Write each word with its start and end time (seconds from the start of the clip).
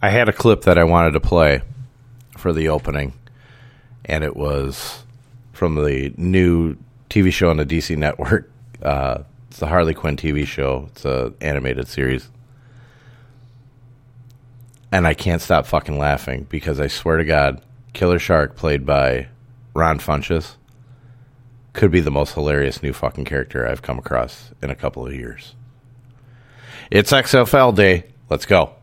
I 0.00 0.10
had 0.10 0.28
a 0.28 0.32
clip 0.32 0.62
that 0.62 0.78
I 0.78 0.84
wanted 0.84 1.12
to 1.12 1.20
play 1.20 1.62
for 2.36 2.52
the 2.52 2.68
opening, 2.68 3.14
and 4.04 4.22
it 4.22 4.36
was 4.36 5.02
from 5.52 5.74
the 5.74 6.14
new 6.16 6.76
TV 7.10 7.32
show 7.32 7.50
on 7.50 7.56
the 7.56 7.66
DC 7.66 7.96
network. 7.96 8.50
Uh, 8.80 9.24
it's 9.48 9.58
the 9.58 9.66
Harley 9.66 9.92
Quinn 9.92 10.16
TV 10.16 10.46
show. 10.46 10.86
It's 10.92 11.04
an 11.04 11.34
animated 11.40 11.88
series. 11.88 12.30
And 14.92 15.04
I 15.04 15.14
can't 15.14 15.42
stop 15.42 15.66
fucking 15.66 15.98
laughing 15.98 16.46
because 16.48 16.78
I 16.78 16.86
swear 16.86 17.16
to 17.16 17.24
God, 17.24 17.60
Killer 17.92 18.20
Shark, 18.20 18.54
played 18.54 18.86
by 18.86 19.26
Ron 19.74 19.98
Funches, 19.98 20.54
could 21.72 21.90
be 21.90 21.98
the 21.98 22.12
most 22.12 22.34
hilarious 22.34 22.80
new 22.80 22.92
fucking 22.92 23.24
character 23.24 23.66
I've 23.66 23.82
come 23.82 23.98
across 23.98 24.52
in 24.62 24.70
a 24.70 24.76
couple 24.76 25.04
of 25.04 25.12
years. 25.12 25.56
It's 26.88 27.10
XFL 27.10 27.74
day. 27.74 28.04
Let's 28.30 28.46
go. 28.46 28.77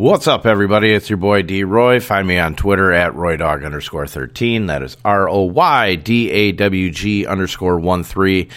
What's 0.00 0.26
up, 0.26 0.46
everybody? 0.46 0.94
It's 0.94 1.10
your 1.10 1.18
boy 1.18 1.42
D 1.42 1.62
Roy. 1.62 2.00
Find 2.00 2.26
me 2.26 2.38
on 2.38 2.56
Twitter 2.56 2.90
at 2.90 3.12
RoyDawg 3.12 3.66
underscore 3.66 4.06
13. 4.06 4.64
That 4.64 4.82
is 4.82 4.96
R 5.04 5.28
O 5.28 5.42
Y 5.42 5.96
D 5.96 6.30
A 6.30 6.52
W 6.52 6.90
G 6.90 7.26
underscore 7.26 7.78
1 7.78 8.04
3. 8.04 8.48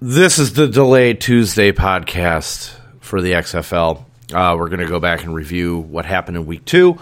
This 0.00 0.40
is 0.40 0.54
the 0.54 0.66
delayed 0.66 1.20
Tuesday 1.20 1.70
podcast 1.70 2.74
for 2.98 3.22
the 3.22 3.30
XFL. 3.30 4.04
Uh, 4.32 4.56
we're 4.58 4.70
going 4.70 4.80
to 4.80 4.88
go 4.88 4.98
back 4.98 5.22
and 5.22 5.32
review 5.32 5.78
what 5.78 6.04
happened 6.04 6.36
in 6.36 6.46
week 6.46 6.64
two. 6.64 6.98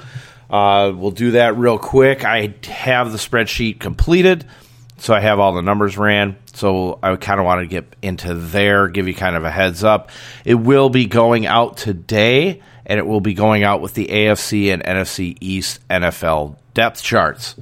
Uh, 0.51 0.93
we'll 0.95 1.11
do 1.11 1.31
that 1.31 1.57
real 1.57 1.79
quick. 1.79 2.23
I 2.23 2.53
have 2.65 3.13
the 3.13 3.19
spreadsheet 3.19 3.81
completed. 3.81 4.45
So 5.03 5.13
I 5.13 5.19
have 5.19 5.41
all 5.41 5.53
the 5.53 5.63
numbers 5.63 5.99
ran. 5.99 6.37
So 6.55 7.01
I 7.03 7.17
kind 7.17 7.41
of 7.41 7.45
want 7.45 7.61
to 7.63 7.67
get 7.67 7.97
into 8.03 8.35
there, 8.35 8.87
give 8.87 9.09
you 9.09 9.15
kind 9.15 9.35
of 9.35 9.43
a 9.43 9.51
heads 9.51 9.83
up. 9.83 10.11
It 10.45 10.55
will 10.55 10.91
be 10.91 11.07
going 11.07 11.45
out 11.45 11.77
today, 11.77 12.63
and 12.87 13.01
it 13.01 13.07
will 13.07 13.21
be 13.21 13.35
going 13.35 13.65
out 13.65 13.81
with 13.81 13.95
the 13.95 14.07
AFC 14.07 14.73
and 14.73 14.81
NFC 14.85 15.37
East 15.41 15.81
NFL 15.89 16.55
depth 16.73 17.03
charts. 17.03 17.57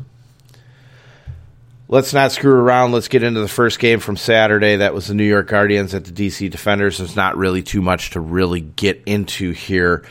Let's 1.88 2.12
not 2.12 2.30
screw 2.30 2.52
around. 2.52 2.92
Let's 2.92 3.08
get 3.08 3.22
into 3.22 3.41
the 3.41 3.48
first 3.48 3.78
game 3.78 4.00
from 4.00 4.18
Saturday. 4.18 4.77
That 4.77 4.92
was 4.92 5.06
the 5.06 5.14
New 5.14 5.24
York 5.24 5.48
Guardians 5.48 5.94
at 5.94 6.05
the 6.05 6.12
DC 6.12 6.50
Defenders. 6.50 6.98
There's 6.98 7.16
not 7.16 7.38
really 7.38 7.62
too 7.62 7.80
much 7.80 8.11
to 8.11 8.20
really 8.20 8.61
get 8.61 9.02
into 9.06 9.52
here, 9.52 10.05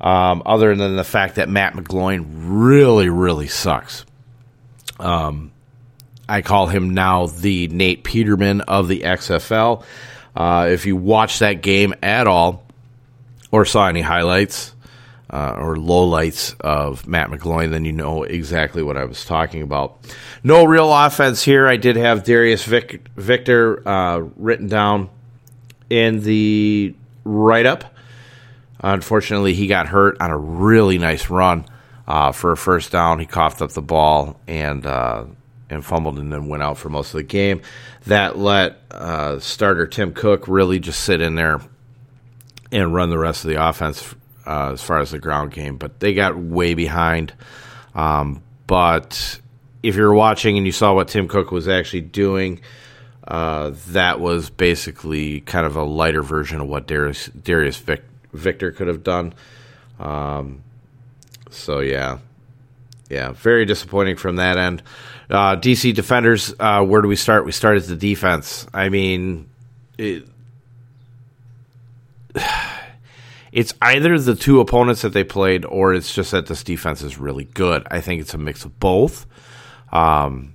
um, 0.00 0.40
other 0.46 0.72
than 0.76 0.94
the 0.94 1.02
fact 1.02 1.34
that 1.34 1.48
Matt 1.48 1.72
McGloin 1.72 2.26
really, 2.44 3.08
really 3.08 3.48
sucks. 3.48 4.06
Um, 5.00 5.50
I 6.28 6.42
call 6.42 6.66
him 6.66 6.90
now 6.90 7.26
the 7.26 7.68
Nate 7.68 8.04
Peterman 8.04 8.62
of 8.62 8.88
the 8.88 9.00
XFL. 9.00 9.84
Uh, 10.34 10.68
if 10.70 10.86
you 10.86 10.96
watch 10.96 11.38
that 11.38 11.62
game 11.62 11.94
at 12.02 12.26
all 12.26 12.64
or 13.50 13.64
saw 13.64 13.88
any 13.88 14.00
highlights 14.00 14.74
uh, 15.30 15.54
or 15.58 15.76
lowlights 15.76 16.60
of 16.60 17.06
Matt 17.06 17.30
McGloin, 17.30 17.70
then 17.70 17.84
you 17.84 17.92
know 17.92 18.24
exactly 18.24 18.82
what 18.82 18.96
I 18.96 19.04
was 19.04 19.24
talking 19.24 19.62
about. 19.62 19.98
No 20.42 20.64
real 20.64 20.92
offense 20.92 21.42
here. 21.42 21.66
I 21.66 21.76
did 21.76 21.96
have 21.96 22.24
Darius 22.24 22.64
Vic- 22.64 23.08
Victor 23.16 23.86
uh, 23.88 24.18
written 24.36 24.68
down 24.68 25.08
in 25.88 26.20
the 26.22 26.94
write 27.24 27.66
up. 27.66 27.84
Unfortunately, 28.80 29.54
he 29.54 29.66
got 29.66 29.88
hurt 29.88 30.20
on 30.20 30.30
a 30.30 30.36
really 30.36 30.98
nice 30.98 31.30
run 31.30 31.64
uh, 32.06 32.32
for 32.32 32.52
a 32.52 32.56
first 32.56 32.92
down. 32.92 33.18
He 33.18 33.26
coughed 33.26 33.62
up 33.62 33.70
the 33.72 33.82
ball 33.82 34.38
and 34.46 34.84
uh, 34.84 35.24
and 35.68 35.84
fumbled 35.84 36.18
and 36.18 36.32
then 36.32 36.48
went 36.48 36.62
out 36.62 36.78
for 36.78 36.88
most 36.88 37.08
of 37.08 37.18
the 37.18 37.22
game. 37.22 37.62
That 38.06 38.38
let 38.38 38.80
uh, 38.90 39.38
starter 39.40 39.86
Tim 39.86 40.12
Cook 40.12 40.48
really 40.48 40.78
just 40.78 41.00
sit 41.00 41.20
in 41.20 41.34
there 41.34 41.60
and 42.72 42.94
run 42.94 43.10
the 43.10 43.18
rest 43.18 43.44
of 43.44 43.50
the 43.50 43.64
offense 43.64 44.14
uh, 44.46 44.72
as 44.72 44.82
far 44.82 45.00
as 45.00 45.10
the 45.10 45.18
ground 45.18 45.52
game. 45.52 45.76
But 45.76 46.00
they 46.00 46.14
got 46.14 46.36
way 46.36 46.74
behind. 46.74 47.32
Um, 47.94 48.42
but 48.66 49.40
if 49.82 49.96
you're 49.96 50.14
watching 50.14 50.56
and 50.56 50.66
you 50.66 50.72
saw 50.72 50.94
what 50.94 51.08
Tim 51.08 51.28
Cook 51.28 51.50
was 51.50 51.68
actually 51.68 52.02
doing, 52.02 52.60
uh, 53.26 53.72
that 53.88 54.20
was 54.20 54.50
basically 54.50 55.40
kind 55.40 55.66
of 55.66 55.76
a 55.76 55.82
lighter 55.82 56.22
version 56.22 56.60
of 56.60 56.68
what 56.68 56.86
Darius, 56.86 57.26
Darius 57.26 57.76
Vic, 57.76 58.02
Victor 58.32 58.70
could 58.70 58.86
have 58.86 59.02
done. 59.02 59.34
Um, 59.98 60.62
so 61.50 61.80
yeah, 61.80 62.18
yeah, 63.08 63.32
very 63.32 63.64
disappointing 63.64 64.16
from 64.16 64.36
that 64.36 64.58
end. 64.58 64.82
Uh, 65.28 65.56
DC 65.56 65.94
defenders, 65.94 66.54
uh, 66.60 66.84
where 66.84 67.02
do 67.02 67.08
we 67.08 67.16
start? 67.16 67.44
We 67.44 67.52
start 67.52 67.76
at 67.78 67.86
the 67.86 67.96
defense. 67.96 68.66
I 68.72 68.88
mean, 68.88 69.48
it, 69.98 70.28
it's 73.52 73.74
either 73.82 74.18
the 74.18 74.36
two 74.36 74.60
opponents 74.60 75.02
that 75.02 75.12
they 75.12 75.24
played, 75.24 75.64
or 75.64 75.94
it's 75.94 76.14
just 76.14 76.30
that 76.30 76.46
this 76.46 76.62
defense 76.62 77.02
is 77.02 77.18
really 77.18 77.44
good. 77.44 77.86
I 77.90 78.00
think 78.00 78.20
it's 78.20 78.34
a 78.34 78.38
mix 78.38 78.64
of 78.64 78.78
both. 78.78 79.26
Um, 79.92 80.54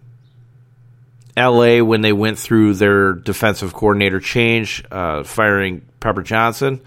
LA, 1.38 1.84
when 1.84 2.02
they 2.02 2.14
went 2.14 2.38
through 2.38 2.76
their 2.76 3.14
defensive 3.14 3.74
coordinator 3.74 4.20
change, 4.20 4.84
uh, 4.92 5.24
firing 5.24 5.82
Pepper 6.00 6.24
Johnson, 6.24 6.82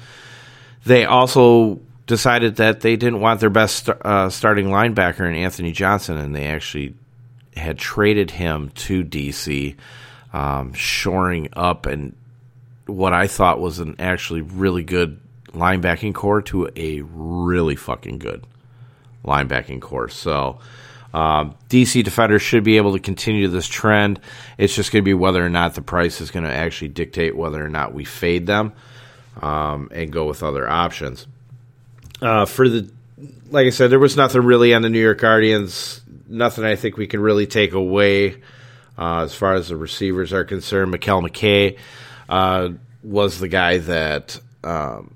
they 0.85 1.05
also 1.05 1.81
decided 2.07 2.57
that 2.57 2.81
they 2.81 2.97
didn't 2.97 3.21
want 3.21 3.41
their 3.41 3.51
best 3.51 3.89
uh, 3.89 4.29
starting 4.29 4.67
linebacker 4.67 5.27
in 5.27 5.35
Anthony 5.35 5.73
Johnson, 5.73 6.19
and 6.19 6.35
they 6.35 6.47
actually 6.47 6.95
had 7.57 7.79
traded 7.79 8.33
him 8.33 8.71
to 8.71 9.05
DC, 9.05 9.77
um, 10.33 10.73
shoring 10.73 11.49
up 11.53 11.87
and 11.87 12.15
what 12.87 13.13
I 13.13 13.27
thought 13.27 13.61
was 13.61 13.79
an 13.79 13.97
actually 13.99 14.43
really 14.43 14.85
good 14.85 15.21
linebacking 15.53 16.15
corps 16.15 16.43
to 16.43 16.69
a 16.77 17.01
really 17.03 17.77
fucking 17.77 18.19
good 18.19 18.45
linebacking 19.25 19.81
corps. 19.81 20.09
So. 20.09 20.59
Um, 21.15 21.55
DC 21.71 22.03
defenders 22.03 22.43
should 22.43 22.65
be 22.65 22.77
able 22.77 22.95
to 22.95 22.99
continue 22.99 23.47
this 23.47 23.69
trend. 23.69 24.19
It's 24.59 24.75
just 24.75 24.91
going 24.91 25.05
to 25.05 25.05
be 25.05 25.15
whether 25.15 25.47
or 25.47 25.49
not 25.49 25.77
the 25.77 25.81
price 25.81 26.21
is 26.21 26.33
going 26.33 26.45
to 26.45 26.53
actually 26.53 26.89
dictate 26.89 27.37
whether 27.37 27.65
or 27.65 27.69
not 27.69 27.95
we 27.95 28.05
fade 28.05 28.49
them 28.49 28.73
um, 29.41 29.91
and 29.93 30.13
go 30.13 30.27
with 30.27 30.43
other 30.43 30.69
options. 30.69 31.29
Uh, 32.21 32.47
for 32.47 32.69
the, 32.69 32.91
like 33.51 33.67
I 33.67 33.71
said, 33.71 33.91
there 33.91 34.01
was 34.01 34.17
nothing 34.17 34.43
really 34.43 34.75
on 34.75 34.83
the 34.83 34.89
New 34.89 35.01
York 35.01 35.21
Guardians. 35.21 36.01
Nothing 36.27 36.65
I 36.65 36.77
think 36.77 36.97
we 36.97 37.07
can 37.07 37.21
really 37.21 37.47
take 37.47 37.73
away 37.73 38.37
uh, 38.99 39.23
as 39.23 39.35
far 39.35 39.55
as 39.55 39.69
the 39.69 39.77
receivers 39.77 40.33
are 40.33 40.45
concerned. 40.45 40.93
Mekale 40.93 41.29
McKay 41.29 41.79
uh, 42.29 42.71
was 43.03 43.39
the 43.39 43.49
guy 43.49 43.79
that 43.79 44.41
um, 44.63 45.15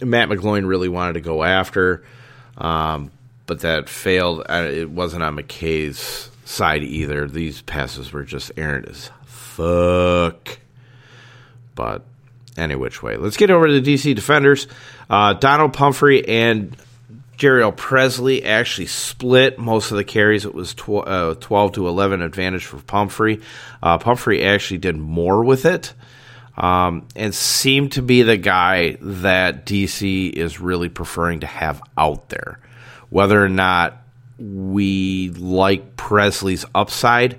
Matt 0.00 0.28
McGloin 0.28 0.66
really 0.66 0.88
wanted 0.88 1.14
to 1.14 1.20
go 1.20 1.42
after, 1.42 2.04
um, 2.56 3.10
but 3.46 3.60
that 3.60 3.88
failed. 3.88 4.46
It 4.48 4.90
wasn't 4.90 5.22
on 5.22 5.36
McKay's 5.36 6.30
side 6.44 6.82
either. 6.82 7.28
These 7.28 7.62
passes 7.62 8.12
were 8.12 8.24
just 8.24 8.52
errant 8.56 8.88
as 8.88 9.10
fuck. 9.24 10.58
But 11.74 12.02
any 12.56 12.76
which 12.76 13.02
way. 13.02 13.16
Let's 13.16 13.36
get 13.36 13.50
over 13.50 13.66
to 13.66 13.80
the 13.80 13.94
DC 13.94 14.14
Defenders. 14.14 14.66
Uh, 15.10 15.34
Donald 15.34 15.72
Pumphrey 15.72 16.26
and 16.28 16.76
Jhurell 17.38 17.76
Pressley 17.76 18.44
actually 18.44 18.86
split 18.86 19.58
most 19.58 19.90
of 19.90 19.96
the 19.96 20.04
carries. 20.04 20.44
It 20.44 20.54
was 20.54 20.74
tw- 20.74 21.06
uh, 21.06 21.34
12 21.34 21.72
to 21.72 21.88
11 21.88 22.22
advantage 22.22 22.64
for 22.64 22.78
Pumphrey. 22.78 23.40
Uh, 23.82 23.98
Pumphrey 23.98 24.44
actually 24.44 24.78
did 24.78 24.96
more 24.96 25.44
with 25.44 25.64
it 25.64 25.94
um, 26.56 27.06
and 27.16 27.34
seemed 27.34 27.92
to 27.92 28.02
be 28.02 28.22
the 28.22 28.36
guy 28.36 28.96
that 29.00 29.66
DC 29.66 30.32
is 30.32 30.60
really 30.60 30.88
preferring 30.88 31.40
to 31.40 31.46
have 31.46 31.82
out 31.96 32.28
there. 32.28 32.60
Whether 33.10 33.42
or 33.42 33.48
not 33.48 34.02
we 34.38 35.30
like 35.30 35.96
Pressley's 35.96 36.64
upside, 36.74 37.38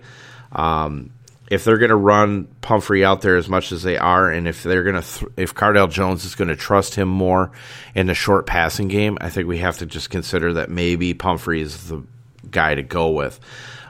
um, 0.52 1.12
if 1.48 1.64
they're 1.64 1.78
going 1.78 1.90
to 1.90 1.96
run 1.96 2.46
Pumphrey 2.62 3.06
out 3.06 3.22
there 3.22 3.38
as 3.38 3.48
much 3.48 3.72
as 3.72 3.84
they 3.84 3.98
are, 3.98 4.30
and 4.30 4.48
if 4.48 4.64
they're 4.64 4.84
going 4.84 5.02
to, 5.02 5.08
th- 5.08 5.32
if 5.38 5.54
Cardale 5.54 5.92
Jones 5.92 6.26
is 6.26 6.34
going 6.34 6.48
to 6.48 6.56
trust 6.56 6.96
him 6.96 7.08
more 7.08 7.52
in 7.94 8.08
the 8.08 8.16
short 8.16 8.48
passing 8.48 8.88
game, 8.88 9.18
I 9.22 9.30
think 9.30 9.48
we 9.48 9.60
have 9.60 9.78
to 9.80 9.86
just 9.86 10.10
consider 10.10 10.54
that 10.54 10.70
maybe 10.70 11.14
Pumphrey 11.14 11.62
is 11.62 11.90
the 11.90 12.04
guy 12.50 12.76
to 12.76 12.82
go 12.82 13.12
with. 13.12 13.40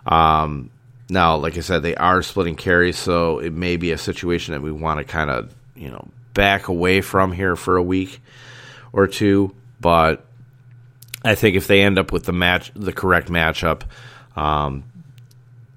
Um, 0.05 0.69
now, 1.09 1.37
like 1.37 1.57
I 1.57 1.61
said, 1.61 1.81
they 1.81 1.95
are 1.95 2.21
splitting 2.21 2.55
carries, 2.55 2.97
so 2.97 3.39
it 3.39 3.53
may 3.53 3.77
be 3.77 3.91
a 3.91 3.97
situation 3.97 4.53
that 4.53 4.61
we 4.61 4.71
want 4.71 4.99
to 4.99 5.03
kind 5.03 5.29
of, 5.29 5.53
you 5.75 5.91
know, 5.91 6.07
back 6.33 6.67
away 6.67 7.01
from 7.01 7.31
here 7.31 7.55
for 7.55 7.77
a 7.77 7.83
week 7.83 8.21
or 8.91 9.07
two. 9.07 9.55
But 9.79 10.25
I 11.23 11.35
think 11.35 11.55
if 11.55 11.67
they 11.67 11.81
end 11.81 11.97
up 11.97 12.11
with 12.11 12.25
the 12.25 12.33
match, 12.33 12.71
the 12.75 12.91
correct 12.91 13.29
matchup, 13.29 13.83
um, 14.35 14.83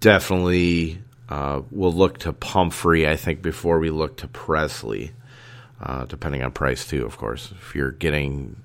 definitely 0.00 0.98
uh, 1.28 1.62
we'll 1.70 1.92
look 1.92 2.19
to 2.19 2.32
Pumphrey. 2.32 3.08
I 3.08 3.16
think 3.16 3.42
before 3.42 3.78
we 3.78 3.90
look 3.90 4.16
to 4.19 4.28
Pressley, 4.28 5.12
uh, 5.80 6.04
depending 6.06 6.42
on 6.42 6.50
price 6.52 6.86
too, 6.86 7.04
of 7.04 7.16
course. 7.16 7.52
If 7.52 7.75
you're 7.75 7.92
getting, 7.92 8.56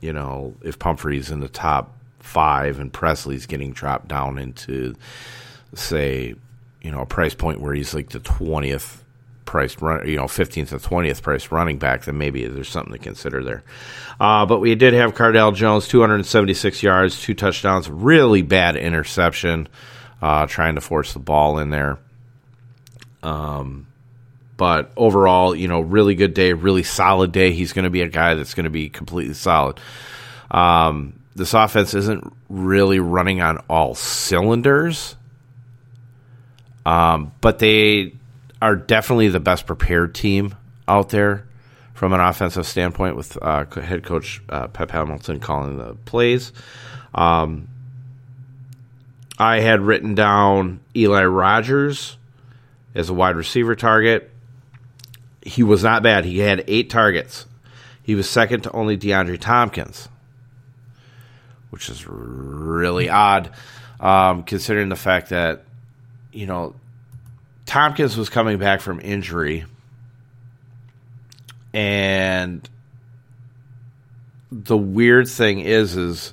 you 0.00 0.12
know, 0.12 0.54
if 0.62 0.78
Pumphrey's 0.78 1.30
in 1.30 1.40
the 1.40 1.48
top 1.48 1.94
five 2.20 2.80
and 2.80 2.92
Pressley's 2.92 3.46
getting 3.46 3.72
dropped 3.72 4.08
down 4.08 4.38
into 4.38 4.94
say, 5.74 6.34
you 6.82 6.90
know, 6.90 7.00
a 7.00 7.06
price 7.06 7.34
point 7.34 7.60
where 7.60 7.74
he's 7.74 7.94
like 7.94 8.10
the 8.10 8.20
twentieth 8.20 9.04
priced 9.44 9.80
run, 9.80 10.06
you 10.06 10.16
know, 10.16 10.28
fifteenth 10.28 10.72
or 10.72 10.78
twentieth 10.78 11.22
priced 11.22 11.50
running 11.50 11.78
back, 11.78 12.04
then 12.04 12.18
maybe 12.18 12.46
there's 12.46 12.68
something 12.68 12.92
to 12.92 12.98
consider 12.98 13.42
there. 13.42 13.62
Uh, 14.20 14.44
but 14.46 14.60
we 14.60 14.74
did 14.74 14.94
have 14.94 15.14
Cardale 15.14 15.54
Jones, 15.54 15.88
two 15.88 16.00
hundred 16.00 16.16
and 16.16 16.26
seventy 16.26 16.54
six 16.54 16.82
yards, 16.82 17.20
two 17.20 17.34
touchdowns, 17.34 17.88
really 17.88 18.42
bad 18.42 18.76
interception, 18.76 19.68
uh, 20.20 20.46
trying 20.46 20.74
to 20.74 20.80
force 20.80 21.12
the 21.12 21.18
ball 21.18 21.58
in 21.58 21.70
there. 21.70 21.98
Um, 23.22 23.86
but 24.56 24.90
overall, 24.96 25.54
you 25.54 25.68
know, 25.68 25.80
really 25.80 26.14
good 26.14 26.34
day, 26.34 26.52
really 26.52 26.82
solid 26.82 27.32
day. 27.32 27.52
He's 27.52 27.72
going 27.72 27.84
to 27.84 27.90
be 27.90 28.02
a 28.02 28.08
guy 28.08 28.34
that's 28.34 28.54
going 28.54 28.64
to 28.64 28.70
be 28.70 28.88
completely 28.88 29.34
solid. 29.34 29.80
Um, 30.50 31.20
this 31.36 31.54
offense 31.54 31.94
isn't 31.94 32.32
really 32.48 32.98
running 32.98 33.40
on 33.40 33.58
all 33.68 33.94
cylinders. 33.94 35.14
Um, 36.84 37.32
but 37.40 37.58
they 37.58 38.14
are 38.62 38.74
definitely 38.74 39.28
the 39.28 39.40
best 39.40 39.66
prepared 39.66 40.14
team 40.14 40.54
out 40.88 41.10
there 41.10 41.46
from 41.92 42.12
an 42.12 42.20
offensive 42.20 42.66
standpoint 42.66 43.14
with 43.14 43.36
uh, 43.42 43.66
head 43.66 44.04
coach 44.04 44.40
uh, 44.48 44.68
Pep 44.68 44.90
Hamilton 44.90 45.38
calling 45.38 45.76
the 45.76 45.94
plays. 46.06 46.52
Um, 47.14 47.68
I 49.38 49.60
had 49.60 49.80
written 49.80 50.14
down 50.14 50.80
Eli 50.96 51.24
Rogers 51.24 52.16
as 52.94 53.08
a 53.08 53.14
wide 53.14 53.36
receiver 53.36 53.76
target. 53.76 54.30
He 55.42 55.62
was 55.62 55.82
not 55.84 56.02
bad. 56.02 56.24
He 56.24 56.40
had 56.40 56.64
eight 56.66 56.90
targets. 56.90 57.46
He 58.02 58.14
was 58.14 58.28
second 58.28 58.62
to 58.62 58.72
only 58.72 58.98
DeAndre 58.98 59.38
Tompkins, 59.38 60.08
which 61.70 61.88
is 61.88 62.06
really 62.06 63.08
odd 63.08 63.50
um, 64.00 64.42
considering 64.42 64.88
the 64.88 64.96
fact 64.96 65.28
that 65.30 65.64
you 66.32 66.46
know, 66.46 66.74
Tompkins 67.66 68.16
was 68.16 68.28
coming 68.28 68.58
back 68.58 68.80
from 68.80 69.00
injury, 69.00 69.64
and 71.72 72.68
the 74.50 74.76
weird 74.76 75.28
thing 75.28 75.60
is, 75.60 75.96
is, 75.96 76.32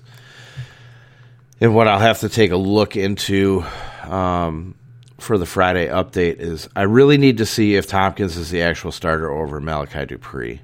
and 1.62 1.76
what 1.76 1.88
I'll 1.88 2.00
have 2.00 2.20
to 2.22 2.30
take 2.30 2.52
a 2.52 2.58
look 2.58 2.96
into 2.96 3.64
um, 4.04 4.76
for 5.20 5.38
the 5.38 5.46
Friday 5.46 5.88
update 5.88 6.40
is, 6.40 6.70
I 6.76 6.84
really 6.84 7.18
need 7.18 7.38
to 7.38 7.46
see 7.46 7.76
if 7.76 7.88
Tompkins 7.88 8.38
is 8.38 8.52
the 8.52 8.62
actual 8.62 8.92
starter 8.92 9.30
over 9.32 9.62
Malachi 9.62 10.06
Dupre. 10.06 10.60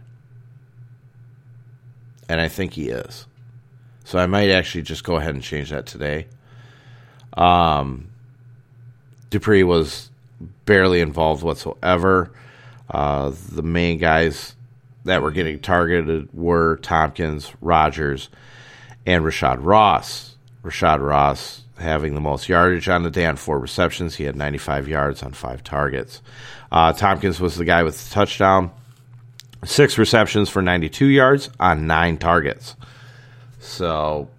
and 2.29 2.39
I 2.39 2.47
think 2.47 2.73
he 2.73 2.89
is. 2.89 3.27
So 4.05 4.17
I 4.19 4.25
might 4.25 4.49
actually 4.49 4.83
just 4.83 5.03
go 5.03 5.17
ahead 5.17 5.33
and 5.35 5.43
change 5.43 5.69
that 5.71 5.85
today. 5.85 6.27
Um, 7.33 8.09
Dupre 9.29 9.63
was 9.63 10.09
barely 10.65 11.01
involved 11.01 11.43
whatsoever. 11.43 12.31
Uh, 12.89 13.33
the 13.51 13.61
main 13.63 13.97
guys 13.97 14.55
that 15.05 15.21
were 15.21 15.31
getting 15.31 15.59
targeted 15.59 16.33
were 16.33 16.77
Tompkins, 16.77 17.51
Rogers, 17.61 18.29
and 19.05 19.23
Rashad 19.25 19.57
Ross. 19.59 20.30
Rashad 20.63 21.05
Ross 21.05 21.63
having 21.77 22.13
the 22.13 22.21
most 22.21 22.47
yardage 22.47 22.87
on 22.87 23.03
the 23.03 23.09
day 23.09 23.25
on 23.25 23.35
four 23.35 23.59
receptions. 23.59 24.15
He 24.15 24.23
had 24.25 24.35
95 24.35 24.87
yards 24.87 25.23
on 25.23 25.33
five 25.33 25.63
targets. 25.63 26.21
Uh, 26.71 26.93
Tompkins 26.93 27.39
was 27.39 27.55
the 27.55 27.65
guy 27.65 27.83
with 27.83 28.03
the 28.03 28.13
touchdown, 28.13 28.71
six 29.65 29.97
receptions 29.97 30.49
for 30.49 30.61
92 30.61 31.07
yards 31.07 31.49
on 31.59 31.87
nine 31.87 32.17
targets. 32.17 32.75
So 33.59 34.29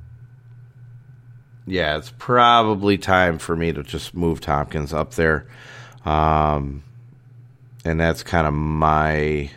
yeah, 1.66 1.96
it's 1.96 2.12
probably 2.19 2.98
time 2.98 3.38
for 3.38 3.54
me 3.54 3.72
to 3.72 3.82
just 3.82 4.14
move 4.14 4.40
Tompkins 4.40 4.92
up 4.92 5.14
there. 5.14 5.46
Um, 6.04 6.82
and 7.84 8.00
that's 8.00 8.22
kind 8.22 8.46
of 8.46 8.54
my 8.54 9.50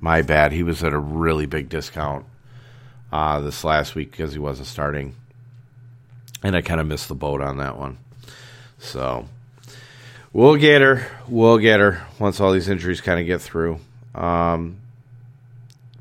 my 0.00 0.22
bad. 0.22 0.52
He 0.52 0.62
was 0.62 0.82
at 0.82 0.92
a 0.92 0.98
really 0.98 1.46
big 1.46 1.68
discount 1.68 2.24
uh, 3.12 3.40
this 3.40 3.64
last 3.64 3.94
week 3.94 4.10
because 4.10 4.32
he 4.32 4.38
wasn't 4.38 4.68
starting, 4.68 5.14
and 6.42 6.56
I 6.56 6.62
kind 6.62 6.80
of 6.80 6.86
missed 6.86 7.08
the 7.08 7.14
boat 7.14 7.40
on 7.40 7.58
that 7.58 7.76
one. 7.78 7.98
So 8.78 9.26
we'll 10.32 10.56
get 10.56 10.80
her. 10.82 11.06
We'll 11.28 11.58
get 11.58 11.80
her 11.80 12.06
once 12.18 12.40
all 12.40 12.52
these 12.52 12.68
injuries 12.68 13.00
kind 13.00 13.20
of 13.20 13.26
get 13.26 13.40
through. 13.40 13.78
Um, 14.14 14.78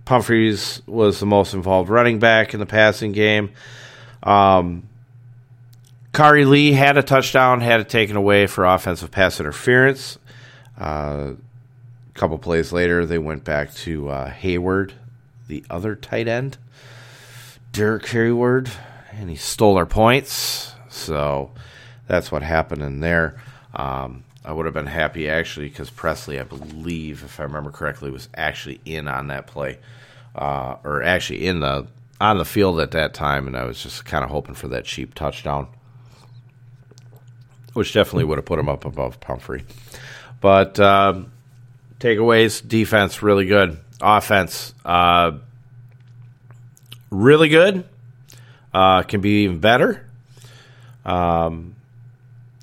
Pumphrey's 0.06 0.81
was 0.88 1.19
the 1.19 1.25
most 1.25 1.53
involved 1.53 1.89
running 1.89 2.19
back 2.19 2.53
in 2.53 2.59
the 2.59 2.65
passing 2.65 3.12
game. 3.12 3.51
Um, 4.24 4.89
Khari 6.13 6.47
Lee 6.47 6.71
had 6.71 6.97
a 6.97 7.03
touchdown, 7.03 7.62
had 7.62 7.80
it 7.80 7.89
taken 7.89 8.15
away 8.15 8.47
for 8.47 8.65
offensive 8.65 9.12
pass 9.12 9.39
interference. 9.39 10.18
Uh, 10.80 11.33
a 12.09 12.19
couple 12.19 12.38
plays 12.38 12.71
later, 12.71 13.06
they 13.06 13.19
went 13.19 13.44
back 13.44 13.74
to 13.75 14.09
uh, 14.09 14.30
Hayward, 14.30 14.94
the 15.47 15.63
other 15.69 15.95
tight 15.95 16.27
end, 16.27 16.57
Derek 17.71 18.07
Hayward, 18.07 18.71
and 19.19 19.30
he 19.30 19.36
stole 19.36 19.77
our 19.77 19.86
points. 19.86 20.74
So 20.89 21.51
that's 22.07 22.31
what 22.31 22.42
happened 22.42 22.81
in 22.81 23.00
there. 23.00 23.42
Um, 23.75 24.24
I 24.44 24.54
would 24.54 24.66
have 24.66 24.74
been 24.74 24.88
happy 24.88 25.30
actually 25.30 25.69
because 25.69 25.89
Pressley, 25.89 26.39
I 26.39 26.44
believe, 26.44 27.24
if 27.24 27.39
I 27.39 27.44
remember 27.44 27.71
correctly, 27.71 28.10
was 28.10 28.30
actually 28.36 28.80
in 28.86 29.07
on 29.07 29.27
that 29.27 29.48
play, 29.48 29.80
uh, 30.36 30.77
or 30.83 31.04
actually 31.04 31.45
in 31.45 31.60
the 31.60 31.88
on 32.21 32.38
the 32.38 32.45
field 32.45 32.80
at 32.80 32.92
that 32.92 33.13
time, 33.13 33.48
and 33.48 33.56
I 33.56 33.66
was 33.66 33.81
just 33.81 34.06
kind 34.06 34.24
of 34.24 34.30
hoping 34.30 34.56
for 34.56 34.68
that 34.69 34.86
cheap 34.86 35.13
touchdown 35.13 35.68
which 37.74 37.94
definitely 37.94 38.26
would 38.26 38.38
have 38.38 38.45
put 38.45 38.59
him 38.59 38.69
up 38.69 38.85
above 38.85 39.19
Pumphrey. 39.19 39.64
But 40.42 40.80
um, 40.80 41.31
takeaways, 41.99 42.66
defense 42.66 43.21
really 43.21 43.45
good, 43.45 43.80
offense 44.02 44.73
uh, 44.85 45.38
really 47.09 47.49
good, 47.49 47.85
uh, 48.73 49.04
can 49.04 49.21
be 49.21 49.44
even 49.44 49.59
better. 49.59 50.06
Um, 51.06 51.76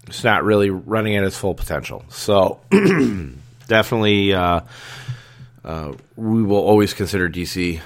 it's 0.06 0.22
not 0.22 0.44
really 0.44 0.70
running 0.70 1.16
at 1.16 1.24
its 1.24 1.36
full 1.36 1.54
potential. 1.54 2.04
So 2.08 2.60
definitely, 3.66 4.32
uh, 4.32 4.60
uh, 5.64 5.92
we 6.14 6.42
will 6.42 6.58
always 6.58 6.94
consider 6.94 7.28
DC 7.28 7.80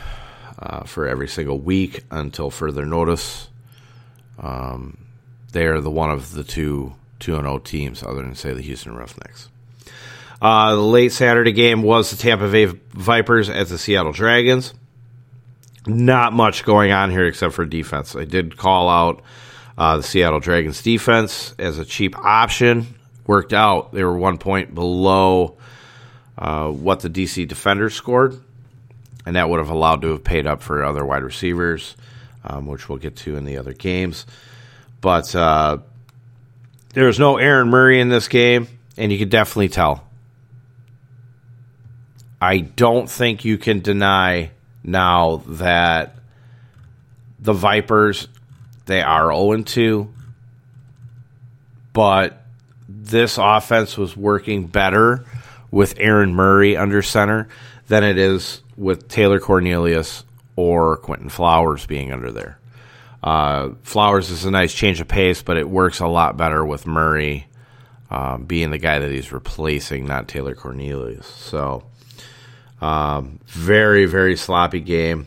uh, 0.59 0.85
for 0.85 1.09
every 1.09 1.29
single 1.29 1.59
week 1.59 2.05
until 2.11 2.51
further 2.51 2.85
notice. 2.85 3.49
Um, 4.39 4.99
they 5.53 5.67
are 5.67 5.81
the 5.81 5.91
one 5.91 6.11
of 6.11 6.33
the 6.33 6.45
two 6.45 6.95
2 7.21 7.37
0 7.37 7.59
teams 7.59 8.03
other 8.03 8.23
than, 8.23 8.35
say, 8.35 8.53
the 8.53 8.63
Houston 8.63 8.97
Roughnecks. 8.97 9.49
Uh, 10.43 10.75
the 10.75 10.81
late 10.81 11.13
Saturday 11.13 11.53
game 11.53 11.83
was 11.83 12.11
the 12.11 12.17
Tampa 12.17 12.49
Bay 12.49 12.65
Vipers 12.65 13.51
at 13.51 13.69
the 13.69 13.79
Seattle 13.79 14.13
Dragons. 14.13 14.73
Not 15.87 16.33
much 16.33 16.65
going 16.65 16.93
on 16.93 17.11
here 17.11 17.27
except 17.27 17.55
for 17.55 17.65
defense. 17.65 18.15
I 18.15 18.25
did 18.25 18.57
call 18.57 18.89
out 18.89 19.23
uh, 19.79 19.97
the 19.97 20.03
Seattle 20.03 20.41
Dragons 20.41 20.83
defense 20.83 21.55
as 21.59 21.79
a 21.79 21.85
cheap 21.85 22.17
option. 22.19 22.87
Worked 23.27 23.53
out. 23.53 23.93
They 23.93 24.05
were 24.05 24.17
one 24.17 24.39
point 24.39 24.75
below 24.75 25.57
uh, 26.37 26.69
what 26.69 27.01
the 27.01 27.09
DC 27.09 27.47
defenders 27.49 27.95
scored, 27.95 28.39
and 29.25 29.37
that 29.37 29.49
would 29.49 29.59
have 29.59 29.71
allowed 29.71 30.03
to 30.03 30.09
have 30.09 30.25
paid 30.25 30.47
up 30.47 30.63
for 30.63 30.85
other 30.85 31.05
wide 31.05 31.23
receivers, 31.23 31.97
um, 32.45 32.67
which 32.67 32.89
we'll 32.89 32.99
get 32.99 33.17
to 33.17 33.37
in 33.37 33.45
the 33.45 33.57
other 33.57 33.73
games. 33.73 34.27
But 35.01 35.35
uh, 35.35 35.79
was 36.95 37.19
no 37.19 37.39
Aaron 37.39 37.69
Murray 37.69 38.01
in 38.01 38.09
this 38.09 38.29
game, 38.29 38.69
and 38.97 39.11
you 39.13 39.19
can 39.19 39.29
definitely 39.29 39.69
tell. 39.69 40.07
I 42.41 42.59
don't 42.59 43.09
think 43.09 43.45
you 43.45 43.59
can 43.59 43.81
deny 43.81 44.51
now 44.83 45.43
that 45.47 46.15
the 47.39 47.53
Vipers 47.53 48.29
they 48.87 49.03
are 49.03 49.33
0 49.33 49.63
2, 49.63 50.13
but 51.93 52.43
this 52.89 53.39
offense 53.39 53.97
was 53.97 54.17
working 54.17 54.67
better 54.67 55.25
with 55.71 55.95
Aaron 55.99 56.35
Murray 56.35 56.77
under 56.77 57.03
center 57.03 57.49
than 57.87 58.03
it 58.03 58.19
is 58.19 58.63
with 58.77 59.09
Taylor 59.09 59.39
Cornelius 59.39 60.25
or 60.57 60.97
Quentin 60.97 61.29
Flowers 61.29 61.87
being 61.87 62.13
under 62.13 62.33
there. 62.33 62.59
Uh, 63.23 63.71
Flowers 63.83 64.31
is 64.31 64.45
a 64.45 64.51
nice 64.51 64.75
change 64.75 65.01
of 65.01 65.09
pace, 65.09 65.43
but 65.43 65.57
it 65.57 65.69
works 65.69 66.01
a 66.01 66.07
lot 66.07 66.37
better 66.37 66.65
with 66.65 66.87
Murray 66.87 67.47
um, 68.11 68.45
being 68.45 68.71
the 68.71 68.79
guy 68.79 68.99
that 68.99 69.11
he's 69.11 69.31
replacing, 69.31 70.07
not 70.07 70.27
Taylor 70.27 70.55
Cornelius. 70.55 71.27
So, 71.27 71.85
um, 72.81 73.41
very, 73.47 74.07
very 74.07 74.37
sloppy 74.37 74.81
game. 74.81 75.27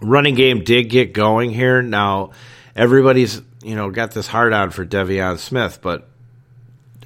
Running 0.00 0.34
game 0.34 0.64
did 0.64 0.84
get 0.84 1.12
going 1.12 1.50
here. 1.50 1.80
Now, 1.82 2.32
everybody's 2.76 3.40
you 3.62 3.74
know 3.74 3.90
got 3.90 4.12
this 4.12 4.26
hard 4.26 4.52
on 4.52 4.70
for 4.70 4.84
De'Veon 4.84 5.38
Smith, 5.38 5.78
but 5.80 6.08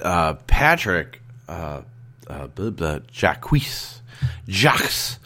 uh, 0.02 0.35
Patrick 0.47 1.21
uh, 1.49 1.83
uh, 2.28 2.49
Jacques 3.12 3.49
Jacques 4.49 5.18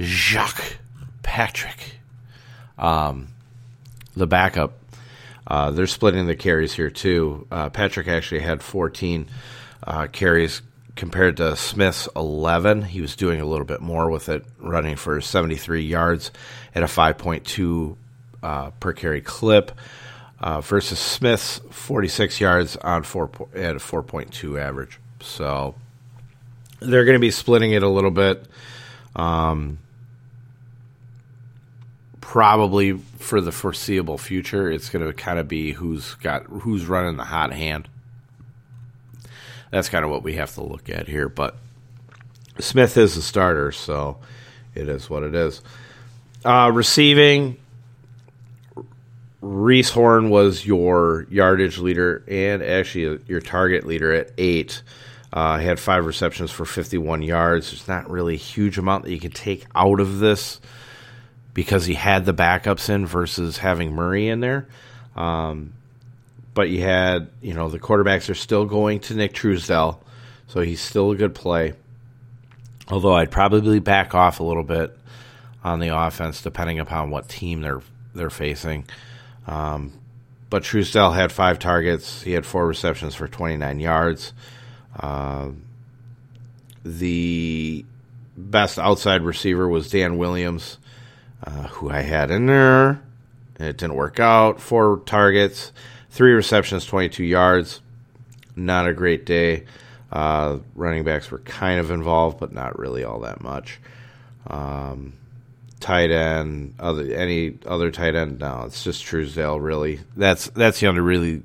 Jacques 0.00 0.78
Patrick, 1.22 1.96
um, 2.78 3.28
the 4.16 4.26
backup. 4.26 4.72
Uh, 5.46 5.70
they're 5.70 5.86
splitting 5.86 6.26
the 6.26 6.34
carries 6.34 6.72
here 6.72 6.90
too. 6.90 7.46
Uh, 7.50 7.68
Patrick 7.68 8.08
actually 8.08 8.40
had 8.40 8.62
14 8.62 9.28
uh, 9.86 10.06
carries 10.06 10.62
compared 10.96 11.36
to 11.38 11.56
Smith's 11.56 12.08
11. 12.14 12.82
He 12.82 13.00
was 13.00 13.16
doing 13.16 13.40
a 13.40 13.44
little 13.44 13.66
bit 13.66 13.80
more 13.80 14.10
with 14.10 14.28
it, 14.28 14.44
running 14.58 14.96
for 14.96 15.20
73 15.20 15.82
yards 15.82 16.30
at 16.74 16.82
a 16.82 16.86
5.2 16.86 17.96
uh, 18.42 18.70
per 18.70 18.92
carry 18.92 19.20
clip. 19.20 19.72
Uh, 20.40 20.60
versus 20.60 20.98
Smith's 20.98 21.60
46 21.70 22.38
yards 22.38 22.76
on 22.76 23.02
four 23.02 23.30
at 23.54 23.76
a 23.76 23.78
4.2 23.78 24.60
average. 24.60 24.98
So 25.20 25.74
they're 26.80 27.04
going 27.04 27.14
to 27.14 27.20
be 27.20 27.30
splitting 27.30 27.72
it 27.72 27.82
a 27.82 27.88
little 27.88 28.10
bit. 28.10 28.44
Um, 29.16 29.78
probably 32.20 32.92
for 32.92 33.40
the 33.40 33.52
foreseeable 33.52 34.18
future, 34.18 34.70
it's 34.70 34.90
going 34.90 35.06
to 35.06 35.12
kind 35.14 35.38
of 35.38 35.48
be 35.48 35.72
who's 35.72 36.14
got 36.16 36.44
who's 36.44 36.84
running 36.86 37.16
the 37.16 37.24
hot 37.24 37.52
hand. 37.52 37.88
That's 39.74 39.88
kind 39.88 40.04
of 40.04 40.10
what 40.12 40.22
we 40.22 40.34
have 40.34 40.54
to 40.54 40.62
look 40.62 40.88
at 40.88 41.08
here. 41.08 41.28
But 41.28 41.56
Smith 42.60 42.96
is 42.96 43.16
the 43.16 43.22
starter, 43.22 43.72
so 43.72 44.18
it 44.72 44.88
is 44.88 45.10
what 45.10 45.24
it 45.24 45.34
is. 45.34 45.62
Uh, 46.44 46.70
receiving, 46.72 47.56
Reece 49.40 49.90
Horn 49.90 50.30
was 50.30 50.64
your 50.64 51.26
yardage 51.28 51.78
leader 51.78 52.22
and 52.28 52.62
actually 52.62 53.18
your 53.26 53.40
target 53.40 53.84
leader 53.84 54.12
at 54.12 54.30
eight. 54.38 54.80
Uh, 55.32 55.58
had 55.58 55.80
five 55.80 56.06
receptions 56.06 56.52
for 56.52 56.64
51 56.64 57.22
yards. 57.22 57.72
There's 57.72 57.88
not 57.88 58.08
really 58.08 58.34
a 58.34 58.36
huge 58.36 58.78
amount 58.78 59.02
that 59.02 59.10
you 59.10 59.18
can 59.18 59.32
take 59.32 59.66
out 59.74 59.98
of 59.98 60.20
this 60.20 60.60
because 61.52 61.84
he 61.84 61.94
had 61.94 62.26
the 62.26 62.34
backups 62.34 62.88
in 62.88 63.06
versus 63.06 63.58
having 63.58 63.92
Murray 63.92 64.28
in 64.28 64.38
there. 64.38 64.68
Um, 65.16 65.72
but 66.54 66.70
you 66.70 66.82
had, 66.82 67.28
you 67.42 67.52
know, 67.52 67.68
the 67.68 67.80
quarterbacks 67.80 68.30
are 68.30 68.34
still 68.34 68.64
going 68.64 69.00
to 69.00 69.14
Nick 69.14 69.34
Truesdell, 69.34 69.98
so 70.46 70.60
he's 70.60 70.80
still 70.80 71.10
a 71.10 71.16
good 71.16 71.34
play. 71.34 71.74
Although 72.88 73.14
I'd 73.14 73.30
probably 73.30 73.80
back 73.80 74.14
off 74.14 74.40
a 74.40 74.44
little 74.44 74.62
bit 74.62 74.96
on 75.62 75.80
the 75.80 75.96
offense, 75.96 76.42
depending 76.42 76.78
upon 76.78 77.10
what 77.10 77.28
team 77.28 77.60
they're 77.60 77.82
they're 78.14 78.30
facing. 78.30 78.84
Um, 79.46 79.92
but 80.50 80.62
Truesdell 80.62 81.14
had 81.14 81.32
five 81.32 81.58
targets. 81.58 82.22
He 82.22 82.32
had 82.32 82.46
four 82.46 82.66
receptions 82.66 83.14
for 83.14 83.26
29 83.26 83.80
yards. 83.80 84.32
Uh, 84.98 85.50
the 86.84 87.84
best 88.36 88.78
outside 88.78 89.22
receiver 89.22 89.68
was 89.68 89.90
Dan 89.90 90.16
Williams, 90.16 90.78
uh, 91.42 91.68
who 91.68 91.90
I 91.90 92.02
had 92.02 92.30
in 92.30 92.46
there. 92.46 93.02
It 93.58 93.78
didn't 93.78 93.94
work 93.94 94.20
out. 94.20 94.60
Four 94.60 95.02
targets, 95.06 95.72
three 96.14 96.32
receptions, 96.32 96.86
22 96.86 97.24
yards. 97.24 97.80
Not 98.56 98.88
a 98.88 98.94
great 98.94 99.26
day. 99.26 99.64
Uh, 100.12 100.60
running 100.76 101.02
backs 101.02 101.30
were 101.30 101.40
kind 101.40 101.80
of 101.80 101.90
involved, 101.90 102.38
but 102.38 102.52
not 102.52 102.78
really 102.78 103.02
all 103.02 103.20
that 103.20 103.42
much. 103.42 103.80
Um, 104.46 105.14
tight 105.80 106.12
end, 106.12 106.74
other 106.78 107.12
any 107.12 107.58
other 107.66 107.90
tight 107.90 108.14
end? 108.14 108.38
No, 108.38 108.62
it's 108.66 108.84
just 108.84 109.04
Truesdell. 109.04 109.60
Really, 109.60 110.00
that's 110.16 110.46
that's 110.50 110.78
the 110.78 110.86
only 110.86 111.00
really 111.00 111.42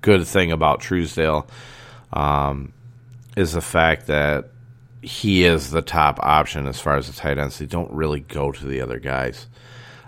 good 0.00 0.26
thing 0.26 0.52
about 0.52 0.80
Truesdell. 0.80 1.46
Um, 2.10 2.72
is 3.36 3.52
the 3.52 3.60
fact 3.60 4.06
that 4.06 4.46
he 5.02 5.44
is 5.44 5.70
the 5.70 5.82
top 5.82 6.18
option 6.22 6.66
as 6.66 6.80
far 6.80 6.96
as 6.96 7.08
the 7.08 7.12
tight 7.12 7.36
ends. 7.36 7.58
They 7.58 7.66
don't 7.66 7.92
really 7.92 8.20
go 8.20 8.52
to 8.52 8.66
the 8.66 8.80
other 8.80 8.98
guys. 8.98 9.46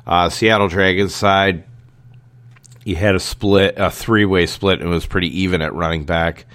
Uh, 0.06 0.30
Seattle 0.30 0.68
Dragons 0.68 1.14
side, 1.14 1.64
you 2.84 2.96
had 2.96 3.14
a 3.14 3.20
split, 3.20 3.74
a 3.76 3.90
three 3.90 4.24
way 4.24 4.46
split, 4.46 4.80
and 4.80 4.88
it 4.88 4.92
was 4.92 5.06
pretty 5.06 5.40
even 5.42 5.62
at 5.62 5.74
running 5.74 6.04
back 6.04 6.46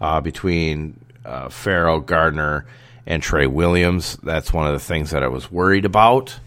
uh, 0.00 0.20
between 0.20 0.98
uh, 1.24 1.48
Farrell, 1.48 2.00
Gardner, 2.00 2.66
and 3.06 3.22
Trey 3.22 3.46
Williams. 3.46 4.16
That's 4.22 4.52
one 4.52 4.66
of 4.66 4.72
the 4.72 4.84
things 4.84 5.10
that 5.10 5.22
I 5.22 5.28
was 5.28 5.50
worried 5.50 5.84
about 5.84 6.38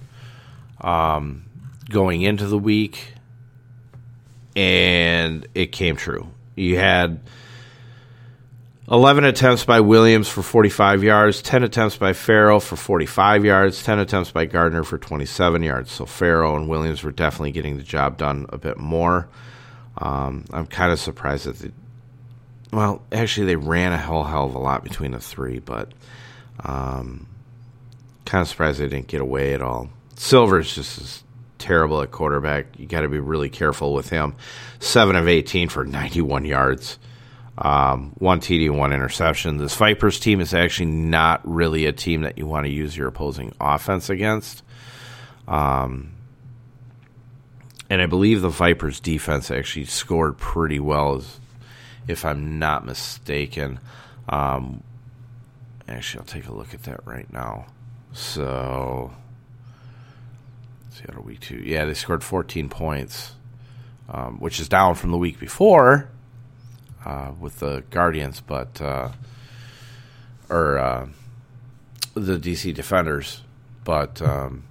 um, 0.82 1.46
going 1.90 2.22
into 2.22 2.48
the 2.48 2.58
week, 2.58 3.14
and 4.56 5.48
it 5.54 5.68
came 5.68 5.96
true. 5.96 6.28
You 6.56 6.78
had 6.78 7.20
11 8.91 9.24
attempts 9.24 9.65
by 9.65 9.81
Williams 9.81 10.27
for 10.27 10.41
45 10.41 11.03
yards, 11.03 11.43
10 11.43 11.63
attempts 11.63 11.98
by 11.98 12.13
Farrell 12.13 12.60
for 12.60 12.75
45 12.75 13.46
yards, 13.46 13.84
10 13.84 14.00
attempts 14.00 14.31
by 14.31 14.46
Gardner 14.46 14.84
for 14.84 14.98
27 14.98 15.62
yards. 15.62 15.91
So 15.91 16.08
Farrell 16.08 16.55
and 16.55 16.67
Williams 16.67 17.03
were 17.03 17.12
definitely 17.12 17.51
getting 17.51 17.77
the 17.77 17.84
job 17.84 18.17
done 18.17 18.48
a 18.50 18.58
bit 18.58 18.77
more. 18.77 19.29
Um, 20.00 20.46
I'm 20.51 20.65
kind 20.65 20.91
of 20.91 21.00
surprised 21.00 21.46
that 21.46 21.60
they, 21.60 21.72
well, 22.74 23.03
actually, 23.12 23.46
they 23.46 23.58
ran 23.58 23.91
a 23.91 23.98
hell, 23.98 24.24
hell 24.24 24.46
of 24.46 24.55
a 24.55 24.60
lot 24.60 24.84
between 24.84 25.12
the 25.12 25.19
three, 25.19 25.60
but 25.60 25.91
um, 26.63 27.27
kind 28.25 28.41
of 28.41 28.48
surprised 28.48 28.79
they 28.79 28.88
didn't 28.88 29.08
get 29.08 29.22
away 29.22 29.53
at 29.53 29.62
all. 29.62 29.89
Silvers 30.15 30.74
just 30.74 31.00
as 31.00 31.24
terrible 31.60 32.01
at 32.01 32.10
quarterback. 32.10 32.79
You 32.79 32.88
got 32.88 33.01
to 33.01 33.08
be 33.08 33.19
really 33.19 33.50
careful 33.50 33.93
with 33.93 34.10
him. 34.10 34.36
7 34.79 35.15
of 35.15 35.27
18 35.27 35.69
for 35.69 35.86
91 35.86 36.46
yards 36.46 36.98
um, 37.60 38.13
one 38.20 38.39
TD, 38.39 38.72
one 38.72 38.94
interception. 38.94 39.58
This 39.58 39.75
Vipers 39.75 40.18
team 40.18 40.39
is 40.39 40.54
actually 40.54 40.86
not 40.86 41.42
really 41.44 41.86
a 41.86 41.92
team 41.92 42.22
that 42.22 42.38
you 42.38 42.48
want 42.48 42.66
to 42.66 42.72
use 42.72 42.96
your 42.96 43.10
opposing 43.10 43.54
offense 43.60 44.10
against. 44.10 44.63
Um, 45.46 46.13
and 47.89 48.01
I 48.01 48.06
believe 48.06 48.42
the 48.42 48.50
Vipers 48.50 49.01
defense 49.01 49.51
actually 49.51 49.86
scored 49.86 50.38
pretty 50.38 50.80
well, 50.80 51.22
if 52.08 52.24
I'm 52.24 52.60
not 52.60 52.86
mistaken. 52.86 53.80
Um, 54.30 54.82
actually, 55.86 56.22
I'll 56.22 56.28
take 56.28 56.48
a 56.48 56.54
look 56.54 56.74
at 56.74 56.84
that 56.84 57.06
right 57.06 57.32
now. 57.34 57.66
So, 58.13 59.12
Seattle 60.92 61.24
week 61.24 61.42
two. 61.42 61.58
Yeah, 61.58 61.84
they 61.84 61.94
scored 61.94 62.24
14 62.24 62.70
points, 62.70 63.34
um, 64.08 64.39
which 64.39 64.62
is 64.62 64.70
down 64.70 64.96
from 64.96 65.12
the 65.12 65.18
week 65.18 65.39
before 65.42 66.10
uh, 67.06 67.32
with 67.39 67.60
the 67.60 67.84
Guardians, 67.89 68.41
but 68.41 68.82
uh, 68.82 69.10
or 70.50 70.77
uh, 70.77 71.08
the 72.13 72.38
DC 72.38 72.74
Defenders, 72.74 73.41
but 73.84 74.22
um, 74.22 74.63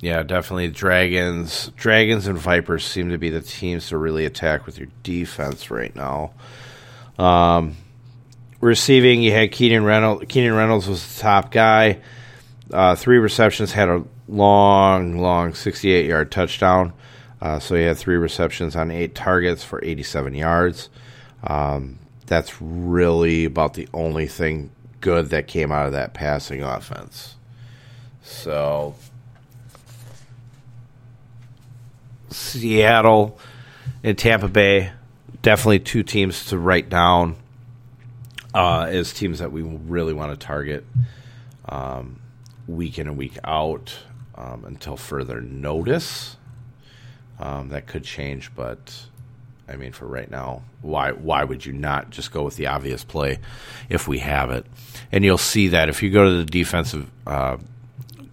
yeah, 0.00 0.22
definitely 0.22 0.68
Dragons, 0.68 1.70
Dragons 1.76 2.26
and 2.26 2.38
Vipers 2.38 2.84
seem 2.84 3.08
to 3.10 3.18
be 3.18 3.30
the 3.30 3.40
teams 3.40 3.88
to 3.88 3.96
really 3.96 4.24
attack 4.26 4.66
with 4.66 4.78
your 4.78 4.88
defense 5.02 5.70
right 5.70 5.94
now. 5.96 6.32
Um, 7.18 7.76
receiving, 8.60 9.22
you 9.22 9.32
had 9.32 9.52
Keenan 9.52 9.84
Reynolds. 9.84 10.26
Keenan 10.28 10.54
Reynolds 10.54 10.88
was 10.88 11.16
the 11.16 11.22
top 11.22 11.50
guy. 11.50 12.00
Uh, 12.70 12.94
three 12.94 13.18
receptions, 13.18 13.72
had 13.72 13.88
a 13.88 14.04
long, 14.28 15.18
long 15.18 15.54
68 15.54 16.06
yard 16.06 16.30
touchdown. 16.30 16.92
Uh, 17.40 17.58
so 17.58 17.74
he 17.74 17.82
had 17.82 17.96
three 17.96 18.16
receptions 18.16 18.74
on 18.74 18.90
eight 18.90 19.14
targets 19.14 19.62
for 19.62 19.82
87 19.84 20.34
yards. 20.34 20.88
Um, 21.44 21.98
that's 22.26 22.60
really 22.60 23.44
about 23.44 23.74
the 23.74 23.88
only 23.92 24.26
thing 24.26 24.70
good 25.00 25.30
that 25.30 25.46
came 25.46 25.70
out 25.70 25.86
of 25.86 25.92
that 25.92 26.14
passing 26.14 26.62
offense. 26.62 27.36
So, 28.22 28.94
Seattle 32.30 33.38
and 34.02 34.16
Tampa 34.16 34.48
Bay, 34.48 34.92
definitely 35.42 35.80
two 35.80 36.02
teams 36.02 36.46
to 36.46 36.58
write 36.58 36.88
down 36.88 37.36
uh, 38.54 38.86
as 38.88 39.12
teams 39.12 39.40
that 39.40 39.52
we 39.52 39.62
really 39.62 40.14
want 40.14 40.32
to 40.32 40.46
target 40.46 40.86
um, 41.68 42.20
week 42.66 42.98
in 42.98 43.08
and 43.08 43.18
week 43.18 43.38
out 43.44 43.98
um, 44.36 44.64
until 44.64 44.96
further 44.96 45.40
notice. 45.40 46.36
Um, 47.38 47.70
that 47.70 47.86
could 47.86 48.04
change, 48.04 48.54
but 48.54 49.06
I 49.68 49.76
mean, 49.76 49.92
for 49.92 50.06
right 50.06 50.30
now, 50.30 50.62
why 50.82 51.12
why 51.12 51.44
would 51.44 51.64
you 51.64 51.72
not 51.72 52.10
just 52.10 52.32
go 52.32 52.42
with 52.42 52.56
the 52.56 52.66
obvious 52.66 53.02
play 53.04 53.38
if 53.88 54.06
we 54.06 54.18
have 54.18 54.50
it? 54.50 54.66
And 55.10 55.24
you'll 55.24 55.38
see 55.38 55.68
that 55.68 55.88
if 55.88 56.02
you 56.02 56.10
go 56.10 56.24
to 56.24 56.36
the 56.36 56.44
defensive 56.44 57.10
uh, 57.26 57.56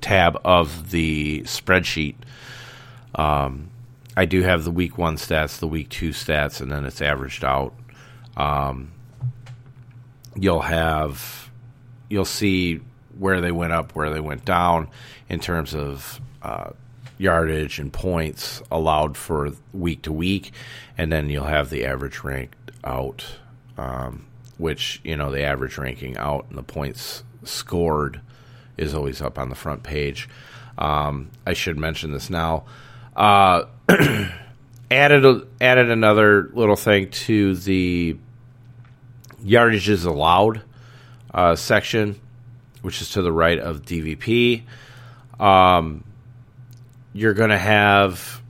tab 0.02 0.40
of 0.44 0.92
the 0.92 1.42
spreadsheet, 1.44 2.16
um, 3.16 3.70
I 4.16 4.26
do 4.26 4.42
have 4.42 4.66
the 4.66 4.72
week 4.72 4.98
one 4.98 5.16
stats, 5.16 5.60
the 5.60 5.68
week 5.68 5.90
two 5.90 6.10
stats, 6.10 6.60
and 6.60 6.72
then 6.72 6.86
it's 6.86 7.02
averaged 7.02 7.46
out. 7.46 7.74
Um, 8.36 8.92
you'll 10.36 10.62
have, 10.62 11.50
you'll 12.10 12.26
see 12.26 12.82
where 13.18 13.40
they 13.40 13.52
went 13.52 13.72
up, 13.74 13.96
where 13.96 14.10
they 14.10 14.20
went 14.20 14.44
down 14.44 14.90
in 15.30 15.40
terms 15.40 15.74
of 15.74 16.20
uh, 16.42 16.72
yardage 17.22 17.78
and 17.78 17.94
points 17.94 18.64
allowed 18.72 19.16
for 19.16 19.52
week 19.74 20.02
to 20.02 20.12
week, 20.12 20.52
and 20.98 21.12
then 21.12 21.30
you'll 21.30 21.46
have 21.46 21.70
the 21.70 21.86
average 21.86 22.24
ranked 22.24 22.72
out, 22.84 23.24
um, 23.78 24.26
which 24.58 25.00
you 25.04 25.16
know 25.16 25.32
the 25.32 25.44
average 25.44 25.78
ranking 25.78 26.18
out 26.18 26.46
and 26.50 26.58
the 26.58 26.64
points 26.64 27.24
scored 27.44 28.22
is 28.76 28.96
always 28.96 29.22
up 29.22 29.38
on 29.38 29.50
the 29.50 29.56
front 29.56 29.84
page. 29.84 30.28
Um, 30.78 31.30
I 31.46 31.54
should 31.54 31.78
mention 31.78 32.12
this 32.12 32.30
now. 32.30 32.66
Uh, 33.16 33.66
added 34.90 35.26
a, 35.26 35.46
added 35.60 35.92
another 35.92 36.50
little 36.54 36.76
thing 36.76 37.12
to 37.12 37.56
the 37.56 38.18
yardages 39.44 40.06
allowed 40.06 40.64
uh, 41.34 41.56
section, 41.56 42.20
which 42.82 43.00
is 43.00 43.12
to 43.12 43.22
the 43.22 43.32
right 43.32 43.60
of 43.60 43.84
DVP. 43.84 44.64
Um, 45.40 46.04
you're 47.14 47.34
going 47.34 47.50
to 47.50 47.58
have 47.58 48.42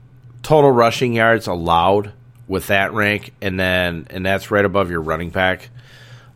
total 0.42 0.70
rushing 0.70 1.12
yards 1.14 1.46
allowed 1.46 2.12
with 2.48 2.68
that 2.68 2.92
rank, 2.92 3.32
and 3.40 3.58
then 3.58 4.06
and 4.10 4.24
that's 4.24 4.50
right 4.50 4.64
above 4.64 4.90
your 4.90 5.00
running 5.00 5.30
back 5.30 5.70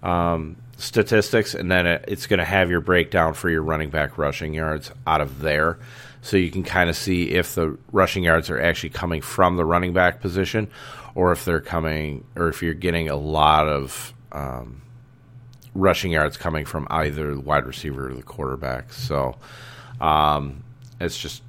um, 0.03 0.57
statistics, 0.77 1.55
and 1.55 1.71
then 1.71 1.87
it, 1.87 2.05
it's 2.09 2.27
going 2.27 2.39
to 2.39 2.45
have 2.45 2.71
your 2.71 2.81
breakdown 2.81 3.35
for 3.35 3.51
your 3.51 3.63
running 3.63 3.91
back 3.91 4.19
rushing 4.19 4.55
yards 4.55 4.91
out 5.07 5.21
of 5.21 5.41
there 5.41 5.79
so 6.27 6.37
you 6.37 6.51
can 6.51 6.65
kind 6.65 6.91
of 6.91 6.97
see 6.97 7.31
if 7.31 7.55
the 7.55 7.79
rushing 7.93 8.25
yards 8.25 8.51
are 8.51 8.61
actually 8.61 8.91
coming 8.91 9.21
from 9.21 9.57
the 9.57 9.65
running 9.65 9.93
back 9.93 10.21
position 10.21 10.69
or 11.15 11.31
if 11.31 11.45
they're 11.45 11.61
coming 11.61 12.25
or 12.35 12.49
if 12.49 12.63
you're 12.63 12.75
getting 12.75 13.09
a 13.09 13.15
lot 13.15 13.69
of 13.69 14.13
um, 14.33 14.83
rushing 15.75 16.11
yards 16.11 16.37
coming 16.37 16.65
from 16.65 16.87
either 16.91 17.35
the 17.35 17.41
wide 17.41 17.65
receiver 17.65 18.11
or 18.11 18.15
the 18.15 18.25
quarterback. 18.25 18.93
So 18.93 19.37
um, 20.01 20.65
it's 21.01 21.17
just 21.17 21.43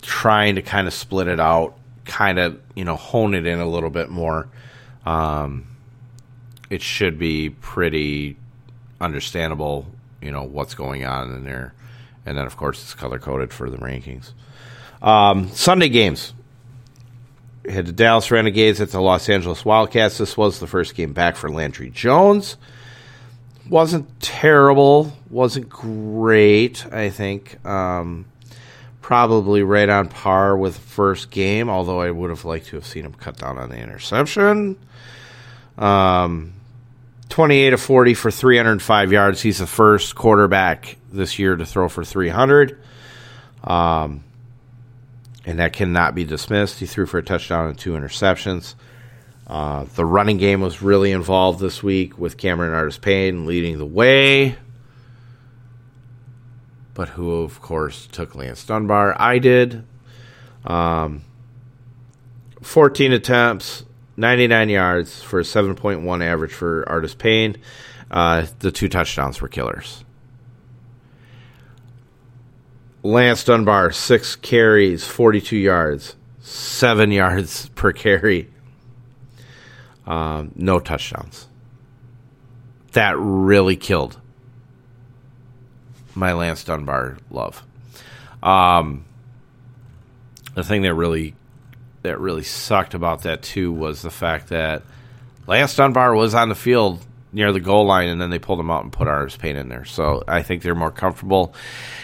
trying 0.00 0.56
to 0.56 0.62
kind 0.62 0.86
of 0.86 0.94
split 0.94 1.28
it 1.28 1.40
out, 1.40 1.76
kind 2.04 2.38
of 2.38 2.60
you 2.74 2.84
know 2.84 2.96
hone 2.96 3.34
it 3.34 3.46
in 3.46 3.60
a 3.60 3.66
little 3.66 3.90
bit 3.90 4.08
more. 4.08 4.48
Um, 5.06 5.66
it 6.68 6.82
should 6.82 7.18
be 7.18 7.50
pretty 7.50 8.36
understandable, 9.00 9.86
you 10.20 10.30
know 10.30 10.42
what's 10.42 10.74
going 10.74 11.04
on 11.04 11.32
in 11.34 11.44
there 11.44 11.74
and 12.26 12.36
then 12.36 12.46
of 12.46 12.56
course 12.56 12.82
it's 12.82 12.94
color 12.94 13.18
coded 13.18 13.52
for 13.52 13.70
the 13.70 13.78
rankings. 13.78 14.32
Um, 15.02 15.48
Sunday 15.48 15.88
games. 15.88 16.32
We 17.64 17.72
had 17.72 17.86
the 17.86 17.92
Dallas 17.92 18.30
Renegades 18.30 18.80
at 18.80 18.90
the 18.90 19.00
Los 19.00 19.28
Angeles 19.28 19.64
Wildcats. 19.64 20.18
This 20.18 20.36
was 20.36 20.60
the 20.60 20.66
first 20.66 20.94
game 20.94 21.12
back 21.12 21.36
for 21.36 21.50
Landry 21.50 21.90
Jones. 21.90 22.56
Wasn't 23.68 24.20
terrible. 24.20 25.12
Wasn't 25.28 25.68
great. 25.68 26.86
I 26.92 27.10
think 27.10 27.64
um, 27.66 28.26
probably 29.10 29.60
right 29.64 29.88
on 29.88 30.06
par 30.06 30.56
with 30.56 30.78
first 30.78 31.32
game. 31.32 31.68
Although 31.68 32.00
I 32.00 32.12
would 32.12 32.30
have 32.30 32.44
liked 32.44 32.66
to 32.66 32.76
have 32.76 32.86
seen 32.86 33.04
him 33.04 33.12
cut 33.12 33.36
down 33.36 33.58
on 33.58 33.68
the 33.68 33.76
interception. 33.76 34.78
Um, 35.76 36.52
28 37.28 37.72
of 37.72 37.80
40 37.80 38.14
for 38.14 38.30
305 38.30 39.10
yards. 39.10 39.42
He's 39.42 39.58
the 39.58 39.66
first 39.66 40.14
quarterback 40.14 40.96
this 41.12 41.40
year 41.40 41.56
to 41.56 41.66
throw 41.66 41.88
for 41.88 42.04
300. 42.04 42.80
Um, 43.64 44.22
and 45.44 45.58
that 45.58 45.72
cannot 45.72 46.14
be 46.14 46.22
dismissed. 46.22 46.78
He 46.78 46.86
threw 46.86 47.06
for 47.06 47.18
a 47.18 47.22
touchdown 47.24 47.66
and 47.66 47.76
two 47.76 47.94
interceptions. 47.94 48.76
Uh, 49.44 49.86
the 49.96 50.04
running 50.04 50.38
game 50.38 50.60
was 50.60 50.82
really 50.82 51.10
involved 51.10 51.58
this 51.58 51.82
week 51.82 52.16
with 52.16 52.36
Cameron 52.36 52.74
Artis-Payne 52.74 53.44
leading 53.44 53.78
the 53.78 53.86
way. 53.86 54.56
But 57.00 57.08
who, 57.08 57.32
of 57.32 57.62
course, 57.62 58.06
took 58.12 58.34
Lance 58.34 58.62
Dunbar? 58.62 59.18
I 59.18 59.38
did. 59.38 59.86
Um, 60.66 61.22
14 62.60 63.14
attempts, 63.14 63.86
99 64.18 64.68
yards 64.68 65.22
for 65.22 65.40
a 65.40 65.42
7.1 65.42 66.22
average 66.22 66.52
for 66.52 66.86
Artis-Payne. 66.86 67.56
Uh, 68.10 68.44
the 68.58 68.70
two 68.70 68.90
touchdowns 68.90 69.40
were 69.40 69.48
killers. 69.48 70.04
Lance 73.02 73.44
Dunbar, 73.44 73.92
six 73.92 74.36
carries, 74.36 75.06
42 75.06 75.56
yards, 75.56 76.16
seven 76.40 77.10
yards 77.12 77.70
per 77.70 77.92
carry, 77.92 78.50
um, 80.06 80.52
no 80.54 80.78
touchdowns. 80.78 81.48
That 82.92 83.14
really 83.16 83.76
killed 83.76 84.20
my 86.20 86.34
Lance 86.34 86.62
Dunbar 86.62 87.16
love. 87.30 87.64
Um, 88.42 89.04
the 90.54 90.62
thing 90.62 90.82
that 90.82 90.94
really 90.94 91.34
that 92.02 92.20
really 92.20 92.44
sucked 92.44 92.94
about 92.94 93.22
that 93.22 93.42
too 93.42 93.72
was 93.72 94.02
the 94.02 94.10
fact 94.10 94.48
that 94.48 94.82
Lance 95.46 95.74
Dunbar 95.74 96.14
was 96.14 96.34
on 96.34 96.48
the 96.48 96.54
field 96.54 97.04
near 97.32 97.52
the 97.52 97.60
goal 97.60 97.86
line, 97.86 98.08
and 98.08 98.20
then 98.20 98.30
they 98.30 98.38
pulled 98.38 98.60
him 98.60 98.70
out 98.70 98.82
and 98.82 98.92
put 98.92 99.06
Artis-Payne 99.06 99.56
in 99.56 99.68
there. 99.68 99.84
So 99.84 100.22
I 100.26 100.42
think 100.42 100.62
they're 100.62 100.74
more 100.74 100.90
comfortable 100.90 101.54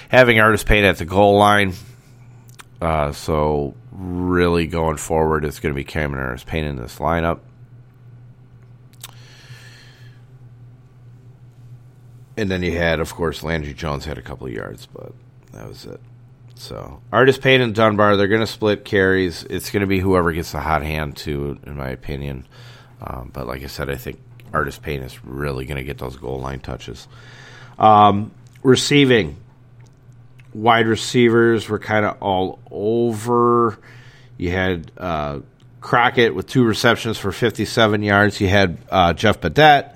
having 0.08 0.38
Artis-Payne 0.38 0.84
at 0.84 0.98
the 0.98 1.04
goal 1.04 1.36
line. 1.38 1.72
Uh, 2.80 3.12
so 3.12 3.74
really 3.90 4.66
going 4.66 4.98
forward, 4.98 5.44
it's 5.44 5.58
going 5.60 5.74
to 5.74 5.76
be 5.76 5.84
Cameron 5.84 6.26
Artis-Payne 6.26 6.64
in 6.64 6.76
this 6.76 6.98
lineup. 6.98 7.40
And 12.36 12.50
then 12.50 12.62
you 12.62 12.76
had, 12.76 13.00
of 13.00 13.14
course, 13.14 13.42
Landry 13.42 13.72
Jones 13.72 14.04
had 14.04 14.18
a 14.18 14.22
couple 14.22 14.46
of 14.46 14.52
yards, 14.52 14.86
but 14.86 15.12
that 15.52 15.66
was 15.68 15.86
it. 15.86 16.00
So 16.54 17.00
Artis-Payne 17.12 17.60
and 17.60 17.74
Dunbar, 17.74 18.16
they're 18.16 18.28
going 18.28 18.40
to 18.40 18.46
split 18.46 18.84
carries. 18.84 19.44
It's 19.44 19.70
going 19.70 19.82
to 19.82 19.86
be 19.86 20.00
whoever 20.00 20.32
gets 20.32 20.52
the 20.52 20.60
hot 20.60 20.82
hand, 20.82 21.16
too, 21.16 21.58
in 21.66 21.76
my 21.76 21.90
opinion. 21.90 22.46
Um, 23.00 23.30
but 23.32 23.46
like 23.46 23.62
I 23.62 23.66
said, 23.66 23.90
I 23.90 23.96
think 23.96 24.18
Artis-Payne 24.52 25.02
is 25.02 25.24
really 25.24 25.66
going 25.66 25.76
to 25.76 25.84
get 25.84 25.98
those 25.98 26.16
goal 26.16 26.40
line 26.40 26.60
touches. 26.60 27.08
Um, 27.78 28.32
receiving, 28.62 29.36
wide 30.54 30.86
receivers 30.86 31.68
were 31.68 31.78
kind 31.78 32.06
of 32.06 32.16
all 32.22 32.58
over. 32.70 33.78
You 34.38 34.50
had 34.50 34.90
uh, 34.96 35.40
Crockett 35.80 36.34
with 36.34 36.46
two 36.46 36.64
receptions 36.64 37.18
for 37.18 37.32
57 37.32 38.02
yards. 38.02 38.40
You 38.40 38.48
had 38.48 38.78
uh, 38.90 39.12
Jeff 39.12 39.40
Badet, 39.40 39.94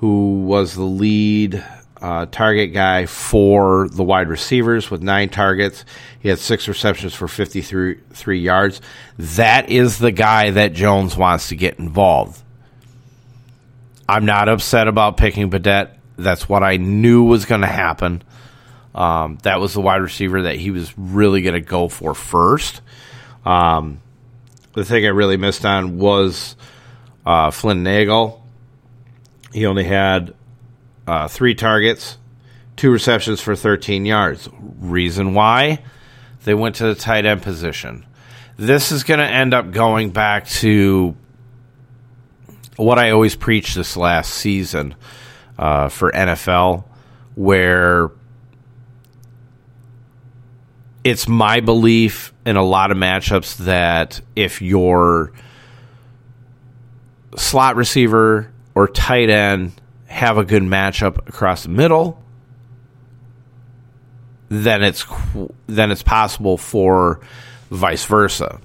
who 0.00 0.44
was 0.44 0.74
the 0.74 0.82
lead 0.82 1.62
uh, 2.00 2.24
target 2.24 2.72
guy 2.72 3.04
for 3.04 3.86
the 3.90 4.02
wide 4.02 4.28
receivers 4.28 4.90
with 4.90 5.02
nine 5.02 5.28
targets. 5.28 5.84
He 6.20 6.30
had 6.30 6.38
six 6.38 6.66
receptions 6.66 7.14
for 7.14 7.28
53 7.28 7.98
three 8.10 8.40
yards. 8.40 8.80
That 9.18 9.68
is 9.68 9.98
the 9.98 10.10
guy 10.10 10.50
that 10.52 10.72
Jones 10.72 11.18
wants 11.18 11.48
to 11.50 11.56
get 11.56 11.78
involved. 11.78 12.42
I'm 14.08 14.24
not 14.24 14.48
upset 14.48 14.88
about 14.88 15.18
picking 15.18 15.50
Badet. 15.50 15.90
That's 16.16 16.48
what 16.48 16.62
I 16.62 16.78
knew 16.78 17.24
was 17.24 17.44
going 17.44 17.60
to 17.60 17.66
happen. 17.66 18.22
Um, 18.94 19.38
that 19.42 19.60
was 19.60 19.74
the 19.74 19.82
wide 19.82 20.00
receiver 20.00 20.42
that 20.42 20.56
he 20.56 20.70
was 20.70 20.96
really 20.96 21.42
going 21.42 21.54
to 21.54 21.60
go 21.60 21.88
for 21.88 22.14
first. 22.14 22.80
Um, 23.44 24.00
the 24.72 24.84
thing 24.84 25.04
I 25.04 25.08
really 25.08 25.36
missed 25.36 25.66
on 25.66 25.98
was 25.98 26.56
uh, 27.26 27.50
Flynn 27.50 27.82
Nagel. 27.82 28.39
He 29.52 29.66
only 29.66 29.84
had 29.84 30.34
uh, 31.06 31.28
three 31.28 31.54
targets, 31.54 32.18
two 32.76 32.90
receptions 32.90 33.40
for 33.40 33.56
13 33.56 34.06
yards. 34.06 34.48
Reason 34.78 35.34
why? 35.34 35.82
They 36.44 36.54
went 36.54 36.76
to 36.76 36.84
the 36.84 36.94
tight 36.94 37.26
end 37.26 37.42
position. 37.42 38.06
This 38.56 38.92
is 38.92 39.04
going 39.04 39.20
to 39.20 39.26
end 39.26 39.54
up 39.54 39.72
going 39.72 40.10
back 40.10 40.46
to 40.48 41.16
what 42.76 42.98
I 42.98 43.10
always 43.10 43.36
preached 43.36 43.74
this 43.74 43.96
last 43.96 44.32
season 44.32 44.94
uh, 45.58 45.88
for 45.88 46.12
NFL, 46.12 46.84
where 47.34 48.10
it's 51.04 51.28
my 51.28 51.60
belief 51.60 52.32
in 52.46 52.56
a 52.56 52.62
lot 52.62 52.90
of 52.90 52.96
matchups 52.96 53.58
that 53.58 54.20
if 54.36 54.62
your 54.62 55.32
slot 57.36 57.76
receiver 57.76 58.52
or 58.80 58.88
tight 58.88 59.28
end 59.28 59.72
have 60.06 60.38
a 60.38 60.44
good 60.44 60.62
matchup 60.62 61.28
across 61.28 61.64
the 61.64 61.68
middle, 61.68 62.22
then 64.48 64.82
it's 64.82 65.04
then 65.66 65.90
it's 65.90 66.02
possible 66.02 66.56
for 66.56 67.20
vice 67.70 68.06
versa. 68.06 68.58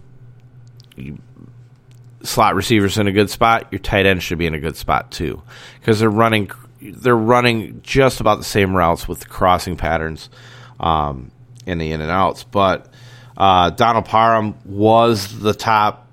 You, 0.96 1.18
slot 2.24 2.56
receivers 2.56 2.98
in 2.98 3.08
a 3.08 3.12
good 3.12 3.30
spot, 3.30 3.68
your 3.72 3.80
tight 3.80 4.06
end 4.06 4.24
should 4.24 4.38
be 4.38 4.46
in 4.46 4.54
a 4.54 4.60
good 4.60 4.78
spot 4.78 5.12
too, 5.12 5.42
because 5.80 6.00
they're 6.00 6.10
running 6.10 6.50
they're 6.82 7.16
running 7.16 7.82
just 7.84 8.22
about 8.22 8.38
the 8.38 8.46
same 8.46 8.74
routes 8.74 9.08
with 9.08 9.20
the 9.20 9.26
crossing 9.28 9.76
patterns 9.76 10.30
um, 10.80 11.30
in 11.66 11.78
the 11.78 11.92
in 11.92 12.00
and 12.00 12.12
outs. 12.12 12.44
But 12.44 12.88
Uh, 13.38 13.70
Donald 13.70 14.06
Parham 14.06 14.56
was 14.64 15.42
the 15.42 15.54
top 15.54 16.05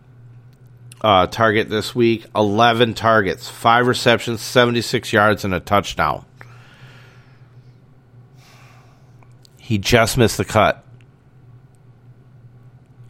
uh, 1.02 1.26
target 1.26 1.68
this 1.68 1.94
week. 1.94 2.26
11 2.34 2.94
targets, 2.94 3.48
5 3.48 3.86
receptions, 3.86 4.40
76 4.40 5.12
yards, 5.12 5.44
and 5.44 5.52
a 5.52 5.60
touchdown. 5.60 6.24
He 9.58 9.78
just 9.78 10.16
missed 10.16 10.36
the 10.36 10.44
cut 10.44 10.84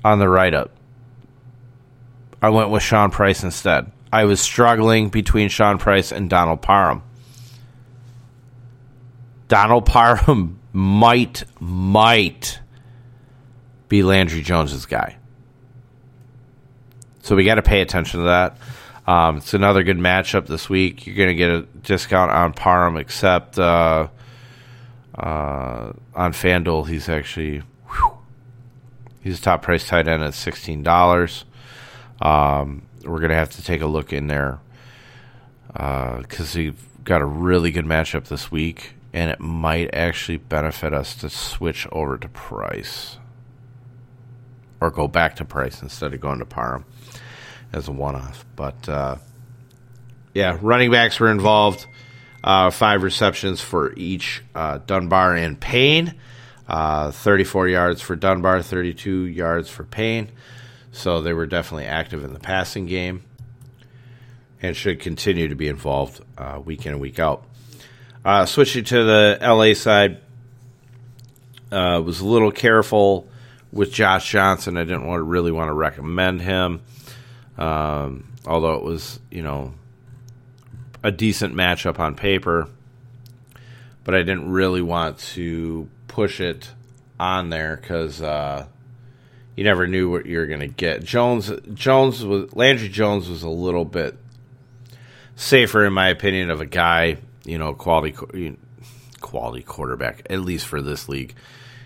on 0.04 0.18
the 0.18 0.28
write 0.28 0.54
up. 0.54 0.70
I 2.40 2.48
went 2.48 2.70
with 2.70 2.82
Sean 2.82 3.10
Price 3.10 3.44
instead. 3.44 3.90
I 4.12 4.24
was 4.24 4.40
struggling 4.40 5.08
between 5.08 5.48
Sean 5.48 5.78
Price 5.78 6.12
and 6.12 6.28
Donald 6.28 6.60
Parham. 6.60 7.02
Donald 9.48 9.86
Parham 9.86 10.58
might, 10.72 11.44
might 11.60 12.60
be 13.88 14.02
Landry 14.02 14.42
Jones's 14.42 14.86
guy. 14.86 15.16
So 17.22 17.36
we 17.36 17.44
got 17.44 17.54
to 17.54 17.62
pay 17.62 17.80
attention 17.80 18.20
to 18.20 18.26
that. 18.26 18.56
Um, 19.06 19.38
it's 19.38 19.54
another 19.54 19.84
good 19.84 19.96
matchup 19.96 20.46
this 20.46 20.68
week. 20.68 21.06
You're 21.06 21.16
going 21.16 21.28
to 21.28 21.34
get 21.34 21.50
a 21.50 21.62
discount 21.62 22.32
on 22.32 22.52
Parham, 22.52 22.96
except 22.96 23.58
uh, 23.58 24.08
uh, 25.14 25.92
on 26.14 26.32
FanDuel, 26.32 26.88
he's 26.88 27.08
actually 27.08 27.62
whew, 27.88 28.18
he's 29.20 29.40
top 29.40 29.62
price 29.62 29.86
tight 29.86 30.08
end 30.08 30.22
at 30.22 30.34
sixteen 30.34 30.82
dollars. 30.82 31.44
Um, 32.20 32.82
we're 33.04 33.18
going 33.18 33.30
to 33.30 33.36
have 33.36 33.50
to 33.50 33.62
take 33.62 33.80
a 33.80 33.86
look 33.86 34.12
in 34.12 34.26
there 34.26 34.58
because 35.72 36.54
uh, 36.54 36.58
he 36.58 36.72
got 37.04 37.22
a 37.22 37.26
really 37.26 37.70
good 37.70 37.84
matchup 37.84 38.26
this 38.28 38.50
week, 38.52 38.94
and 39.12 39.30
it 39.30 39.40
might 39.40 39.92
actually 39.94 40.38
benefit 40.38 40.92
us 40.92 41.14
to 41.16 41.30
switch 41.30 41.86
over 41.92 42.18
to 42.18 42.28
Price 42.28 43.18
or 44.80 44.90
go 44.90 45.06
back 45.08 45.36
to 45.36 45.44
Price 45.44 45.82
instead 45.82 46.12
of 46.14 46.20
going 46.20 46.38
to 46.40 46.44
Parham 46.44 46.84
as 47.72 47.88
a 47.88 47.92
one-off. 47.92 48.44
But 48.56 48.88
uh, 48.88 49.16
yeah, 50.34 50.58
running 50.60 50.90
backs 50.90 51.18
were 51.20 51.30
involved. 51.30 51.86
Uh, 52.44 52.70
five 52.70 53.02
receptions 53.02 53.60
for 53.60 53.92
each 53.94 54.42
uh, 54.54 54.78
Dunbar 54.86 55.36
and 55.36 55.60
Payne. 55.60 56.14
Uh, 56.66 57.10
34 57.10 57.68
yards 57.68 58.00
for 58.00 58.16
Dunbar, 58.16 58.62
32 58.62 59.26
yards 59.26 59.68
for 59.68 59.84
Payne. 59.84 60.30
So 60.90 61.22
they 61.22 61.32
were 61.32 61.46
definitely 61.46 61.86
active 61.86 62.24
in 62.24 62.32
the 62.32 62.40
passing 62.40 62.86
game 62.86 63.22
and 64.60 64.76
should 64.76 65.00
continue 65.00 65.48
to 65.48 65.54
be 65.54 65.68
involved 65.68 66.20
uh, 66.36 66.60
week 66.64 66.86
in 66.86 66.92
and 66.92 67.00
week 67.00 67.18
out. 67.18 67.44
Uh, 68.24 68.46
switching 68.46 68.84
to 68.84 69.04
the 69.04 69.38
LA 69.40 69.74
side, 69.74 70.20
was 71.70 72.20
a 72.20 72.26
little 72.26 72.52
careful 72.52 73.28
with 73.72 73.92
Josh 73.92 74.30
Johnson. 74.30 74.76
I 74.76 74.84
didn't 74.84 75.06
want 75.06 75.20
to 75.20 75.24
really 75.24 75.50
want 75.50 75.68
to 75.68 75.74
recommend 75.74 76.42
him, 76.42 76.82
um, 77.58 78.32
although 78.46 78.74
it 78.74 78.82
was 78.82 79.20
you 79.30 79.42
know 79.42 79.74
a 81.02 81.10
decent 81.10 81.54
matchup 81.54 81.98
on 81.98 82.14
paper. 82.14 82.68
But 84.04 84.14
I 84.14 84.18
didn't 84.18 84.50
really 84.50 84.82
want 84.82 85.18
to 85.18 85.88
push 86.08 86.40
it 86.40 86.70
on 87.20 87.50
there 87.50 87.76
because 87.76 88.20
uh, 88.20 88.66
you 89.56 89.64
never 89.64 89.86
knew 89.86 90.10
what 90.10 90.26
you 90.26 90.38
were 90.38 90.46
going 90.46 90.60
to 90.60 90.66
get. 90.66 91.04
Jones 91.04 91.50
Jones 91.74 92.24
was 92.24 92.54
Landry 92.54 92.88
Jones 92.88 93.28
was 93.28 93.42
a 93.42 93.48
little 93.48 93.84
bit 93.84 94.16
safer 95.36 95.84
in 95.86 95.92
my 95.92 96.08
opinion 96.08 96.50
of 96.50 96.60
a 96.60 96.66
guy, 96.66 97.18
you 97.44 97.58
know, 97.58 97.74
quality 97.74 98.56
quality 99.20 99.62
quarterback 99.62 100.26
at 100.28 100.40
least 100.40 100.66
for 100.66 100.82
this 100.82 101.08
league. 101.08 101.34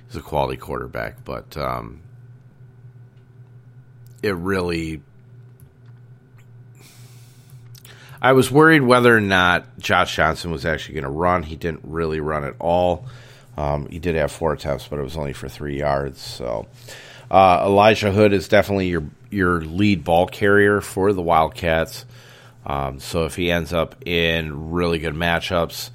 He's 0.06 0.16
a 0.16 0.22
quality 0.22 0.56
quarterback, 0.56 1.24
but 1.24 1.56
um, 1.56 2.00
it 4.22 4.34
really 4.34 5.02
I 8.20 8.32
was 8.32 8.50
worried 8.50 8.82
whether 8.82 9.16
or 9.16 9.20
not 9.20 9.78
Josh 9.78 10.16
Johnson 10.16 10.50
was 10.50 10.64
actually 10.64 10.94
going 10.94 11.04
to 11.04 11.10
run. 11.10 11.42
He 11.42 11.56
didn't 11.56 11.80
really 11.84 12.20
run 12.20 12.44
at 12.44 12.54
all. 12.58 13.06
Um, 13.56 13.88
he 13.88 13.98
did 13.98 14.16
have 14.16 14.32
four 14.32 14.52
attempts, 14.52 14.86
but 14.88 14.98
it 14.98 15.02
was 15.02 15.16
only 15.16 15.32
for 15.32 15.48
three 15.48 15.78
yards. 15.78 16.20
So 16.20 16.66
uh, 17.30 17.62
Elijah 17.66 18.12
Hood 18.12 18.32
is 18.32 18.48
definitely 18.48 18.88
your 18.88 19.04
your 19.30 19.60
lead 19.60 20.04
ball 20.04 20.26
carrier 20.26 20.80
for 20.80 21.12
the 21.12 21.22
Wildcats. 21.22 22.04
Um, 22.64 23.00
so 23.00 23.24
if 23.24 23.36
he 23.36 23.50
ends 23.50 23.72
up 23.72 23.96
in 24.06 24.70
really 24.72 24.98
good 24.98 25.14
matchups, 25.14 25.90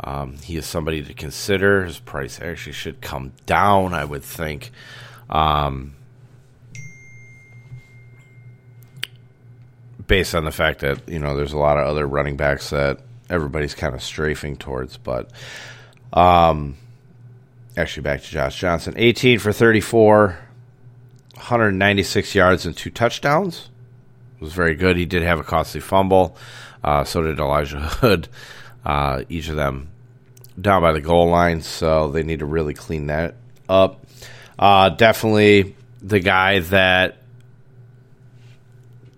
um, 0.00 0.36
he 0.38 0.56
is 0.56 0.66
somebody 0.66 1.02
to 1.02 1.14
consider. 1.14 1.84
His 1.84 1.98
price 1.98 2.40
actually 2.40 2.72
should 2.72 3.00
come 3.00 3.32
down, 3.46 3.94
I 3.94 4.04
would 4.04 4.22
think. 4.22 4.70
Um, 5.30 5.94
based 10.06 10.34
on 10.34 10.44
the 10.44 10.50
fact 10.50 10.80
that 10.80 11.08
you 11.08 11.18
know 11.18 11.36
there's 11.36 11.52
a 11.52 11.58
lot 11.58 11.78
of 11.78 11.86
other 11.86 12.06
running 12.06 12.36
backs 12.36 12.70
that 12.70 13.00
everybody's 13.30 13.74
kind 13.74 13.94
of 13.94 14.02
strafing 14.02 14.56
towards, 14.56 14.96
but 14.96 15.30
um, 16.12 16.76
actually 17.76 18.02
back 18.02 18.22
to 18.22 18.30
Josh 18.30 18.58
Johnson, 18.58 18.94
18 18.96 19.38
for 19.38 19.52
34, 19.52 20.38
196 21.34 22.34
yards 22.34 22.66
and 22.66 22.76
two 22.76 22.90
touchdowns. 22.90 23.68
It 24.36 24.42
was 24.42 24.52
very 24.52 24.74
good. 24.74 24.96
He 24.96 25.06
did 25.06 25.22
have 25.22 25.40
a 25.40 25.44
costly 25.44 25.80
fumble. 25.80 26.36
Uh, 26.82 27.04
so 27.04 27.22
did 27.22 27.38
Elijah 27.38 27.80
Hood. 27.80 28.28
Uh, 28.84 29.24
each 29.30 29.48
of 29.48 29.56
them 29.56 29.88
down 30.60 30.82
by 30.82 30.92
the 30.92 31.00
goal 31.00 31.28
line, 31.28 31.62
so 31.62 32.10
they 32.10 32.22
need 32.22 32.40
to 32.40 32.46
really 32.46 32.74
clean 32.74 33.06
that 33.06 33.36
up. 33.68 34.04
Uh, 34.58 34.90
definitely 34.90 35.74
the 36.02 36.20
guy 36.20 36.60
that 36.60 37.16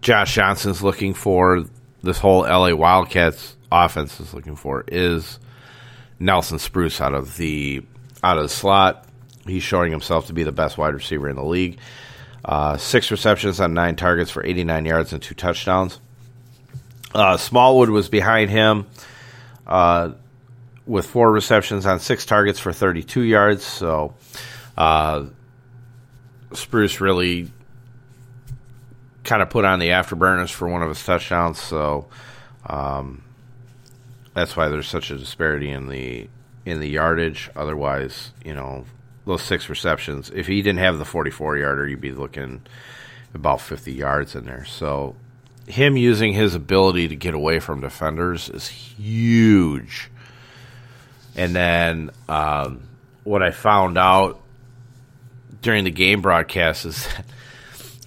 Josh 0.07 0.37
Johnson's 0.37 0.85
looking 0.85 1.15
for, 1.15 1.65
this 2.01 2.21
whole 2.21 2.43
LA 2.43 2.73
Wildcats 2.73 3.57
offense 3.73 4.21
is 4.21 4.33
looking 4.33 4.55
for, 4.55 4.85
is 4.87 5.41
Nelson 6.21 6.61
Spruce 6.61 7.01
out 7.01 7.13
of 7.13 7.37
the 7.39 7.83
out 8.23 8.37
of 8.37 8.45
the 8.45 8.49
slot. 8.49 9.05
He's 9.49 9.65
showing 9.65 9.91
himself 9.91 10.29
to 10.29 10.33
be 10.33 10.45
the 10.45 10.53
best 10.53 10.79
wide 10.79 10.95
receiver 10.95 11.29
in 11.29 11.35
the 11.35 11.43
league. 11.43 11.81
Uh, 12.45 12.77
six 12.77 13.11
receptions 13.11 13.59
on 13.59 13.75
nine 13.75 13.97
targets 13.97 14.31
for 14.31 14.47
89 14.47 14.85
yards 14.85 15.13
and 15.13 15.21
two 15.21 15.35
touchdowns. 15.35 15.99
Uh, 17.13 17.37
Smallwood 17.37 17.91
was 17.91 18.09
behind 18.09 18.49
him 18.49 18.87
uh, 19.67 20.13
with 20.87 21.05
four 21.05 21.33
receptions 21.33 21.85
on 21.85 21.99
six 21.99 22.25
targets 22.25 22.61
for 22.61 22.73
32 22.73 23.23
yards. 23.23 23.65
So 23.65 24.15
uh, 24.79 25.25
Spruce 26.53 27.01
really 27.01 27.51
kind 29.27 29.43
of 29.43 29.51
put 29.51 29.65
on 29.65 29.79
the 29.79 29.89
afterburners 29.89 30.51
for 30.51 30.69
one 30.69 30.83
of 30.83 30.89
his 30.89 31.05
touchdowns. 31.05 31.61
So 31.61 32.07
um, 32.65 33.23
that's 34.33 34.57
why 34.57 34.69
there's 34.69 34.89
such 34.89 35.11
a 35.11 35.19
disparity 35.19 35.71
in 35.71 35.89
the 35.89 36.29
in 36.65 36.81
the 36.81 36.89
yardage. 36.89 37.51
Otherwise, 37.55 38.31
you 38.45 38.55
know, 38.55 38.87
those 39.27 39.43
six 39.43 39.69
receptions. 39.69 40.31
If 40.35 40.47
he 40.47 40.63
didn't 40.63 40.79
have 40.79 40.99
the 40.99 41.05
44 41.05 41.59
yarder, 41.59 41.87
you'd 41.87 42.01
be 42.01 42.13
looking 42.13 42.63
about 43.35 43.61
50 43.61 43.93
yards 43.93 44.35
in 44.35 44.47
there. 44.47 44.65
So 44.65 45.17
him 45.67 45.97
using 45.97 46.33
his 46.33 46.55
ability 46.55 47.09
to 47.09 47.17
get 47.17 47.35
away 47.35 47.59
from 47.59 47.81
defenders 47.81 48.49
is 48.49 48.69
huge. 48.69 50.11
And 51.35 51.55
then 51.55 52.11
um, 52.29 52.83
what 53.25 53.43
I 53.43 53.51
found 53.51 53.99
out 53.99 54.41
during 55.61 55.85
the 55.85 55.91
game 55.91 56.23
broadcast 56.23 56.87
is 56.87 57.07
that 57.09 57.27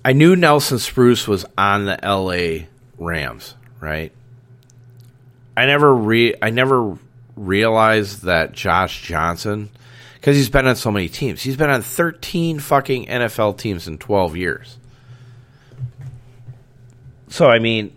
I 0.09 0.13
knew 0.13 0.35
Nelson 0.35 0.79
Spruce 0.79 1.27
was 1.27 1.45
on 1.55 1.85
the 1.85 1.99
LA 2.01 2.65
Rams, 2.97 3.53
right? 3.79 4.11
I 5.55 5.67
never 5.67 5.93
re 5.93 6.33
I 6.41 6.49
never 6.49 6.97
realized 7.35 8.23
that 8.23 8.51
Josh 8.51 9.03
Johnson 9.03 9.69
because 10.15 10.35
he's 10.35 10.49
been 10.49 10.65
on 10.65 10.75
so 10.77 10.89
many 10.89 11.09
teams. 11.09 11.43
He's 11.43 11.57
been 11.57 11.69
on 11.69 11.83
13 11.83 12.57
fucking 12.57 13.05
NFL 13.05 13.59
teams 13.59 13.87
in 13.87 13.99
12 13.99 14.35
years. 14.35 14.79
So 17.27 17.45
I 17.45 17.59
mean, 17.59 17.95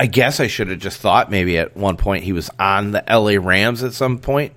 I 0.00 0.06
guess 0.06 0.40
I 0.40 0.46
should 0.46 0.68
have 0.68 0.78
just 0.78 1.02
thought 1.02 1.30
maybe 1.30 1.58
at 1.58 1.76
one 1.76 1.98
point 1.98 2.24
he 2.24 2.32
was 2.32 2.48
on 2.58 2.92
the 2.92 3.04
LA 3.06 3.32
Rams 3.38 3.82
at 3.82 3.92
some 3.92 4.20
point. 4.20 4.54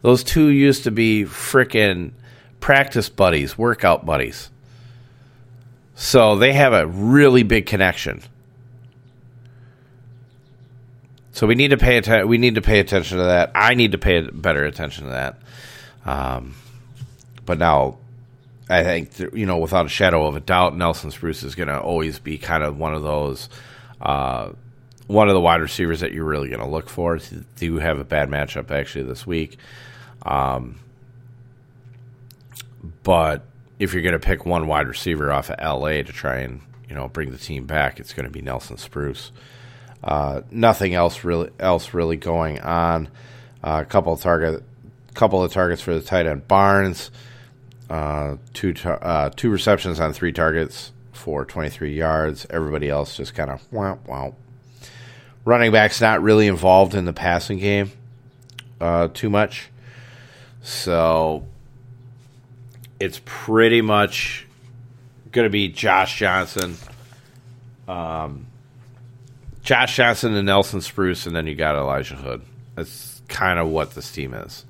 Those 0.00 0.24
two 0.24 0.48
used 0.48 0.84
to 0.84 0.90
be 0.90 1.24
freaking 1.24 2.12
practice 2.58 3.10
buddies, 3.10 3.58
workout 3.58 4.06
buddies. 4.06 4.48
So 6.00 6.36
they 6.36 6.52
have 6.52 6.72
a 6.72 6.86
really 6.86 7.42
big 7.42 7.66
connection. 7.66 8.22
So 11.32 11.44
we 11.44 11.56
need 11.56 11.70
to 11.70 11.76
pay 11.76 11.96
attention. 11.96 12.28
We 12.28 12.38
need 12.38 12.54
to 12.54 12.62
pay 12.62 12.78
attention 12.78 13.18
to 13.18 13.24
that. 13.24 13.50
I 13.52 13.74
need 13.74 13.90
to 13.92 13.98
pay 13.98 14.20
better 14.20 14.64
attention 14.64 15.06
to 15.06 15.10
that. 15.10 15.40
Um, 16.06 16.54
but 17.44 17.58
now, 17.58 17.98
I 18.70 18.84
think 18.84 19.18
you 19.36 19.44
know, 19.44 19.58
without 19.58 19.86
a 19.86 19.88
shadow 19.88 20.24
of 20.26 20.36
a 20.36 20.40
doubt, 20.40 20.76
Nelson 20.76 21.10
Spruce 21.10 21.42
is 21.42 21.56
going 21.56 21.68
to 21.68 21.80
always 21.80 22.20
be 22.20 22.38
kind 22.38 22.62
of 22.62 22.78
one 22.78 22.94
of 22.94 23.02
those, 23.02 23.48
uh, 24.00 24.50
one 25.08 25.26
of 25.26 25.34
the 25.34 25.40
wide 25.40 25.60
receivers 25.60 25.98
that 25.98 26.12
you're 26.12 26.24
really 26.24 26.48
going 26.48 26.60
to 26.62 26.68
look 26.68 26.88
for. 26.88 27.18
Do 27.56 27.78
have 27.78 27.98
a 27.98 28.04
bad 28.04 28.30
matchup 28.30 28.70
actually 28.70 29.04
this 29.04 29.26
week, 29.26 29.58
um, 30.22 30.78
but 33.02 33.42
if 33.78 33.92
you're 33.92 34.02
going 34.02 34.12
to 34.12 34.18
pick 34.18 34.44
one 34.44 34.66
wide 34.66 34.88
receiver 34.88 35.32
off 35.32 35.50
of 35.50 35.58
LA 35.60 36.02
to 36.02 36.04
try 36.04 36.38
and 36.38 36.60
you 36.88 36.94
know 36.94 37.08
bring 37.08 37.30
the 37.30 37.38
team 37.38 37.66
back, 37.66 38.00
it's 38.00 38.12
going 38.12 38.26
to 38.26 38.32
be 38.32 38.42
Nelson 38.42 38.76
Spruce. 38.76 39.32
Uh, 40.02 40.42
nothing 40.50 40.94
else 40.94 41.24
really 41.24 41.50
else 41.58 41.94
really 41.94 42.16
going 42.16 42.60
on. 42.60 43.08
Uh, 43.62 43.82
a 43.82 43.84
couple 43.84 44.12
of 44.12 44.20
target, 44.20 44.62
couple 45.14 45.42
of 45.42 45.52
targets 45.52 45.82
for 45.82 45.94
the 45.94 46.00
tight 46.00 46.26
end 46.26 46.46
Barnes. 46.46 47.10
Uh, 47.90 48.36
two 48.52 48.74
tar- 48.74 49.02
uh, 49.02 49.30
two 49.34 49.50
receptions 49.50 49.98
on 49.98 50.12
three 50.12 50.32
targets 50.32 50.92
for 51.12 51.44
23 51.44 51.94
yards. 51.94 52.46
Everybody 52.50 52.88
else 52.88 53.16
just 53.16 53.34
kind 53.34 53.50
of 53.50 53.60
wow 53.72 53.98
wow. 54.06 54.34
Running 55.44 55.72
backs 55.72 56.00
not 56.00 56.22
really 56.22 56.46
involved 56.46 56.94
in 56.94 57.06
the 57.06 57.12
passing 57.12 57.58
game 57.58 57.90
uh, 58.80 59.08
too 59.08 59.30
much, 59.30 59.70
so 60.62 61.44
it's 63.00 63.20
pretty 63.24 63.80
much 63.80 64.46
going 65.32 65.46
to 65.46 65.50
be 65.50 65.68
Josh 65.68 66.18
Johnson, 66.18 66.76
um, 67.86 68.46
Josh 69.62 69.96
Johnson 69.96 70.34
and 70.34 70.46
Nelson 70.46 70.80
Spruce, 70.80 71.26
and 71.26 71.36
then 71.36 71.46
you 71.46 71.54
got 71.54 71.76
Elijah 71.76 72.16
Hood. 72.16 72.42
That's 72.74 73.20
kind 73.28 73.58
of 73.58 73.68
what 73.68 73.94
this 73.94 74.10
team 74.10 74.34
is. 74.34 74.64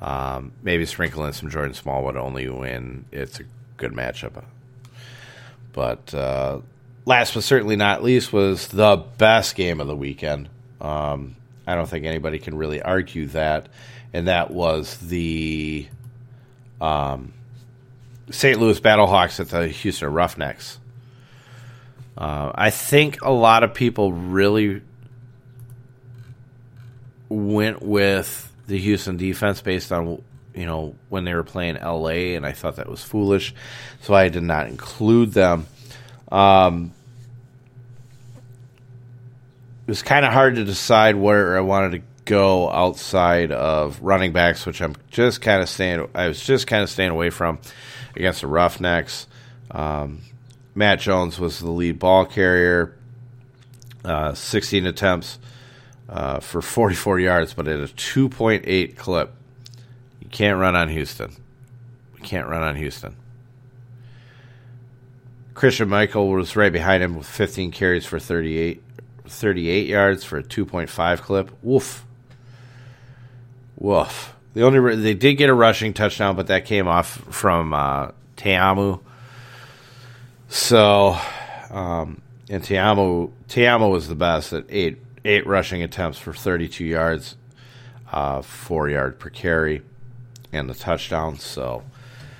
Um, 0.00 0.52
maybe 0.62 0.86
sprinkle 0.86 1.24
in 1.24 1.32
some 1.32 1.50
Jordan 1.50 1.74
Smallwood 1.74 2.16
only 2.16 2.48
when 2.48 3.04
it's 3.10 3.40
a 3.40 3.44
good 3.76 3.92
matchup. 3.92 4.44
But 5.72 6.14
uh, 6.14 6.60
last 7.04 7.34
but 7.34 7.42
certainly 7.42 7.76
not 7.76 8.02
least 8.02 8.32
was 8.32 8.68
the 8.68 8.96
best 9.18 9.56
game 9.56 9.80
of 9.80 9.86
the 9.86 9.96
weekend. 9.96 10.48
Um, 10.80 11.34
I 11.66 11.74
don't 11.74 11.88
think 11.88 12.06
anybody 12.06 12.38
can 12.38 12.56
really 12.56 12.80
argue 12.80 13.26
that, 13.28 13.68
and 14.12 14.28
that 14.28 14.50
was 14.50 14.96
the 14.98 15.86
um, 16.80 17.32
St. 18.30 18.58
Louis 18.58 18.78
Battlehawks 18.80 19.40
at 19.40 19.48
the 19.48 19.68
Houston 19.68 20.12
Roughnecks. 20.12 20.78
Uh, 22.16 22.50
I 22.54 22.70
think 22.70 23.22
a 23.22 23.30
lot 23.30 23.62
of 23.62 23.74
people 23.74 24.12
really 24.12 24.82
went 27.28 27.82
with 27.82 28.52
the 28.66 28.78
Houston 28.78 29.16
defense 29.16 29.60
based 29.60 29.92
on 29.92 30.22
you 30.54 30.66
know 30.66 30.96
when 31.08 31.24
they 31.24 31.34
were 31.34 31.44
playing 31.44 31.76
LA, 31.76 32.34
and 32.36 32.44
I 32.44 32.52
thought 32.52 32.76
that 32.76 32.88
was 32.88 33.02
foolish, 33.02 33.54
so 34.02 34.14
I 34.14 34.28
did 34.28 34.42
not 34.42 34.66
include 34.66 35.32
them. 35.32 35.66
Um, 36.32 36.92
it 39.86 39.90
was 39.90 40.02
kind 40.02 40.26
of 40.26 40.32
hard 40.32 40.56
to 40.56 40.64
decide 40.64 41.16
where 41.16 41.56
I 41.56 41.60
wanted 41.60 41.92
to 41.92 42.02
go 42.28 42.70
outside 42.70 43.50
of 43.50 44.00
running 44.02 44.32
backs, 44.32 44.66
which 44.66 44.82
I'm 44.82 44.94
just 45.10 45.40
kind 45.40 45.62
of 45.62 45.68
staying. 45.68 46.08
I 46.14 46.28
was 46.28 46.44
just 46.44 46.66
kind 46.66 46.82
of 46.82 46.90
staying 46.90 47.10
away 47.10 47.30
from 47.30 47.58
against 48.14 48.42
the 48.42 48.46
Roughnecks. 48.46 49.26
Um, 49.70 50.20
Matt 50.74 51.00
Jones 51.00 51.40
was 51.40 51.58
the 51.58 51.70
lead 51.70 51.98
ball 51.98 52.26
carrier, 52.26 52.94
uh, 54.04 54.34
16 54.34 54.86
attempts 54.86 55.38
uh, 56.08 56.40
for 56.40 56.60
44 56.60 57.18
yards, 57.18 57.54
but 57.54 57.66
at 57.66 57.80
a 57.80 57.84
2.8 57.84 58.96
clip. 58.96 59.32
You 60.20 60.28
can't 60.28 60.60
run 60.60 60.76
on 60.76 60.90
Houston. 60.90 61.32
You 62.16 62.22
can't 62.22 62.46
run 62.46 62.62
on 62.62 62.76
Houston. 62.76 63.16
Christine 65.54 65.88
Michael 65.88 66.28
was 66.28 66.54
right 66.56 66.72
behind 66.72 67.02
him 67.02 67.16
with 67.16 67.26
15 67.26 67.72
carries 67.72 68.04
for 68.04 68.18
38, 68.18 68.82
38 69.26 69.86
yards 69.86 70.24
for 70.24 70.36
a 70.36 70.42
2.5 70.42 71.20
clip. 71.22 71.50
Woof. 71.62 72.04
Woof. 73.78 74.34
The 74.54 74.62
only 74.62 74.96
they 74.96 75.14
did 75.14 75.34
get 75.34 75.48
a 75.48 75.54
rushing 75.54 75.92
touchdown, 75.92 76.34
but 76.36 76.48
that 76.48 76.64
came 76.64 76.88
off 76.88 77.08
from 77.30 77.72
uh, 77.72 78.10
Ta'amu 78.36 78.98
so, 80.48 81.16
um, 81.70 82.22
and 82.48 82.64
Ta'amu 82.64 83.30
Ta'amu 83.48 83.90
was 83.90 84.08
the 84.08 84.14
best 84.14 84.52
at 84.52 84.64
eight 84.68 84.98
eight 85.24 85.46
rushing 85.46 85.82
attempts 85.82 86.18
for 86.18 86.32
32 86.32 86.84
yards, 86.84 87.36
uh, 88.10 88.40
four 88.40 88.88
yard 88.88 89.18
per 89.18 89.28
carry, 89.28 89.82
and 90.52 90.68
the 90.68 90.74
touchdown. 90.74 91.38
So, 91.38 91.84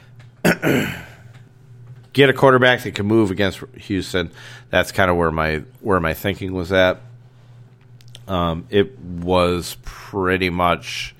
get 0.42 2.30
a 2.30 2.32
quarterback 2.32 2.82
that 2.82 2.94
can 2.94 3.06
move 3.06 3.30
against 3.30 3.62
Houston. 3.76 4.30
That's 4.70 4.90
kind 4.90 5.10
of 5.10 5.18
where 5.18 5.30
my 5.30 5.64
where 5.80 6.00
my 6.00 6.14
thinking 6.14 6.54
was 6.54 6.72
at. 6.72 7.00
Um, 8.26 8.66
it 8.70 8.98
was 8.98 9.76
pretty 9.82 10.48
much. 10.48 11.14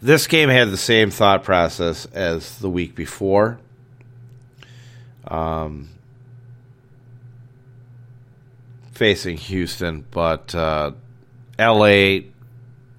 This 0.00 0.26
game 0.26 0.48
had 0.48 0.70
the 0.70 0.76
same 0.76 1.10
thought 1.10 1.42
process 1.42 2.06
as 2.06 2.58
the 2.58 2.68
week 2.68 2.94
before 2.94 3.58
um, 5.28 5.88
facing 8.92 9.36
Houston, 9.36 10.04
but 10.10 10.54
uh, 10.54 10.92
L.A. 11.58 12.26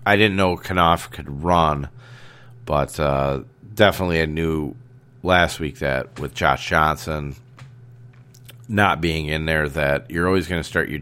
I 0.06 0.16
didn't 0.16 0.38
know 0.38 0.56
Kanoff 0.58 1.12
could 1.12 1.44
run, 1.44 1.90
but 2.66 3.00
uh, 3.00 3.42
definitely 3.74 4.22
I 4.22 4.26
knew 4.26 4.76
last 5.24 5.60
week 5.60 5.80
that 5.80 6.20
with 6.20 6.34
Josh 6.34 6.68
Johnson 6.68 7.36
not 8.70 9.00
being 9.02 9.28
in 9.28 9.46
there, 9.46 9.70
that 9.70 10.10
you're 10.12 10.28
always 10.28 10.48
going 10.48 10.62
to 10.62 10.68
start 10.68 10.90
your. 10.90 11.02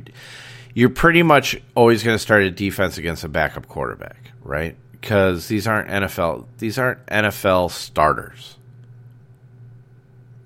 You're 0.73 0.89
pretty 0.89 1.23
much 1.23 1.59
always 1.73 2.03
going 2.03 2.15
to 2.15 2.19
start 2.19 2.43
a 2.43 2.51
defense 2.51 2.97
against 2.97 3.23
a 3.23 3.29
backup 3.29 3.69
quarterback, 3.69 4.31
right? 4.43 4.75
Because 5.05 5.47
these 5.47 5.67
aren't 5.67 5.87
NFL. 5.87 6.47
These 6.57 6.79
aren't 6.79 7.05
NFL 7.05 7.69
starters 7.69 8.57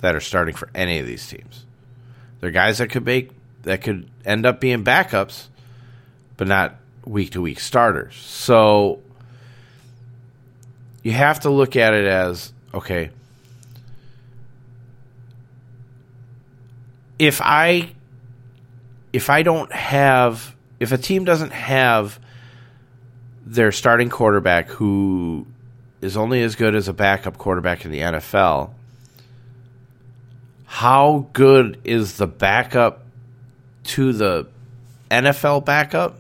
that 0.02 0.16
are 0.16 0.20
starting 0.20 0.54
for 0.54 0.70
any 0.76 1.00
of 1.00 1.08
these 1.08 1.26
teams. 1.26 1.66
They're 2.42 2.52
guys 2.52 2.80
that 2.80 2.90
could 2.90 3.06
make 3.06 3.32
that 3.62 3.82
could 3.82 4.10
end 4.26 4.46
up 4.46 4.60
being 4.60 4.84
backups, 4.84 5.48
but 6.36 6.50
not 6.50 6.76
week 7.06 7.32
to 7.32 7.42
week 7.42 7.62
starters. 7.62 8.18
So 8.18 9.00
you 11.04 11.14
have 11.14 11.40
to 11.42 11.50
look 11.50 11.78
at 11.78 11.94
it 11.94 12.06
as 12.06 12.52
okay. 12.74 13.12
If 17.18 17.40
I 17.42 17.94
if 19.14 19.30
I 19.30 19.42
don't 19.42 19.72
have 19.72 20.54
if 20.82 20.92
a 20.92 20.98
team 20.98 21.24
doesn't 21.24 21.54
have 21.54 22.20
their 23.50 23.72
starting 23.72 24.10
quarterback 24.10 24.70
who 24.70 25.48
is 26.02 26.16
only 26.16 26.44
as 26.44 26.56
good 26.56 26.76
as 26.76 26.88
a 26.88 26.94
backup 26.94 27.38
quarterback 27.38 27.84
in 27.84 27.92
the 27.92 28.00
NFL, 28.00 28.70
how 30.66 31.28
good 31.34 31.82
is 31.84 32.18
the 32.18 32.28
backup 32.28 33.06
to 33.86 34.14
the 34.14 34.48
NFL 35.10 35.66
backup? 35.66 36.18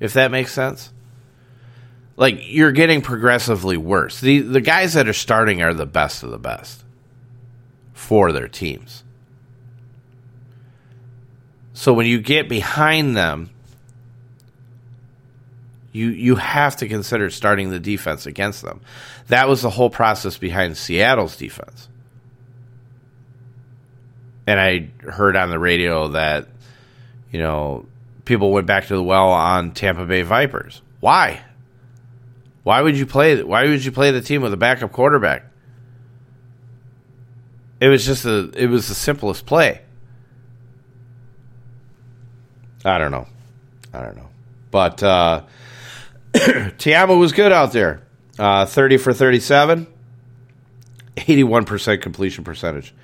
If 0.00 0.12
that 0.12 0.30
makes 0.30 0.52
sense. 0.52 0.92
Like 2.16 2.40
you're 2.42 2.72
getting 2.72 3.00
progressively 3.00 3.78
worse. 3.78 4.20
The 4.20 4.40
the 4.40 4.60
guys 4.60 4.94
that 4.94 5.08
are 5.08 5.14
starting 5.14 5.62
are 5.62 5.72
the 5.72 5.86
best 5.86 6.22
of 6.22 6.30
the 6.30 6.38
best 6.38 6.84
for 7.94 8.32
their 8.32 8.48
teams. 8.48 9.02
So 11.72 11.94
when 11.94 12.06
you 12.06 12.20
get 12.20 12.48
behind 12.48 13.16
them, 13.16 13.50
you 15.98 16.08
you 16.10 16.36
have 16.36 16.76
to 16.76 16.88
consider 16.88 17.30
starting 17.30 17.70
the 17.70 17.80
defense 17.80 18.26
against 18.26 18.62
them. 18.62 18.80
That 19.28 19.48
was 19.48 19.62
the 19.62 19.70
whole 19.70 19.90
process 19.90 20.38
behind 20.38 20.76
Seattle's 20.76 21.36
defense 21.36 21.88
and 24.48 24.58
I 24.58 24.88
heard 25.06 25.36
on 25.36 25.50
the 25.50 25.58
radio 25.58 26.08
that 26.08 26.48
you 27.30 27.38
know 27.38 27.84
people 28.24 28.50
went 28.50 28.66
back 28.66 28.86
to 28.86 28.96
the 28.96 29.02
well 29.02 29.28
on 29.28 29.72
Tampa 29.72 30.06
Bay 30.06 30.22
Vipers. 30.22 30.80
Why? 31.00 31.42
Why 32.62 32.80
would 32.80 32.96
you 32.96 33.04
play? 33.04 33.42
Why 33.42 33.68
would 33.68 33.84
you 33.84 33.92
play 33.92 34.10
the 34.10 34.22
team 34.22 34.40
with 34.40 34.54
a 34.54 34.56
backup 34.56 34.90
quarterback? 34.90 35.44
It 37.78 37.88
was 37.88 38.06
just 38.06 38.24
a. 38.24 38.50
It 38.56 38.68
was 38.68 38.88
the 38.88 38.94
simplest 38.94 39.44
play. 39.44 39.82
I 42.86 42.96
don't 42.96 43.10
know. 43.10 43.26
I 43.92 44.00
don't 44.00 44.16
know. 44.16 44.30
But 44.70 45.02
uh, 45.02 45.42
Ta'amu 46.78 47.16
was 47.16 47.32
good 47.32 47.52
out 47.52 47.72
there. 47.72 48.02
Uh, 48.38 48.66
30 48.66 48.98
for 48.98 49.12
37, 49.12 49.86
81% 51.16 52.00
completion 52.00 52.44
percentage. 52.44 52.94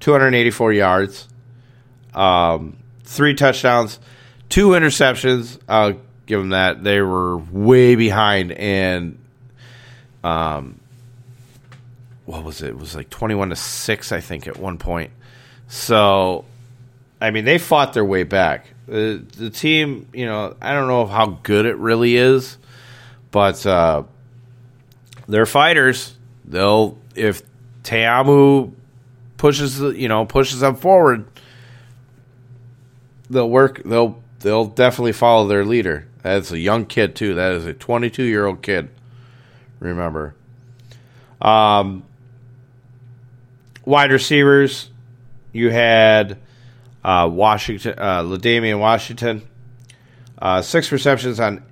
284 0.00 0.72
yards, 0.72 1.28
um, 2.14 2.76
three 3.02 3.34
touchdowns, 3.34 3.98
two 4.48 4.68
interceptions. 4.68 5.58
I'll 5.68 6.00
give 6.26 6.40
them 6.40 6.50
that. 6.50 6.84
They 6.84 7.00
were 7.00 7.38
way 7.38 7.96
behind, 7.96 8.52
and 8.52 9.18
um, 10.22 10.78
what 12.26 12.44
was 12.44 12.62
it? 12.62 12.68
It 12.68 12.78
was 12.78 12.94
like 12.94 13.10
21 13.10 13.50
to 13.50 13.56
six, 13.56 14.12
I 14.12 14.20
think, 14.20 14.46
at 14.46 14.56
one 14.56 14.78
point. 14.78 15.10
So, 15.66 16.44
I 17.20 17.30
mean, 17.30 17.44
they 17.44 17.58
fought 17.58 17.92
their 17.92 18.04
way 18.04 18.22
back. 18.22 18.66
The, 18.86 19.22
the 19.36 19.50
team, 19.50 20.08
you 20.12 20.26
know, 20.26 20.56
I 20.62 20.72
don't 20.72 20.88
know 20.88 21.06
how 21.06 21.38
good 21.42 21.66
it 21.66 21.76
really 21.76 22.16
is, 22.16 22.56
but 23.30 23.64
uh, 23.66 24.04
they're 25.26 25.46
fighters. 25.46 26.16
They'll 26.44 26.98
if 27.14 27.42
Ta'amu 27.82 28.72
pushes 29.36 29.80
you 29.80 30.08
know 30.08 30.24
pushes 30.26 30.60
them 30.60 30.76
forward, 30.76 31.26
they'll 33.30 33.50
work. 33.50 33.82
They'll 33.84 34.22
they'll 34.40 34.66
definitely 34.66 35.12
follow 35.12 35.46
their 35.46 35.64
leader. 35.64 36.06
That's 36.22 36.50
a 36.50 36.58
young 36.58 36.86
kid 36.86 37.14
too. 37.14 37.34
That 37.34 37.52
is 37.52 37.66
a 37.66 37.74
22 37.74 38.22
year 38.22 38.46
old 38.46 38.62
kid. 38.62 38.90
Remember, 39.80 40.34
um, 41.40 42.04
wide 43.84 44.10
receivers. 44.10 44.90
You 45.52 45.70
had 45.70 46.38
uh, 47.04 47.28
Washington, 47.32 47.98
uh, 47.98 48.22
L'Damian 48.22 48.80
Washington, 48.80 49.48
uh, 50.40 50.60
six 50.62 50.92
receptions 50.92 51.40
on 51.40 51.64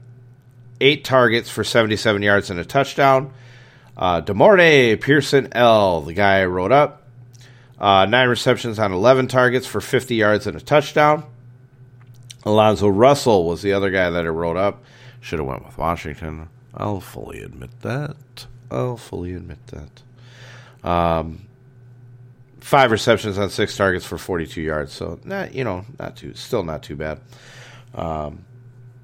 eight 0.81 1.05
targets 1.05 1.51
for 1.51 1.65
77 1.65 2.23
yards 2.23 2.51
and 2.51 2.59
a 2.61 2.65
touchdown. 2.65 3.33
Uh, 3.97 4.21
De'Mornay 4.21 5.01
Pierson-El, 5.01 6.03
the 6.03 6.13
guy 6.13 6.41
I 6.41 6.47
wrote 6.47 6.73
up, 6.73 7.03
uh, 7.81 8.05
nine 8.07 8.29
receptions 8.29 8.79
on 8.79 8.93
11 8.93 9.29
targets 9.29 9.67
for 9.67 9.81
50 9.81 10.15
yards 10.15 10.47
and 10.47 10.57
a 10.57 10.61
touchdown. 10.61 11.25
Alonzo 12.45 12.89
Russell 12.89 13.47
was 13.47 13.63
the 13.63 13.73
other 13.73 13.91
guy 13.91 14.11
that 14.11 14.25
I 14.25 14.29
wrote 14.29 14.57
up. 14.57 14.85
Should 15.21 15.39
have 15.41 15.49
went 15.49 15.67
with 15.67 15.77
Washington. 15.77 16.49
I'll 16.75 17.01
fully 17.01 17.41
admit 17.41 17.81
that. 17.81 18.47
I'll 18.71 18.97
fully 18.97 19.33
admit 19.33 19.59
that. 19.69 20.89
Um, 20.89 21.47
five 22.61 22.91
receptions 22.91 23.39
on 23.39 23.51
six 23.51 23.77
targets 23.77 24.05
for 24.05 24.19
42 24.19 24.61
yards. 24.61 24.93
So 24.93 25.19
not 25.25 25.55
you 25.55 25.65
know 25.65 25.85
not 25.99 26.17
too 26.17 26.35
still 26.35 26.63
not 26.63 26.83
too 26.83 26.97
bad. 26.97 27.21
Um, 27.95 28.45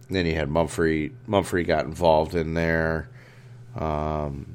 then 0.09 0.27
you 0.27 0.35
had 0.35 0.49
Mumphrey. 0.49 1.12
Mumphrey 1.29 1.67
got 1.67 1.85
involved 1.85 2.35
in 2.35 2.55
there. 2.55 3.09
Um, 3.75 4.47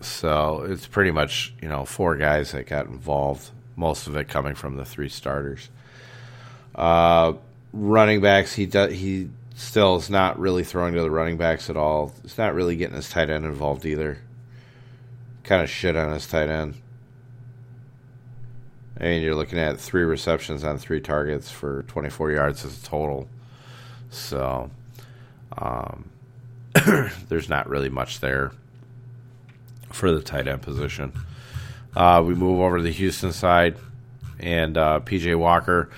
so 0.00 0.66
it's 0.68 0.86
pretty 0.86 1.10
much 1.10 1.54
you 1.60 1.68
know 1.68 1.84
four 1.84 2.16
guys 2.16 2.52
that 2.52 2.66
got 2.66 2.86
involved. 2.86 3.50
Most 3.76 4.06
of 4.06 4.16
it 4.16 4.28
coming 4.28 4.54
from 4.54 4.76
the 4.76 4.84
three 4.84 5.08
starters. 5.08 5.68
Uh, 6.74 7.34
running 7.72 8.20
backs, 8.20 8.54
he 8.54 8.66
does 8.66 8.92
he 8.92 9.30
still 9.54 9.96
is 9.96 10.10
not 10.10 10.38
really 10.38 10.64
throwing 10.64 10.94
to 10.94 11.00
the 11.00 11.10
running 11.10 11.36
backs 11.36 11.70
at 11.70 11.76
all. 11.76 12.12
He's 12.22 12.38
not 12.38 12.54
really 12.54 12.76
getting 12.76 12.96
his 12.96 13.08
tight 13.08 13.30
end 13.30 13.44
involved 13.44 13.84
either. 13.86 14.18
Kind 15.44 15.62
of 15.62 15.70
shit 15.70 15.96
on 15.96 16.12
his 16.12 16.26
tight 16.26 16.50
end. 16.50 16.74
And 18.98 19.22
you're 19.22 19.34
looking 19.34 19.58
at 19.58 19.78
three 19.78 20.04
receptions 20.04 20.64
on 20.64 20.78
three 20.78 21.00
targets 21.00 21.50
for 21.50 21.82
24 21.84 22.32
yards 22.32 22.64
as 22.64 22.82
a 22.82 22.84
total. 22.84 23.28
So, 24.16 24.70
um, 25.56 26.10
there's 27.28 27.48
not 27.48 27.68
really 27.68 27.88
much 27.88 28.20
there 28.20 28.52
for 29.90 30.10
the 30.10 30.20
tight 30.20 30.48
end 30.48 30.62
position. 30.62 31.12
Uh, 31.94 32.22
we 32.26 32.34
move 32.34 32.60
over 32.60 32.78
to 32.78 32.82
the 32.82 32.92
Houston 32.92 33.32
side, 33.32 33.76
and 34.38 34.76
uh, 34.76 35.00
PJ 35.00 35.38
Walker. 35.38 35.90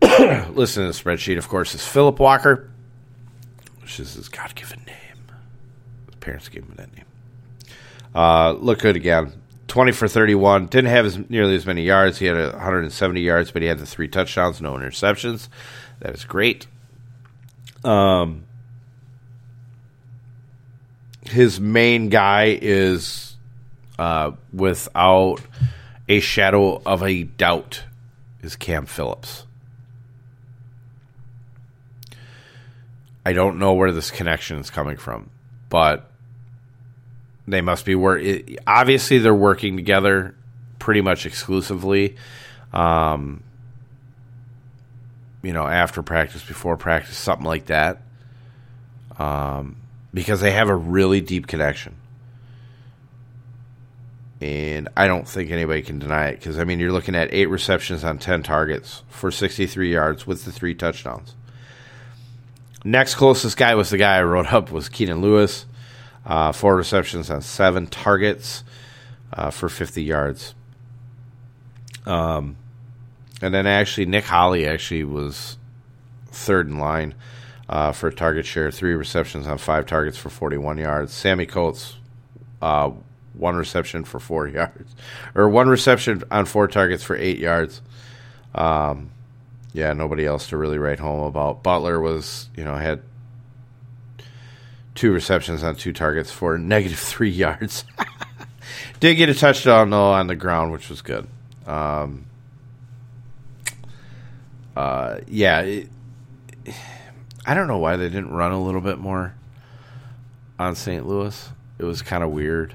listen 0.00 0.86
to 0.86 0.92
the 0.92 0.98
spreadsheet, 0.98 1.38
of 1.38 1.48
course, 1.48 1.74
is 1.74 1.84
Philip 1.84 2.18
Walker, 2.18 2.70
which 3.80 3.98
is 4.00 4.14
his 4.14 4.28
God 4.28 4.54
given 4.54 4.80
name. 4.86 4.96
His 6.06 6.14
parents 6.16 6.48
gave 6.48 6.64
him 6.64 6.74
that 6.76 6.94
name. 6.94 7.04
Uh, 8.14 8.52
look 8.52 8.80
good 8.80 8.96
again. 8.96 9.32
20 9.66 9.92
for 9.92 10.08
31. 10.08 10.66
Didn't 10.66 10.90
have 10.90 11.04
as 11.04 11.18
nearly 11.28 11.54
as 11.54 11.66
many 11.66 11.82
yards. 11.82 12.18
He 12.18 12.26
had 12.26 12.36
170 12.36 13.20
yards, 13.20 13.50
but 13.50 13.60
he 13.60 13.68
had 13.68 13.78
the 13.78 13.86
three 13.86 14.08
touchdowns, 14.08 14.60
no 14.60 14.72
interceptions. 14.74 15.48
That 16.00 16.14
is 16.14 16.24
great. 16.24 16.66
Um, 17.84 18.44
his 21.22 21.60
main 21.60 22.08
guy 22.08 22.58
is, 22.60 23.36
uh, 23.98 24.32
without 24.52 25.40
a 26.08 26.20
shadow 26.20 26.80
of 26.84 27.02
a 27.02 27.24
doubt, 27.24 27.84
is 28.42 28.56
Cam 28.56 28.86
Phillips. 28.86 29.44
I 33.26 33.34
don't 33.34 33.58
know 33.58 33.74
where 33.74 33.92
this 33.92 34.10
connection 34.10 34.58
is 34.58 34.70
coming 34.70 34.96
from, 34.96 35.28
but 35.68 36.10
they 37.46 37.60
must 37.60 37.84
be 37.84 37.94
work. 37.94 38.22
Obviously, 38.66 39.18
they're 39.18 39.34
working 39.34 39.76
together 39.76 40.34
pretty 40.78 41.02
much 41.02 41.26
exclusively. 41.26 42.16
Um, 42.72 43.42
you 45.42 45.52
know, 45.52 45.66
after 45.66 46.02
practice, 46.02 46.42
before 46.42 46.76
practice, 46.76 47.16
something 47.16 47.46
like 47.46 47.66
that. 47.66 48.02
Um, 49.18 49.76
because 50.14 50.40
they 50.40 50.52
have 50.52 50.68
a 50.68 50.76
really 50.76 51.20
deep 51.20 51.46
connection. 51.46 51.96
And 54.40 54.88
I 54.96 55.08
don't 55.08 55.26
think 55.26 55.50
anybody 55.50 55.82
can 55.82 55.98
deny 55.98 56.28
it 56.28 56.36
because, 56.38 56.58
I 56.58 56.64
mean, 56.64 56.78
you're 56.78 56.92
looking 56.92 57.16
at 57.16 57.32
eight 57.32 57.46
receptions 57.46 58.04
on 58.04 58.18
10 58.18 58.44
targets 58.44 59.02
for 59.08 59.30
63 59.30 59.92
yards 59.92 60.26
with 60.26 60.44
the 60.44 60.52
three 60.52 60.74
touchdowns. 60.74 61.34
Next 62.84 63.16
closest 63.16 63.56
guy 63.56 63.74
was 63.74 63.90
the 63.90 63.98
guy 63.98 64.16
I 64.16 64.22
wrote 64.22 64.52
up 64.52 64.70
was 64.70 64.88
Keenan 64.88 65.20
Lewis. 65.20 65.66
Uh, 66.24 66.52
four 66.52 66.76
receptions 66.76 67.30
on 67.30 67.40
seven 67.40 67.86
targets 67.86 68.62
uh, 69.32 69.50
for 69.50 69.68
50 69.68 70.02
yards. 70.02 70.54
Um, 72.06 72.56
and 73.40 73.54
then 73.54 73.66
actually, 73.66 74.06
Nick 74.06 74.24
Holley 74.24 74.66
actually 74.66 75.04
was 75.04 75.58
third 76.26 76.68
in 76.68 76.78
line 76.78 77.14
uh, 77.68 77.92
for 77.92 78.10
target 78.10 78.46
share, 78.46 78.70
three 78.70 78.94
receptions 78.94 79.46
on 79.46 79.58
five 79.58 79.86
targets 79.86 80.16
for 80.16 80.30
41 80.30 80.78
yards. 80.78 81.12
Sammie 81.12 81.46
Coates, 81.46 81.96
uh, 82.62 82.90
one 83.34 83.56
reception 83.56 84.04
for 84.04 84.18
four 84.18 84.46
yards, 84.48 84.94
or 85.34 85.48
one 85.48 85.68
reception 85.68 86.22
on 86.30 86.46
four 86.46 86.66
targets 86.68 87.02
for 87.02 87.16
eight 87.16 87.38
yards. 87.38 87.82
Um, 88.54 89.10
yeah, 89.72 89.92
nobody 89.92 90.24
else 90.24 90.48
to 90.48 90.56
really 90.56 90.78
write 90.78 90.98
home 90.98 91.20
about. 91.20 91.62
Butler 91.62 92.00
was, 92.00 92.48
you 92.56 92.64
know, 92.64 92.74
had 92.74 93.02
two 94.94 95.12
receptions 95.12 95.62
on 95.62 95.76
two 95.76 95.92
targets 95.92 96.30
for 96.32 96.58
negative 96.58 96.98
three 96.98 97.30
yards. 97.46 97.84
Did 99.00 99.14
get 99.14 99.28
a 99.28 99.34
touchdown 99.34 99.90
though 99.90 100.10
on 100.10 100.26
the 100.26 100.34
ground, 100.34 100.72
which 100.72 100.88
was 100.88 101.02
good. 101.02 101.28
Um, 101.66 102.26
uh, 104.78 105.18
yeah, 105.26 105.60
it, 105.62 105.88
I 107.44 107.54
don't 107.54 107.66
know 107.66 107.78
why 107.78 107.96
they 107.96 108.08
didn't 108.08 108.30
run 108.30 108.52
a 108.52 108.62
little 108.62 108.80
bit 108.80 108.98
more 108.98 109.34
on 110.56 110.76
St. 110.76 111.04
Louis. 111.04 111.50
It 111.80 111.84
was 111.84 112.00
kind 112.00 112.22
of 112.22 112.30
weird. 112.30 112.74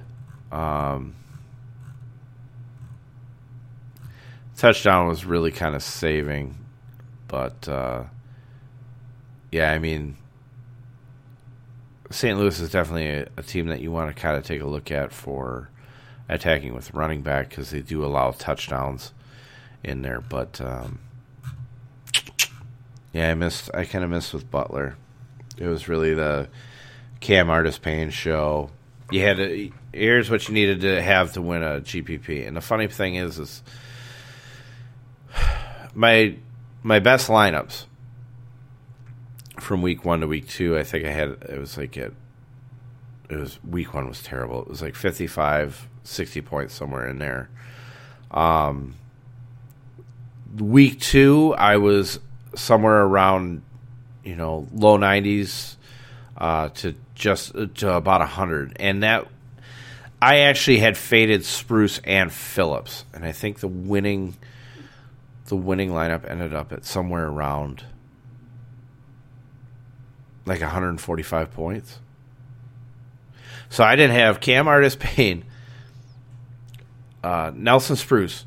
Um, 0.52 1.16
touchdown 4.58 5.08
was 5.08 5.24
really 5.24 5.50
kind 5.50 5.76
of 5.76 5.82
saving, 5.82 6.58
but 7.30 7.70
uh, 7.70 8.04
yeah, 9.54 9.72
I 9.72 9.80
mean 9.80 10.18
St. 12.12 12.38
Louis 12.38 12.60
is 12.60 12.70
definitely 12.70 13.08
a, 13.08 13.28
a 13.38 13.44
team 13.44 13.68
that 13.68 13.80
you 13.80 13.94
want 13.94 14.14
to 14.14 14.22
kind 14.22 14.36
of 14.36 14.44
take 14.44 14.60
a 14.60 14.68
look 14.68 14.92
at 14.92 15.14
for 15.14 15.70
attacking 16.28 16.76
with 16.76 16.94
running 16.94 17.22
back 17.22 17.48
because 17.48 17.70
they 17.70 17.80
do 17.80 18.04
allow 18.04 18.32
touchdowns 18.32 19.14
in 19.86 20.02
there. 20.02 20.20
But 20.20 20.60
um, 20.60 21.00
yeah, 23.14 23.30
I 23.30 23.36
missed. 23.36 23.70
I 23.74 23.86
kind 23.86 24.04
of 24.04 24.10
missed 24.10 24.34
with 24.34 24.50
Butler. 24.50 24.98
It 25.58 25.68
was 25.68 25.88
really 25.88 26.16
the 26.16 26.50
Cam 27.20 27.50
Artis-Payne 27.50 28.10
show. 28.10 28.72
You 29.12 29.22
had 29.22 29.38
to, 29.38 29.72
here's 29.94 30.32
what 30.32 30.48
you 30.48 30.56
needed 30.56 30.82
to 30.82 31.02
have 31.02 31.34
to 31.34 31.42
win 31.42 31.62
a 31.62 31.80
GPP. 31.80 32.48
And 32.48 32.58
the 32.58 32.62
funny 32.62 32.88
thing 32.88 33.16
is, 33.16 33.38
is 33.38 33.64
my 35.94 36.36
my 36.82 37.00
best 37.00 37.30
lineups 37.30 37.86
from 39.60 39.82
week 39.82 40.04
one 40.04 40.22
to 40.22 40.28
week 40.28 40.48
two, 40.48 40.78
I 40.78 40.84
think 40.84 41.06
I 41.06 41.12
had 41.12 41.30
it 41.30 41.60
was 41.60 41.78
like 41.78 41.96
it. 41.96 42.14
It 43.30 43.38
was 43.38 43.60
week 43.64 43.94
one 43.94 44.08
was 44.08 44.22
terrible. 44.22 44.62
It 44.62 44.68
was 44.68 44.82
like 44.82 44.96
55, 44.96 45.88
60 46.04 46.42
points 46.42 46.74
somewhere 46.74 47.08
in 47.08 47.20
there. 47.20 47.50
Um, 48.32 48.96
week 50.58 51.00
two, 51.00 51.56
I 51.58 51.78
was 51.78 52.20
somewhere 52.56 53.02
around, 53.04 53.62
you 54.24 54.36
know, 54.36 54.68
low 54.74 54.98
nineties 54.98 55.78
uh, 56.38 56.70
to 56.70 56.96
just 57.16 57.54
to 57.76 57.94
about 57.94 58.22
hundred, 58.28 58.78
and 58.80 59.04
that 59.04 59.28
I 60.22 60.40
actually 60.40 60.80
had 60.80 60.98
faded 60.98 61.44
Spruce 61.44 62.00
and 62.04 62.32
Phillips, 62.32 63.06
and 63.14 63.26
I 63.26 63.32
think 63.32 63.60
the 63.60 63.68
winning 63.68 64.38
the 65.48 65.56
winning 65.56 65.90
lineup 65.90 66.30
ended 66.30 66.54
up 66.54 66.72
at 66.72 66.86
somewhere 66.86 67.28
around 67.28 67.84
like 70.46 70.62
145 70.62 71.52
points. 71.52 72.00
So 73.70 73.84
I 73.84 73.96
didn't 73.96 74.16
have 74.16 74.40
Cam 74.40 74.68
Artis 74.68 74.96
Payne, 75.00 75.44
uh, 77.24 77.52
Nelson 77.54 77.96
Spruce, 77.96 78.46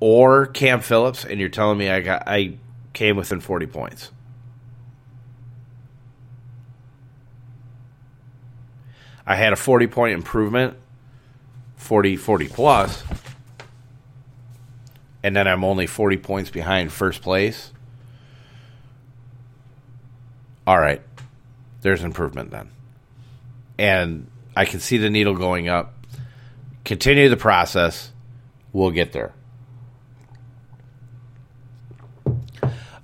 or 0.00 0.46
Cam 0.46 0.80
Phillips, 0.80 1.24
and 1.24 1.40
you're 1.40 1.48
telling 1.48 1.78
me 1.78 1.90
I 1.90 2.00
got 2.00 2.24
I 2.26 2.58
came 2.96 3.14
within 3.14 3.40
40 3.40 3.66
points. 3.66 4.10
I 9.26 9.36
had 9.36 9.52
a 9.52 9.56
40 9.56 9.86
point 9.88 10.14
improvement, 10.14 10.78
40, 11.76 12.16
40 12.16 12.48
plus, 12.48 13.04
and 15.22 15.36
then 15.36 15.46
I'm 15.46 15.62
only 15.62 15.86
40 15.86 16.16
points 16.16 16.48
behind 16.48 16.90
first 16.90 17.20
place. 17.20 17.70
All 20.66 20.80
right, 20.80 21.02
there's 21.82 22.02
improvement 22.02 22.50
then. 22.50 22.70
And 23.76 24.30
I 24.56 24.64
can 24.64 24.80
see 24.80 24.96
the 24.96 25.10
needle 25.10 25.34
going 25.34 25.68
up. 25.68 25.92
Continue 26.86 27.28
the 27.28 27.36
process. 27.36 28.10
We'll 28.72 28.90
get 28.90 29.12
there. 29.12 29.34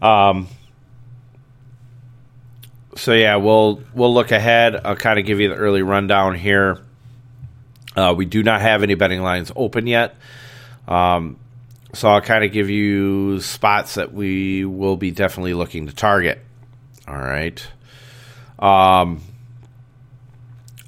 Um, 0.02 0.48
so 2.96 3.14
yeah, 3.14 3.36
we'll 3.36 3.82
we'll 3.94 4.12
look 4.12 4.32
ahead. 4.32 4.78
I'll 4.84 4.96
kind 4.96 5.18
of 5.18 5.24
give 5.24 5.40
you 5.40 5.48
the 5.48 5.54
early 5.54 5.82
rundown 5.82 6.34
here. 6.34 6.82
Uh, 7.96 8.12
we 8.16 8.26
do 8.26 8.42
not 8.42 8.60
have 8.60 8.82
any 8.82 8.94
betting 8.94 9.22
lines 9.22 9.52
open 9.54 9.86
yet, 9.86 10.16
um, 10.88 11.38
so 11.94 12.08
I'll 12.08 12.20
kind 12.20 12.44
of 12.44 12.52
give 12.52 12.68
you 12.68 13.40
spots 13.40 13.94
that 13.94 14.12
we 14.12 14.64
will 14.64 14.96
be 14.96 15.10
definitely 15.10 15.54
looking 15.54 15.86
to 15.86 15.94
target. 15.94 16.40
All 17.06 17.16
right. 17.16 17.64
Um, 18.58 19.20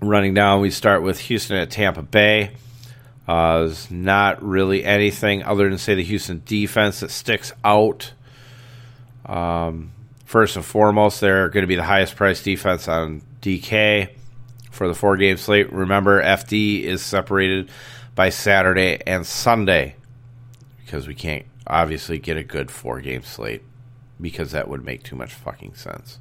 running 0.00 0.34
down, 0.34 0.60
we 0.60 0.70
start 0.70 1.02
with 1.02 1.18
Houston 1.20 1.56
at 1.56 1.70
Tampa 1.70 2.02
Bay. 2.02 2.52
Uh, 3.26 3.60
there's 3.60 3.90
not 3.90 4.42
really 4.42 4.84
anything 4.84 5.42
other 5.42 5.68
than 5.68 5.78
say 5.78 5.94
the 5.94 6.04
Houston 6.04 6.42
defense 6.44 7.00
that 7.00 7.10
sticks 7.10 7.52
out. 7.64 8.12
Um, 9.26 9.92
first 10.24 10.56
and 10.56 10.64
foremost, 10.64 11.20
they're 11.20 11.48
going 11.48 11.62
to 11.62 11.68
be 11.68 11.76
the 11.76 11.84
highest 11.84 12.16
priced 12.16 12.44
defense 12.44 12.88
on 12.88 13.22
DK 13.40 14.10
for 14.70 14.88
the 14.88 14.94
four 14.94 15.16
game 15.16 15.36
slate. 15.36 15.72
Remember, 15.72 16.22
FD 16.22 16.82
is 16.82 17.02
separated 17.02 17.70
by 18.14 18.30
Saturday 18.30 19.00
and 19.06 19.26
Sunday 19.26 19.96
because 20.84 21.06
we 21.08 21.14
can't 21.14 21.46
obviously 21.66 22.18
get 22.18 22.36
a 22.36 22.44
good 22.44 22.70
four 22.70 23.00
game 23.00 23.22
slate 23.22 23.62
because 24.20 24.52
that 24.52 24.68
would 24.68 24.84
make 24.84 25.02
too 25.02 25.16
much 25.16 25.32
fucking 25.32 25.74
sense. 25.74 26.18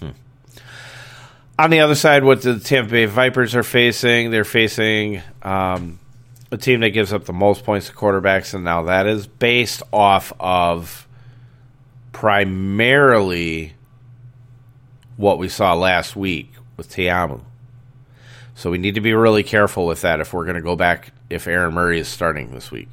Hmm. 0.00 0.10
On 1.58 1.70
the 1.70 1.80
other 1.80 1.94
side, 1.94 2.24
what 2.24 2.42
the 2.42 2.58
Tampa 2.58 2.90
Bay 2.90 3.06
Vipers 3.06 3.54
are 3.54 3.62
facing, 3.62 4.30
they're 4.30 4.44
facing 4.44 5.22
um, 5.42 6.00
a 6.54 6.58
team 6.58 6.80
that 6.80 6.90
gives 6.90 7.12
up 7.12 7.24
the 7.24 7.32
most 7.32 7.64
points 7.64 7.88
to 7.88 7.92
quarterbacks, 7.92 8.54
and 8.54 8.64
now 8.64 8.84
that 8.84 9.06
is 9.06 9.26
based 9.26 9.82
off 9.92 10.32
of 10.40 11.06
primarily 12.12 13.74
what 15.16 15.38
we 15.38 15.48
saw 15.48 15.74
last 15.74 16.16
week 16.16 16.52
with 16.76 16.88
Ta'amu. 16.88 17.40
So 18.54 18.70
we 18.70 18.78
need 18.78 18.94
to 18.94 19.00
be 19.00 19.12
really 19.12 19.42
careful 19.42 19.86
with 19.86 20.00
that 20.02 20.20
if 20.20 20.32
we're 20.32 20.44
going 20.44 20.56
to 20.56 20.62
go 20.62 20.76
back 20.76 21.12
if 21.28 21.46
Aaron 21.46 21.74
Murray 21.74 21.98
is 21.98 22.08
starting 22.08 22.52
this 22.52 22.70
week. 22.70 22.88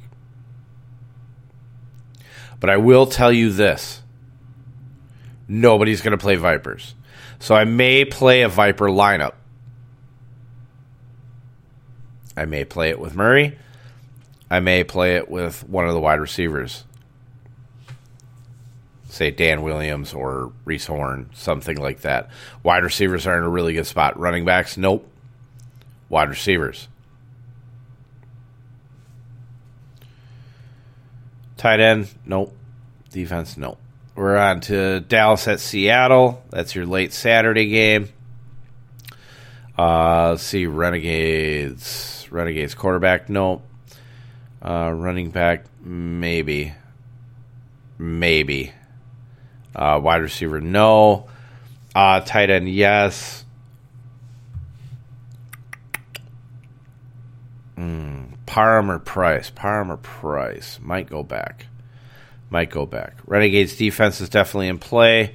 But 2.58 2.70
I 2.70 2.76
will 2.76 3.06
tell 3.06 3.32
you 3.32 3.50
this 3.50 4.02
nobody's 5.48 6.00
going 6.00 6.12
to 6.12 6.18
play 6.18 6.36
Vipers. 6.36 6.94
So 7.38 7.54
I 7.54 7.64
may 7.64 8.04
play 8.04 8.42
a 8.42 8.48
Viper 8.48 8.86
lineup. 8.86 9.34
I 12.36 12.44
may 12.44 12.64
play 12.64 12.90
it 12.90 12.98
with 12.98 13.14
Murray. 13.14 13.58
I 14.50 14.60
may 14.60 14.84
play 14.84 15.16
it 15.16 15.30
with 15.30 15.66
one 15.68 15.86
of 15.86 15.94
the 15.94 16.00
wide 16.00 16.20
receivers. 16.20 16.84
Say 19.08 19.30
Dan 19.30 19.62
Williams 19.62 20.14
or 20.14 20.52
Reece 20.64 20.86
Horn, 20.86 21.28
something 21.34 21.76
like 21.76 22.00
that. 22.02 22.30
Wide 22.62 22.82
receivers 22.82 23.26
are 23.26 23.36
in 23.36 23.44
a 23.44 23.48
really 23.48 23.74
good 23.74 23.86
spot. 23.86 24.18
Running 24.18 24.44
backs, 24.44 24.76
nope. 24.76 25.06
Wide 26.08 26.30
receivers. 26.30 26.88
Tight 31.58 31.80
end, 31.80 32.08
nope. 32.24 32.56
Defense, 33.10 33.56
nope. 33.56 33.78
We're 34.14 34.36
on 34.36 34.60
to 34.62 35.00
Dallas 35.00 35.46
at 35.48 35.60
Seattle. 35.60 36.42
That's 36.50 36.74
your 36.74 36.86
late 36.86 37.12
Saturday 37.12 37.68
game. 37.68 38.08
Uh, 39.78 40.30
let's 40.30 40.42
see, 40.42 40.66
Renegades. 40.66 42.21
Renegades 42.32 42.74
quarterback, 42.74 43.28
no. 43.28 43.62
Uh, 44.60 44.92
running 44.94 45.30
back, 45.30 45.64
maybe. 45.82 46.72
Maybe. 47.98 48.72
Uh, 49.74 50.00
wide 50.02 50.22
receiver, 50.22 50.60
no. 50.60 51.28
Uh, 51.94 52.20
tight 52.20 52.50
end, 52.50 52.68
yes. 52.68 53.44
Mm, 57.76 58.36
Parham 58.46 58.90
or 58.90 58.98
Price? 58.98 59.50
Parham 59.50 59.90
or 59.90 59.96
Price? 59.96 60.78
Might 60.82 61.10
go 61.10 61.22
back. 61.22 61.66
Might 62.50 62.70
go 62.70 62.86
back. 62.86 63.16
Renegades 63.26 63.76
defense 63.76 64.20
is 64.20 64.28
definitely 64.28 64.68
in 64.68 64.78
play. 64.78 65.34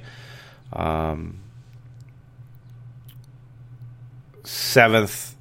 Um, 0.72 1.40
seventh 4.44 5.34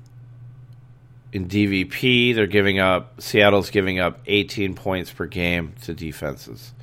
in 1.38 1.48
DVP. 1.48 2.36
They're 2.36 2.48
giving 2.48 2.80
up, 2.80 3.22
Seattle's 3.22 3.70
giving 3.70 4.00
up 4.00 4.20
18 4.26 4.74
points 4.74 5.12
per 5.12 5.28
game 5.28 5.74
to 5.84 5.94
defenses. 5.94 6.74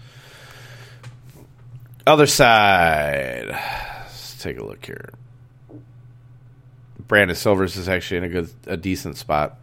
Other 2.07 2.27
side. 2.27 3.49
Let's 3.49 4.43
take 4.43 4.59
a 4.59 4.65
look 4.65 4.87
here. 4.87 5.11
Brandon 7.07 7.37
Silvers 7.37 7.77
is 7.77 7.89
actually 7.89 8.19
in 8.19 8.25
a 8.25 8.29
good, 8.29 8.51
a 8.67 8.77
decent 8.77 9.17
spot, 9.19 9.59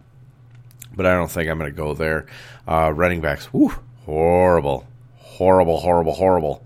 but 0.95 1.05
I 1.05 1.13
don't 1.13 1.31
think 1.31 1.49
I'm 1.49 1.57
going 1.57 1.71
to 1.71 1.75
go 1.75 1.95
there. 1.95 2.27
Uh, 2.67 2.91
running 2.93 3.21
backs, 3.21 3.45
whew, 3.45 3.73
horrible, 4.05 4.85
horrible, 5.17 5.79
horrible, 5.79 6.13
horrible. 6.13 6.63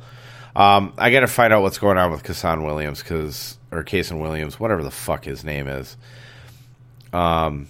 Um, 0.56 0.94
I 0.98 1.12
got 1.12 1.22
to 1.22 1.28
find 1.28 1.54
out 1.54 1.62
what's 1.62 1.78
going 1.78 1.98
on 1.98 2.12
with 2.12 2.24
Kasan 2.24 2.64
Williams, 2.64 3.02
because 3.02 3.58
or 3.72 3.84
Kason 3.84 4.20
Williams, 4.20 4.60
whatever 4.60 4.84
the 4.84 4.92
fuck 4.92 5.24
his 5.24 5.44
name 5.44 5.68
is. 5.68 5.96
Um, 7.14 7.68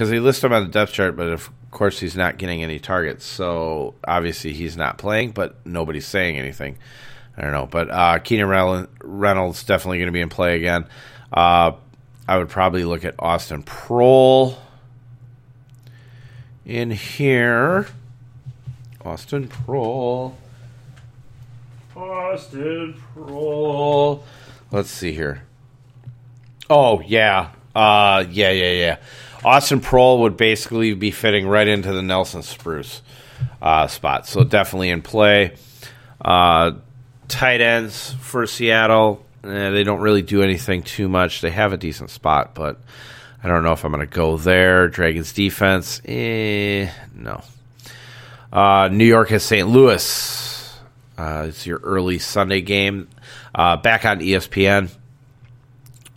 because 0.00 0.08
they 0.08 0.18
list 0.18 0.42
him 0.42 0.50
on 0.50 0.62
the 0.62 0.70
depth 0.70 0.94
chart, 0.94 1.14
but 1.14 1.28
of 1.28 1.50
course 1.70 2.00
he's 2.00 2.16
not 2.16 2.38
getting 2.38 2.62
any 2.62 2.78
targets. 2.78 3.22
So 3.22 3.92
obviously 4.02 4.54
he's 4.54 4.74
not 4.74 4.96
playing, 4.96 5.32
but 5.32 5.56
nobody's 5.66 6.06
saying 6.06 6.38
anything. 6.38 6.78
I 7.36 7.42
don't 7.42 7.52
know, 7.52 7.66
but 7.66 7.90
uh, 7.90 8.18
Keenan 8.20 8.88
Reynolds 9.02 9.62
definitely 9.62 9.98
going 9.98 10.06
to 10.06 10.12
be 10.12 10.22
in 10.22 10.30
play 10.30 10.56
again. 10.56 10.86
Uh, 11.30 11.72
I 12.26 12.38
would 12.38 12.48
probably 12.48 12.84
look 12.84 13.04
at 13.04 13.14
Austin 13.18 13.62
Proehl 13.62 14.56
in 16.64 16.90
here. 16.90 17.86
Austin 19.04 19.48
Proehl. 19.48 20.32
Austin 21.94 22.98
Proehl. 23.14 24.22
Let's 24.72 24.88
see 24.88 25.12
here. 25.12 25.42
Oh 26.70 27.02
yeah, 27.02 27.50
uh, 27.74 28.24
yeah, 28.30 28.50
yeah, 28.50 28.72
yeah. 28.72 28.96
Austin 29.44 29.80
Proehl 29.80 30.20
would 30.20 30.36
basically 30.36 30.94
be 30.94 31.10
fitting 31.10 31.46
right 31.46 31.66
into 31.66 31.92
the 31.92 32.02
Nelson 32.02 32.42
Spruce 32.42 33.02
uh, 33.62 33.86
spot, 33.86 34.26
so 34.26 34.44
definitely 34.44 34.90
in 34.90 35.02
play. 35.02 35.56
Uh, 36.20 36.72
tight 37.28 37.60
ends 37.60 38.12
for 38.20 38.46
Seattle, 38.46 39.24
eh, 39.44 39.70
they 39.70 39.82
don't 39.82 40.00
really 40.00 40.22
do 40.22 40.42
anything 40.42 40.82
too 40.82 41.08
much. 41.08 41.40
They 41.40 41.50
have 41.50 41.72
a 41.72 41.76
decent 41.78 42.10
spot, 42.10 42.54
but 42.54 42.78
I 43.42 43.48
don't 43.48 43.62
know 43.62 43.72
if 43.72 43.84
I'm 43.84 43.92
going 43.92 44.06
to 44.06 44.14
go 44.14 44.36
there. 44.36 44.88
Dragons 44.88 45.32
defense, 45.32 46.02
eh, 46.04 46.90
no. 47.14 47.42
Uh, 48.52 48.88
New 48.92 49.06
York 49.06 49.30
has 49.30 49.42
St. 49.42 49.66
Louis. 49.66 50.78
Uh, 51.16 51.46
it's 51.48 51.66
your 51.66 51.78
early 51.78 52.18
Sunday 52.18 52.60
game. 52.60 53.08
Uh, 53.54 53.76
back 53.76 54.04
on 54.04 54.20
ESPN. 54.20 54.90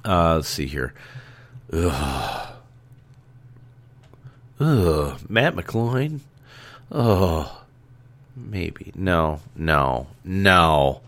Uh, 0.03 0.35
let's 0.35 0.49
see 0.49 0.65
here. 0.65 0.93
Ugh. 1.71 2.52
Ugh. 4.59 5.19
Matt 5.29 5.55
McGloin. 5.55 6.19
Oh, 6.91 7.63
maybe. 8.35 8.91
No, 8.95 9.39
no, 9.55 10.07
no, 10.23 11.01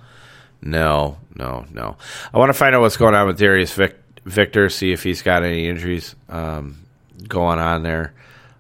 no, 0.61 1.17
no, 1.35 1.65
no. 1.71 1.97
I 2.33 2.37
want 2.37 2.49
to 2.49 2.53
find 2.53 2.75
out 2.75 2.81
what's 2.81 2.97
going 2.97 3.13
on 3.13 3.27
with 3.27 3.37
Darius 3.37 3.73
Vic- 3.73 3.99
Victor, 4.25 4.69
see 4.69 4.91
if 4.91 5.03
he's 5.03 5.21
got 5.21 5.43
any 5.43 5.67
injuries 5.67 6.15
um, 6.29 6.79
going 7.27 7.59
on 7.59 7.83
there. 7.83 8.13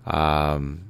Um, 0.05 0.81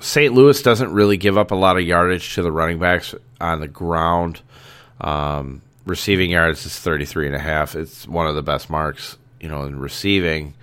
St. 0.00 0.32
Louis 0.32 0.62
doesn't 0.62 0.92
really 0.92 1.18
give 1.18 1.36
up 1.36 1.50
a 1.50 1.54
lot 1.54 1.76
of 1.76 1.82
yardage 1.82 2.34
to 2.34 2.42
the 2.42 2.50
running 2.50 2.78
backs 2.78 3.14
on 3.38 3.60
the 3.60 3.68
ground. 3.68 4.40
Um, 4.98 5.60
receiving 5.84 6.30
yards 6.30 6.64
is 6.64 6.78
33 6.78 7.26
and 7.26 7.36
a 7.36 7.40
half. 7.40 7.76
It's 7.76 8.08
one 8.08 8.26
of 8.26 8.34
the 8.34 8.42
best 8.42 8.70
marks, 8.70 9.18
you 9.40 9.48
know, 9.50 9.64
in 9.64 9.78
receiving 9.78 10.54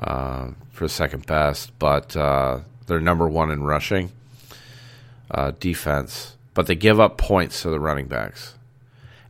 uh, 0.00 0.48
for 0.72 0.88
second 0.88 1.26
best, 1.26 1.78
but 1.78 2.16
uh, 2.16 2.60
they're 2.86 3.00
number 3.00 3.28
one 3.28 3.50
in 3.50 3.62
rushing 3.62 4.10
uh, 5.30 5.52
defense. 5.60 6.36
But 6.54 6.66
they 6.66 6.74
give 6.74 6.98
up 6.98 7.16
points 7.16 7.62
to 7.62 7.70
the 7.70 7.78
running 7.78 8.06
backs. 8.06 8.54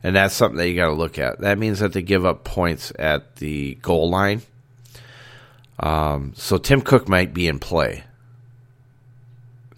And 0.03 0.15
that's 0.15 0.33
something 0.33 0.57
that 0.57 0.67
you 0.67 0.75
got 0.75 0.87
to 0.87 0.93
look 0.93 1.19
at. 1.19 1.39
That 1.41 1.59
means 1.59 1.79
that 1.79 1.93
they 1.93 2.01
give 2.01 2.25
up 2.25 2.43
points 2.43 2.91
at 2.97 3.35
the 3.35 3.75
goal 3.75 4.09
line. 4.09 4.41
Um, 5.79 6.33
so 6.35 6.57
Tim 6.57 6.81
Cook 6.81 7.07
might 7.07 7.33
be 7.33 7.47
in 7.47 7.59
play. 7.59 8.05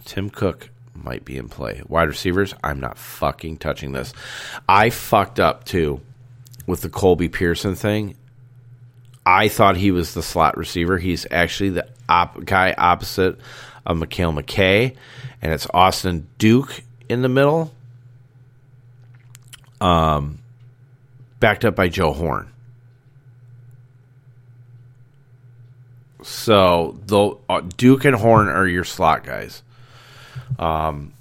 Tim 0.06 0.30
Cook 0.30 0.70
might 0.96 1.26
be 1.26 1.38
in 1.38 1.50
play. 1.50 1.82
Wide 1.88 2.08
receivers, 2.08 2.54
I'm 2.64 2.80
not 2.80 2.98
fucking 2.98 3.58
touching 3.58 3.92
this. 3.92 4.14
I 4.70 4.90
fucked 4.90 5.40
up 5.40 5.66
too 5.66 6.02
with 6.66 6.82
the 6.82 6.90
Colby 6.90 7.28
Pearson 7.30 7.76
thing. 7.76 8.16
I 9.26 9.48
thought 9.48 9.78
he 9.78 9.92
was 9.92 10.14
the 10.14 10.24
slot 10.24 10.58
receiver. 10.58 10.98
He's 10.98 11.26
actually 11.32 11.72
the 11.72 11.88
op- 12.10 12.44
guy 12.46 12.74
opposite 12.78 13.40
of 13.86 13.98
Mekale 13.98 14.42
McKay, 14.42 14.96
and 15.42 15.54
it's 15.54 15.68
Austin 15.74 16.28
Duke 16.38 16.84
in 17.10 17.22
the 17.22 17.30
middle, 17.30 17.74
um, 19.82 20.40
backed 21.40 21.66
up 21.66 21.76
by 21.76 21.90
Joe 21.90 22.14
Horn. 22.14 22.50
So 26.22 26.98
the 27.06 27.36
uh, 27.50 27.62
Duke 27.76 28.06
and 28.06 28.16
Horn 28.16 28.48
are 28.48 28.68
your 28.68 28.86
slot 28.86 29.26
guys. 29.26 29.62
Um, 30.58 31.14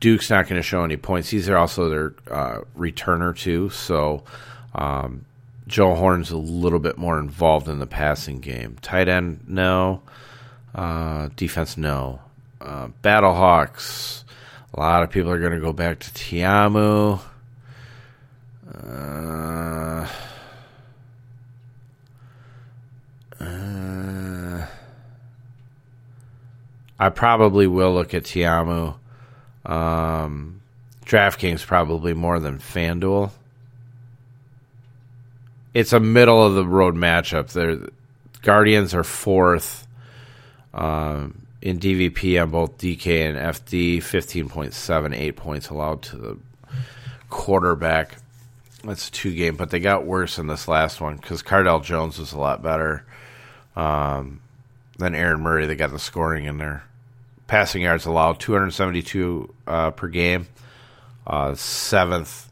Duke's 0.00 0.28
not 0.30 0.46
going 0.48 0.58
to 0.60 0.62
show 0.62 0.84
any 0.84 0.96
points. 0.96 1.30
He's 1.30 1.48
also 1.48 1.88
their 1.88 2.14
uh, 2.30 2.60
returner 2.76 3.36
too. 3.36 3.70
So 3.70 4.24
um, 4.74 5.24
Joe 5.66 5.94
Horn's 5.94 6.30
a 6.30 6.36
little 6.36 6.78
bit 6.78 6.96
more 6.96 7.18
involved 7.18 7.68
in 7.68 7.78
the 7.80 7.86
passing 7.86 8.38
game. 8.38 8.76
Tight 8.82 9.08
end, 9.08 9.40
no. 9.48 10.02
Uh, 10.74 11.28
defense, 11.34 11.76
no. 11.76 12.20
Uh, 12.60 12.88
Battlehawks. 13.02 14.22
A 14.74 14.80
lot 14.80 15.02
of 15.02 15.10
people 15.10 15.30
are 15.30 15.40
going 15.40 15.52
to 15.52 15.60
go 15.60 15.72
back 15.72 15.98
to 16.00 16.14
Ta'amu. 16.14 17.18
Uh, 18.72 20.08
uh, 23.40 24.66
I 26.98 27.08
probably 27.08 27.66
will 27.66 27.94
look 27.94 28.14
at 28.14 28.26
Ta'amu. 28.26 28.94
Um, 29.64 30.60
DraftKings 31.04 31.66
probably 31.66 32.14
more 32.14 32.38
than 32.38 32.58
FanDuel. 32.58 33.30
It's 35.76 35.92
a 35.92 36.00
middle 36.00 36.42
of 36.42 36.54
the 36.54 36.64
road 36.64 36.94
matchup. 36.94 37.48
The 37.48 37.90
Guardians 38.40 38.94
are 38.94 39.04
fourth 39.04 39.86
um, 40.72 41.46
in 41.60 41.78
DVP 41.78 42.40
on 42.40 42.50
both 42.50 42.78
DK 42.78 43.28
and 43.28 43.36
FD. 43.36 43.98
15.78 43.98 45.36
points 45.36 45.68
allowed 45.68 46.00
to 46.00 46.16
the 46.16 46.38
quarterback. 47.28 48.16
That's 48.84 49.08
a 49.08 49.12
two 49.12 49.34
game, 49.34 49.56
but 49.56 49.68
they 49.68 49.78
got 49.78 50.06
worse 50.06 50.38
in 50.38 50.46
this 50.46 50.66
last 50.66 51.02
one 51.02 51.16
because 51.16 51.42
Cardale 51.42 51.84
Jones 51.84 52.18
was 52.18 52.32
a 52.32 52.38
lot 52.38 52.62
better 52.62 53.04
um, 53.76 54.40
than 54.96 55.14
Aaron 55.14 55.42
Murray. 55.42 55.66
They 55.66 55.74
got 55.74 55.90
the 55.90 55.98
scoring 55.98 56.46
in 56.46 56.56
there 56.56 56.84
passing 57.48 57.82
yards 57.82 58.06
allowed, 58.06 58.40
272 58.40 59.54
uh, 59.66 59.90
per 59.90 60.08
game, 60.08 60.46
uh, 61.26 61.54
seventh 61.54 62.45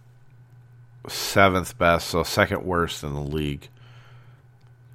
seventh 1.09 1.77
best, 1.79 2.09
so 2.09 2.23
second 2.23 2.65
worst 2.65 3.03
in 3.03 3.15
the 3.15 3.21
league. 3.21 3.69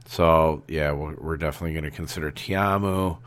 So 0.05 0.63
yeah, 0.67 0.91
we're, 0.91 1.37
definitely 1.37 1.73
going 1.73 1.89
to 1.89 1.95
consider 1.95 2.31
Ta'amu. 2.31 3.17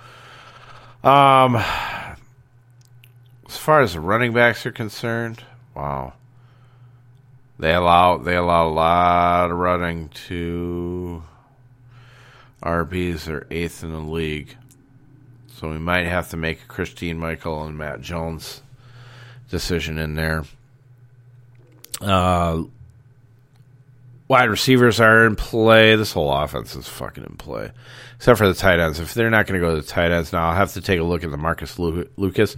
Um, 1.05 1.57
as 1.57 3.57
far 3.57 3.83
as 3.83 3.95
the 3.95 4.01
running 4.01 4.33
backs 4.33 4.67
are 4.67 4.73
concerned, 4.73 5.45
wow, 5.75 6.15
they 7.59 7.75
allow 7.75 8.19
they 8.19 8.35
allow 8.35 8.69
a 8.69 8.71
lot 8.71 9.51
of 9.51 9.59
running 9.59 10.09
to 10.27 11.23
RBs. 12.63 13.25
They're 13.25 13.47
eighth 13.51 13.85
in 13.85 13.93
the 13.93 13.99
league. 13.99 14.57
So 15.47 15.71
we 15.71 15.79
might 15.79 16.07
have 16.07 16.31
to 16.31 16.37
make 16.37 16.63
a 16.63 16.67
Christine 16.67 17.19
Michael 17.19 17.63
and 17.63 17.79
Matt 17.79 18.01
Jones 18.01 18.63
decision 19.49 19.99
in 19.99 20.17
there. 20.17 20.45
Uh, 22.03 22.65
wide 24.29 24.51
receivers 24.51 25.01
are 25.01 25.27
in 25.27 25.37
play. 25.37 25.95
This 25.97 26.13
whole 26.13 26.33
offense 26.33 26.75
is 26.75 26.89
fucking 26.89 27.25
in 27.25 27.37
play, 27.37 27.71
except 28.17 28.39
for 28.39 28.49
the 28.49 28.55
tight 28.55 28.81
ends. 28.81 28.99
If 28.99 29.15
they're 29.15 29.31
not 29.31 29.47
going 29.47 29.61
to 29.61 29.67
go 29.67 29.75
to 29.75 29.81
the 29.81 29.87
tight 29.87 30.11
ends 30.11 30.33
now, 30.33 30.49
I'll 30.49 30.57
have 30.57 30.73
to 30.73 30.81
take 30.81 30.99
a 30.99 31.05
look 31.05 31.23
at 31.23 31.31
the 31.31 31.37
Marcus 31.37 31.79
Lucas. 31.79 32.57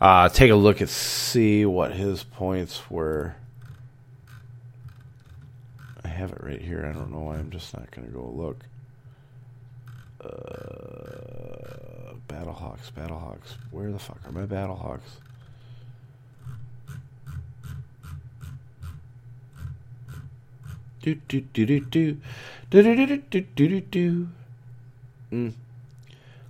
Uh, 0.00 0.28
take 0.28 0.50
a 0.50 0.56
look 0.56 0.82
at 0.82 0.88
see 0.88 1.64
what 1.64 1.92
his 1.92 2.24
points 2.24 2.90
were. 2.90 3.36
I 6.04 6.08
have 6.08 6.32
it 6.32 6.42
right 6.42 6.60
here. 6.60 6.84
I 6.84 6.92
don't 6.92 7.12
know 7.12 7.20
why 7.20 7.36
I'm 7.36 7.50
just 7.50 7.72
not 7.76 7.90
going 7.92 8.08
to 8.08 8.12
go 8.12 8.24
look. 8.34 8.58
Uh, 10.20 12.14
Battlehawks, 12.28 12.90
Battlehawks. 12.96 13.56
Where 13.70 13.92
the 13.92 13.98
fuck 13.98 14.18
are 14.26 14.32
my 14.32 14.46
Battlehawks? 14.46 15.20
Do 21.02 21.16
do 21.28 21.40
do 21.40 21.66
do 21.66 21.80
do 21.80 22.16
do 22.70 22.82
do 22.82 23.06
do 23.06 23.16
do 23.16 23.40
do 23.56 23.80
do 23.80 24.28
do. 25.30 25.52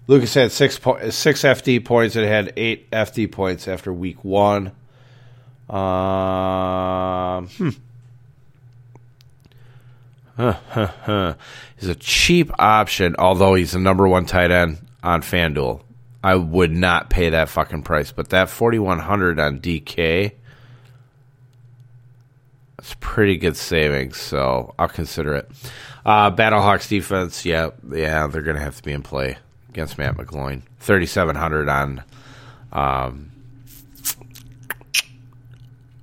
Lucas 0.06 0.34
had 0.34 0.52
six 0.52 0.78
po- 0.78 1.10
six 1.10 1.42
FD 1.42 1.84
points 1.84 2.16
and 2.16 2.26
had 2.26 2.52
eight 2.56 2.90
FD 2.90 3.32
points 3.32 3.66
after 3.66 3.92
week 3.92 4.22
one. 4.22 4.72
Um, 5.70 7.48
hmm. 7.48 7.70
He's 11.78 11.88
a 11.88 11.94
cheap 11.94 12.50
option, 12.58 13.16
although 13.18 13.54
he's 13.54 13.72
the 13.72 13.78
number 13.78 14.08
one 14.08 14.26
tight 14.26 14.50
end 14.50 14.78
on 15.02 15.22
FanDuel. 15.22 15.82
I 16.24 16.36
would 16.36 16.72
not 16.72 17.10
pay 17.10 17.30
that 17.30 17.48
fucking 17.48 17.82
price, 17.82 18.12
but 18.12 18.30
that 18.30 18.48
4100 18.48 19.38
on 19.38 19.60
DK 19.60 20.32
it's 22.82 22.96
pretty 22.98 23.36
good 23.36 23.56
savings, 23.56 24.20
so 24.20 24.74
I'll 24.76 24.88
consider 24.88 25.34
it. 25.34 25.48
Uh, 26.04 26.32
Battlehawks 26.32 26.88
defense, 26.88 27.46
yeah, 27.46 27.70
yeah, 27.88 28.26
they're 28.26 28.42
going 28.42 28.56
to 28.56 28.62
have 28.62 28.76
to 28.76 28.82
be 28.82 28.90
in 28.90 29.02
play 29.02 29.38
against 29.68 29.98
Matt 29.98 30.16
McGloin. 30.16 30.62
3700 30.80 31.68
on 31.68 32.02
um, 32.72 33.30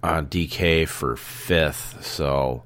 on 0.01 0.27
DK 0.27 0.87
for 0.87 1.17
fifth, 1.17 2.05
so 2.05 2.63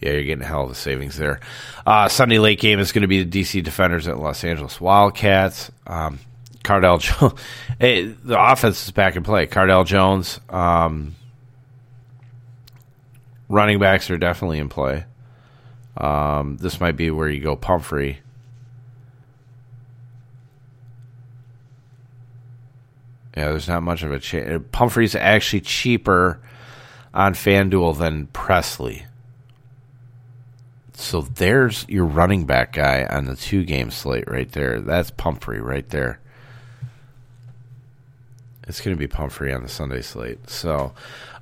yeah, 0.00 0.12
you're 0.12 0.22
getting 0.22 0.42
a 0.42 0.46
hell 0.46 0.64
of 0.64 0.70
a 0.70 0.74
savings 0.74 1.18
there. 1.18 1.40
Uh, 1.86 2.08
Sunday 2.08 2.38
late 2.38 2.60
game 2.60 2.78
is 2.78 2.92
going 2.92 3.02
to 3.02 3.08
be 3.08 3.24
the 3.24 3.42
DC 3.42 3.62
Defenders 3.62 4.08
at 4.08 4.18
Los 4.18 4.42
Angeles 4.42 4.80
Wildcats. 4.80 5.70
Um, 5.86 6.18
Cardale 6.62 6.98
Jones, 6.98 7.38
hey, 7.78 8.04
the 8.04 8.42
offense 8.42 8.86
is 8.86 8.90
back 8.90 9.16
in 9.16 9.22
play. 9.22 9.46
Cardale 9.46 9.84
Jones, 9.84 10.40
um, 10.48 11.14
running 13.48 13.78
backs 13.78 14.10
are 14.10 14.18
definitely 14.18 14.58
in 14.58 14.68
play. 14.68 15.04
Um, 15.96 16.56
this 16.56 16.80
might 16.80 16.96
be 16.96 17.10
where 17.10 17.28
you 17.28 17.40
go 17.40 17.56
Pumphrey. 17.56 18.20
Yeah, 23.36 23.50
there's 23.50 23.68
not 23.68 23.82
much 23.82 24.02
of 24.02 24.12
a 24.12 24.20
change. 24.20 24.70
Pumphrey's 24.70 25.14
actually 25.14 25.60
cheaper 25.60 26.40
on 27.12 27.34
FanDuel 27.34 27.98
than 27.98 28.28
Pressley. 28.28 29.06
So 30.92 31.22
there's 31.22 31.84
your 31.88 32.04
running 32.04 32.46
back 32.46 32.72
guy 32.72 33.04
on 33.10 33.24
the 33.24 33.34
two 33.34 33.64
game 33.64 33.90
slate 33.90 34.30
right 34.30 34.50
there. 34.50 34.80
That's 34.80 35.10
Pumphrey 35.10 35.60
right 35.60 35.88
there. 35.90 36.20
It's 38.66 38.80
going 38.80 38.96
to 38.96 38.98
be 38.98 39.06
Pumphrey 39.06 39.52
on 39.52 39.62
the 39.62 39.68
Sunday 39.68 40.02
slate. 40.02 40.48
So 40.48 40.92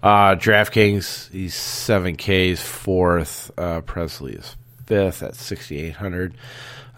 uh, 0.02 0.34
DraftKings, 0.34 1.30
he's 1.30 1.54
7Ks, 1.54 2.58
fourth. 2.58 3.50
Uh, 3.56 3.80
Pressley 3.82 4.34
is 4.34 4.56
fifth 4.86 5.22
at 5.22 5.36
6,800. 5.36 6.34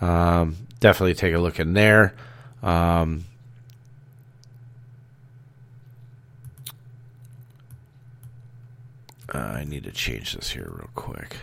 Um, 0.00 0.56
definitely 0.80 1.14
take 1.14 1.34
a 1.34 1.38
look 1.38 1.60
in 1.60 1.74
there. 1.74 2.14
Um, 2.62 3.24
I 9.28 9.64
need 9.64 9.84
to 9.84 9.92
change 9.92 10.34
this 10.34 10.50
here 10.50 10.70
real 10.74 10.90
quick. 10.94 11.36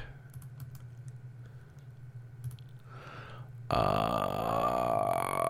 Uh, 3.69 5.40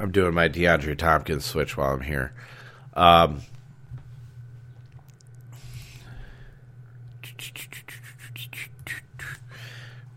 I'm 0.00 0.10
doing 0.10 0.34
my 0.34 0.48
DeAndre 0.48 0.96
Thompkins 0.96 1.44
switch 1.44 1.76
while 1.76 1.94
I'm 1.94 2.02
here. 2.02 2.32
Um, 2.94 3.42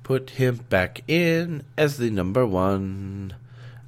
put 0.03 0.31
him 0.31 0.57
back 0.69 1.01
in 1.07 1.63
as 1.77 1.97
the 1.97 2.09
number 2.09 2.45
one, 2.45 3.33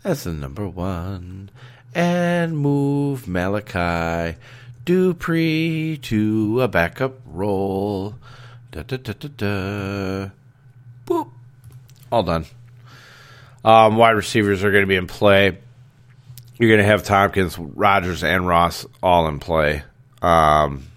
as 0.03 0.23
the 0.23 0.31
number 0.31 0.67
one, 0.67 1.49
and 1.93 2.57
move 2.57 3.27
Malachi 3.27 4.37
Dupre 4.85 5.97
to 5.97 6.61
a 6.61 6.67
backup 6.67 7.19
role. 7.25 8.15
Da, 8.71 8.83
da, 8.83 8.97
da, 8.97 9.13
da, 9.13 9.29
da. 9.37 10.29
Boop. 11.05 11.29
All 12.11 12.23
done. 12.23 12.45
Um, 13.63 13.95
wide 13.95 14.11
receivers 14.11 14.63
are 14.63 14.71
going 14.71 14.83
to 14.83 14.87
be 14.87 14.95
in 14.95 15.07
play. 15.07 15.57
You're 16.57 16.69
going 16.69 16.79
to 16.81 16.85
have 16.85 17.03
Thompkins, 17.03 17.57
Rogers, 17.57 18.23
and 18.23 18.47
Ross 18.47 18.85
all 19.01 19.27
in 19.27 19.39
play. 19.39 19.83
Um, 20.21 20.87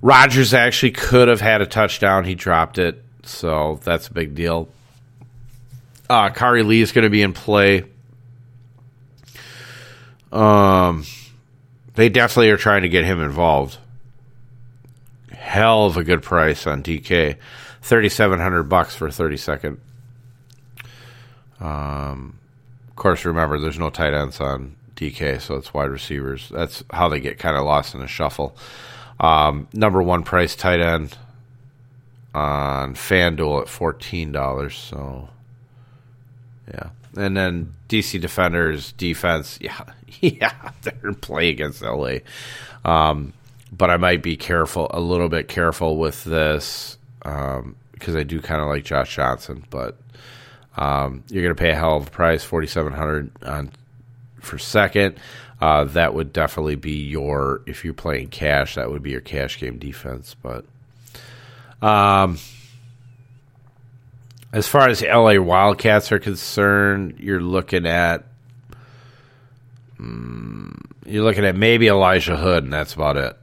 Rogers 0.00 0.54
actually 0.54 0.92
could 0.92 1.28
have 1.28 1.40
had 1.40 1.60
a 1.60 1.66
touchdown. 1.66 2.24
He 2.24 2.34
dropped 2.34 2.78
it, 2.78 3.02
so 3.22 3.80
that's 3.82 4.08
a 4.08 4.12
big 4.12 4.34
deal. 4.34 4.68
Uh, 6.08 6.30
Khari 6.30 6.64
Lee 6.64 6.80
is 6.80 6.92
going 6.92 7.04
to 7.04 7.10
be 7.10 7.22
in 7.22 7.32
play. 7.32 7.84
Um, 10.30 11.04
they 11.94 12.08
definitely 12.08 12.50
are 12.50 12.56
trying 12.56 12.82
to 12.82 12.88
get 12.88 13.04
him 13.04 13.20
involved. 13.20 13.78
Hell 15.30 15.86
of 15.86 15.96
a 15.96 16.04
good 16.04 16.22
price 16.22 16.66
on 16.66 16.82
DK, 16.82 17.36
thirty 17.80 18.08
seven 18.08 18.40
hundred 18.40 18.64
bucks 18.64 18.96
for 18.96 19.06
a 19.06 19.12
thirty 19.12 19.36
second. 19.36 19.80
Um, 21.64 22.38
of 22.88 22.96
course, 22.96 23.24
remember 23.24 23.58
there's 23.58 23.78
no 23.78 23.90
tight 23.90 24.12
ends 24.12 24.40
on 24.40 24.76
DK, 24.96 25.40
so 25.40 25.54
it's 25.56 25.72
wide 25.72 25.90
receivers. 25.90 26.48
That's 26.50 26.84
how 26.90 27.08
they 27.08 27.20
get 27.20 27.38
kind 27.38 27.56
of 27.56 27.64
lost 27.64 27.94
in 27.94 28.00
the 28.00 28.06
shuffle. 28.06 28.56
Um, 29.18 29.68
number 29.72 30.02
one 30.02 30.22
price 30.24 30.54
tight 30.54 30.80
end 30.80 31.16
on 32.34 32.94
FanDuel 32.94 33.62
at 33.62 33.68
fourteen 33.68 34.30
dollars. 34.30 34.76
So, 34.76 35.30
yeah, 36.68 36.90
and 37.16 37.36
then 37.36 37.74
DC 37.88 38.20
Defenders 38.20 38.92
defense. 38.92 39.58
Yeah, 39.70 39.84
yeah, 40.20 40.70
they're 40.82 41.08
in 41.08 41.16
play 41.16 41.48
against 41.50 41.82
LA. 41.82 42.18
Um, 42.84 43.32
but 43.72 43.90
I 43.90 43.96
might 43.96 44.22
be 44.22 44.36
careful, 44.36 44.86
a 44.90 45.00
little 45.00 45.28
bit 45.28 45.48
careful 45.48 45.96
with 45.96 46.22
this 46.22 46.98
because 47.18 47.58
um, 47.58 48.16
I 48.16 48.22
do 48.22 48.40
kind 48.40 48.60
of 48.62 48.68
like 48.68 48.84
Josh 48.84 49.16
Johnson. 49.16 49.64
But 49.70 49.98
um, 50.76 51.22
you're 51.28 51.42
going 51.42 51.54
to 51.54 51.60
pay 51.60 51.70
a 51.70 51.74
hell 51.74 51.96
of 51.96 52.08
a 52.08 52.10
price, 52.10 52.44
forty 52.44 52.66
seven 52.66 52.92
hundred 52.92 53.30
on 53.42 53.70
for 54.40 54.58
second. 54.58 55.16
Uh, 55.60 55.84
that 55.84 56.14
would 56.14 56.32
definitely 56.32 56.74
be 56.74 57.04
your 57.04 57.62
if 57.66 57.84
you're 57.84 57.94
playing 57.94 58.28
cash. 58.28 58.74
That 58.74 58.90
would 58.90 59.02
be 59.02 59.10
your 59.10 59.20
cash 59.20 59.58
game 59.58 59.78
defense. 59.78 60.34
But 60.42 60.64
um, 61.80 62.38
as 64.52 64.66
far 64.66 64.88
as 64.88 65.02
LA 65.02 65.40
Wildcats 65.40 66.12
are 66.12 66.18
concerned, 66.18 67.16
you're 67.18 67.40
looking 67.40 67.86
at 67.86 68.24
um, 69.98 70.80
you're 71.06 71.24
looking 71.24 71.44
at 71.44 71.56
maybe 71.56 71.88
Elijah 71.88 72.36
Hood, 72.36 72.64
and 72.64 72.72
that's 72.72 72.94
about 72.94 73.16
it 73.16 73.36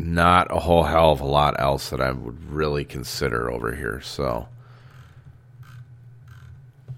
not 0.00 0.54
a 0.54 0.58
whole 0.58 0.82
hell 0.82 1.12
of 1.12 1.20
a 1.20 1.26
lot 1.26 1.60
else 1.60 1.90
that 1.90 2.00
I 2.00 2.10
would 2.10 2.50
really 2.50 2.84
consider 2.84 3.50
over 3.50 3.74
here. 3.74 4.00
So, 4.00 4.48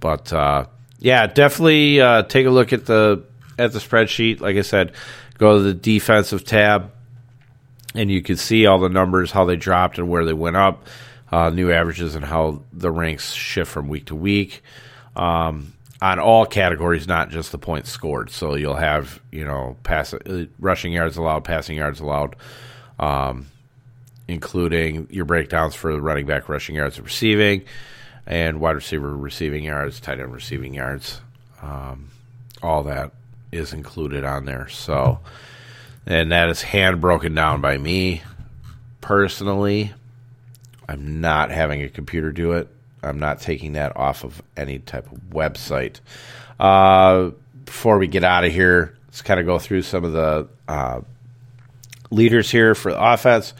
but 0.02 0.30
uh, 0.34 0.66
yeah, 0.98 1.26
definitely 1.26 2.02
uh, 2.02 2.24
take 2.24 2.44
a 2.44 2.50
look 2.50 2.74
at 2.74 2.84
the 2.84 3.24
at 3.58 3.72
the 3.72 3.78
spreadsheet. 3.78 4.40
Like 4.40 4.56
I 4.56 4.62
said, 4.62 4.92
go 5.38 5.56
to 5.56 5.62
the 5.62 5.72
defensive 5.72 6.44
tab, 6.44 6.90
and 7.94 8.10
you 8.10 8.20
can 8.20 8.36
see 8.36 8.66
all 8.66 8.78
the 8.78 8.90
numbers, 8.90 9.30
how 9.30 9.46
they 9.46 9.56
dropped 9.56 9.96
and 9.96 10.10
where 10.10 10.26
they 10.26 10.34
went 10.34 10.56
up, 10.56 10.86
uh, 11.30 11.48
new 11.48 11.72
averages, 11.72 12.14
and 12.14 12.24
how 12.24 12.62
the 12.72 12.90
ranks 12.90 13.32
shift 13.32 13.70
from 13.70 13.88
week 13.88 14.06
to 14.06 14.14
week. 14.14 14.62
Um, 15.16 15.72
on 16.02 16.18
all 16.18 16.44
categories, 16.44 17.06
not 17.06 17.30
just 17.30 17.52
the 17.52 17.58
points 17.58 17.88
scored. 17.88 18.28
So 18.28 18.56
you'll 18.56 18.74
have, 18.74 19.20
you 19.30 19.44
know, 19.44 19.76
pass, 19.84 20.12
uh, 20.12 20.46
rushing 20.58 20.92
yards 20.92 21.16
allowed, 21.16 21.44
passing 21.44 21.76
yards 21.76 22.00
allowed, 22.00 22.34
um, 22.98 23.46
including 24.26 25.06
your 25.10 25.26
breakdowns 25.26 25.76
for 25.76 25.96
running 26.00 26.26
back 26.26 26.48
rushing 26.48 26.74
yards 26.74 26.96
and 26.96 27.06
receiving, 27.06 27.62
and 28.26 28.60
wide 28.60 28.76
receiver 28.76 29.16
receiving 29.16 29.64
yards, 29.64 30.00
tight 30.00 30.20
end 30.20 30.32
receiving 30.32 30.74
yards. 30.74 31.20
Um, 31.60 32.10
all 32.62 32.84
that 32.84 33.12
is 33.50 33.72
included 33.72 34.24
on 34.24 34.44
there. 34.44 34.68
So, 34.68 35.20
and 36.06 36.32
that 36.32 36.48
is 36.48 36.62
hand 36.62 37.00
broken 37.00 37.34
down 37.34 37.60
by 37.60 37.78
me 37.78 38.22
personally. 39.00 39.92
I'm 40.88 41.20
not 41.20 41.50
having 41.50 41.82
a 41.82 41.88
computer 41.88 42.32
do 42.32 42.52
it. 42.52 42.68
I'm 43.02 43.18
not 43.18 43.40
taking 43.40 43.72
that 43.72 43.96
off 43.96 44.24
of 44.24 44.42
any 44.56 44.78
type 44.78 45.10
of 45.10 45.18
website. 45.30 46.00
Uh, 46.58 47.30
before 47.64 47.98
we 47.98 48.06
get 48.06 48.24
out 48.24 48.44
of 48.44 48.52
here, 48.52 48.96
let's 49.06 49.22
kind 49.22 49.40
of 49.40 49.46
go 49.46 49.58
through 49.58 49.82
some 49.82 50.04
of 50.04 50.12
the 50.12 50.48
uh, 50.68 51.00
leaders 52.10 52.50
here 52.50 52.74
for 52.74 52.92
the 52.92 53.02
offense. 53.02 53.54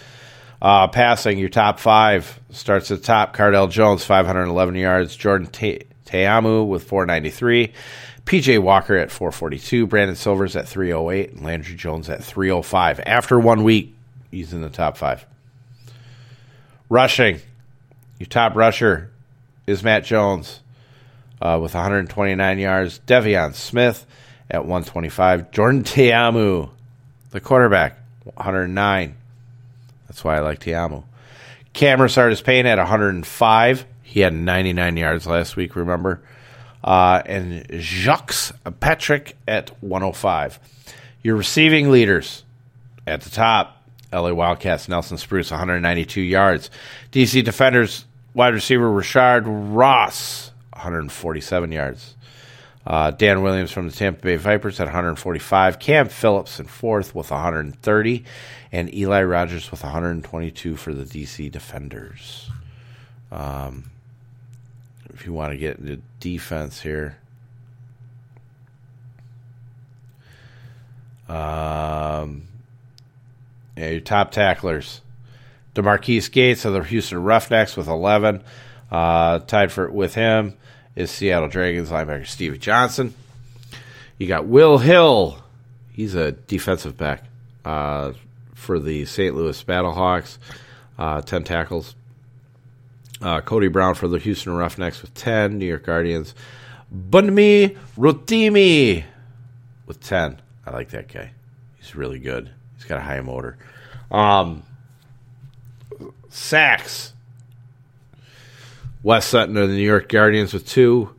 Uh, 0.63 0.87
passing, 0.87 1.39
your 1.41 1.49
top 1.49 1.81
five 1.81 2.39
starts 2.51 2.93
at 2.93 3.01
the 3.01 3.05
top. 3.05 3.37
Cardale 3.37 3.69
Jones, 3.69 4.05
511 4.05 4.77
yards. 4.77 5.17
Jordan 5.17 5.49
Te- 5.49 5.83
Ta'amu 6.05 6.65
with 6.69 6.85
493. 6.85 7.73
PJ 8.25 8.63
Walker 8.63 8.97
at 8.97 9.11
442. 9.11 9.89
Brandon 9.89 10.15
Silvers 10.15 10.55
at 10.55 10.69
308. 10.69 11.33
And 11.33 11.43
Landry 11.43 11.75
Jones 11.75 12.09
at 12.09 12.23
305. 12.23 13.01
After 13.05 13.41
one 13.41 13.65
week, 13.65 13.97
he's 14.31 14.53
in 14.53 14.63
the 14.63 14.71
top 14.71 14.97
five. 14.97 15.27
Rushing, 16.89 17.41
your 18.21 18.29
top 18.29 18.55
rusher 18.55 19.11
is 19.67 19.83
Matt 19.83 20.05
Jones 20.05 20.61
uh, 21.41 21.59
with 21.61 21.75
129 21.75 22.59
yards. 22.61 23.01
De'Veon 23.01 23.55
Smith 23.55 24.07
at 24.49 24.61
125. 24.61 25.51
Jordan 25.51 25.83
Ta'amu, 25.83 26.71
the 27.33 27.41
quarterback, 27.41 27.99
109. 28.35 29.17
That's 30.13 30.25
why 30.25 30.37
I 30.37 30.41
like 30.41 30.59
Ta'amu. 30.59 31.05
Cameron 31.73 32.11
Artis-Payne 32.15 32.67
at 32.67 32.77
105. 32.77 33.87
He 34.03 34.21
had 34.21 34.35
99 34.35 34.99
yards 34.99 35.27
last 35.27 35.57
week, 35.57 35.75
remember? 35.75 36.21
Uh, 36.85 37.23
and 37.25 37.67
Jacques 37.81 38.35
Patrick 38.81 39.39
at 39.49 39.71
105. 39.83 40.61
Your 41.23 41.37
receiving 41.37 41.91
leaders 41.91 42.45
at 43.07 43.23
the 43.23 43.31
top 43.31 43.83
LA 44.13 44.35
Wildcats, 44.35 44.87
Nelson 44.87 45.17
Spruce, 45.17 45.51
192 45.51 46.21
yards. 46.21 46.69
DC 47.11 47.43
Defenders, 47.43 48.05
wide 48.35 48.53
receiver 48.53 48.91
Rashad 48.91 49.45
Ross, 49.47 50.51
147 50.75 51.73
yards. 51.73 52.17
Uh, 52.87 53.12
Dan 53.12 53.43
Williams 53.43 53.70
from 53.70 53.89
the 53.89 53.95
Tampa 53.95 54.22
Bay 54.22 54.37
Vipers 54.37 54.80
at 54.80 54.87
145. 54.87 55.78
Cam 55.78 56.09
Phillips 56.09 56.59
in 56.59 56.66
fourth 56.66 57.14
with 57.14 57.30
130. 57.30 58.24
And 58.72 58.95
Eli 58.95 59.22
Rogers 59.22 59.70
with 59.70 59.83
122 59.83 60.76
for 60.76 60.93
the 60.93 61.05
DC 61.05 61.51
Defenders. 61.51 62.51
Um, 63.30 63.91
if 65.12 65.26
you 65.26 65.33
want 65.33 65.53
to 65.53 65.59
get 65.59 65.78
into 65.78 66.01
defense 66.20 66.80
here. 66.80 67.18
Um, 71.28 72.49
yeah, 73.76 73.91
your 73.91 74.01
top 74.01 74.33
tacklers. 74.33 75.03
DeMarquis 75.74 76.30
Gates 76.30 76.64
of 76.64 76.72
the 76.72 76.83
Houston 76.83 77.22
Roughnecks 77.22 77.76
with 77.76 77.87
11. 77.87 78.43
Uh, 78.91 79.39
tied 79.41 79.70
for 79.70 79.91
with 79.91 80.14
him 80.14 80.57
is 80.95 81.11
Seattle 81.11 81.49
Dragons 81.49 81.90
linebacker 81.90 82.26
Stevie 82.26 82.59
Johnson. 82.59 83.14
You 84.18 84.26
got 84.26 84.47
Will 84.47 84.78
Hill. 84.78 85.38
He's 85.93 86.14
a 86.14 86.32
defensive 86.32 86.97
back 86.97 87.24
uh, 87.64 88.12
for 88.55 88.78
the 88.78 89.05
St. 89.05 89.34
Louis 89.34 89.62
Battlehawks, 89.64 90.38
uh, 90.99 91.20
10 91.22 91.45
tackles. 91.45 91.95
Uh, 93.20 93.40
Cody 93.40 93.68
Brown 93.68 93.95
for 93.95 94.09
the 94.09 94.18
Houston 94.18 94.55
Roughnecks 94.55 95.01
with 95.03 95.14
10. 95.14 95.59
New 95.59 95.66
York 95.66 95.84
Guardians. 95.84 96.34
Bunmi 96.93 97.76
Rotimi 97.97 99.05
with 99.86 100.01
10. 100.01 100.40
I 100.66 100.70
like 100.70 100.90
that 100.90 101.09
guy. 101.09 101.32
He's 101.78 101.95
really 101.95 102.18
good. 102.18 102.51
He's 102.76 102.84
got 102.84 102.99
a 102.99 103.03
high 103.03 103.20
motor. 103.20 103.57
Um, 104.11 104.62
sacks. 106.28 107.12
Wes 109.03 109.26
Sutton 109.26 109.57
of 109.57 109.68
the 109.68 109.74
New 109.74 109.86
York 109.86 110.09
Guardians 110.09 110.53
with 110.53 110.66
two. 110.66 111.14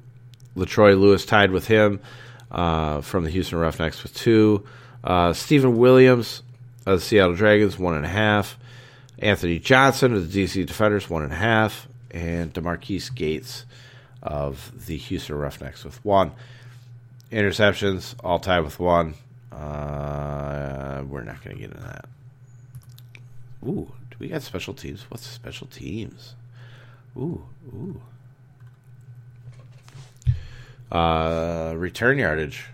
Latroy 0.56 0.96
Lewis 0.98 1.26
tied 1.26 1.52
with 1.52 1.68
him 1.68 2.00
uh, 2.52 3.02
from 3.02 3.24
the 3.24 3.30
Houston 3.30 3.58
Roughnecks 3.58 4.04
with 4.04 4.14
two. 4.14 4.66
Uh, 5.04 5.34
Stephen 5.34 5.78
Williams 5.78 6.44
of 6.86 7.00
the 7.00 7.06
Seattle 7.06 7.36
Dragons, 7.36 7.78
one 7.78 7.96
and 7.96 8.06
a 8.06 8.10
half. 8.10 8.58
Anthony 9.20 9.60
Johnson 9.60 10.14
of 10.14 10.32
the 10.32 10.44
DC 10.44 10.66
Defenders, 10.66 11.10
one 11.10 11.24
and 11.24 11.34
a 11.34 11.38
half. 11.38 11.88
And 12.12 12.54
DeMarquis 12.54 13.14
Gates 13.14 13.66
of 14.22 14.86
the 14.86 14.98
Houston 14.98 15.36
Roughnecks 15.36 15.84
with 15.84 16.04
one. 16.06 16.32
Interceptions, 17.32 18.16
all 18.24 18.40
tied 18.40 18.60
with 18.60 18.80
one. 18.80 19.16
Uh, 19.52 21.04
we're 21.08 21.24
not 21.24 21.44
going 21.44 21.56
to 21.56 21.62
get 21.62 21.72
into 21.72 21.84
that. 21.84 22.06
Ooh, 23.66 23.92
do 24.12 24.18
we 24.20 24.28
got 24.28 24.44
special 24.44 24.74
teams? 24.74 25.06
What's 25.10 25.26
special 25.26 25.68
teams? 25.68 26.36
Ooh, 27.18 27.44
ooh. 27.74 28.02
Uh, 30.92 31.74
return 31.76 32.18
yardage. 32.20 32.66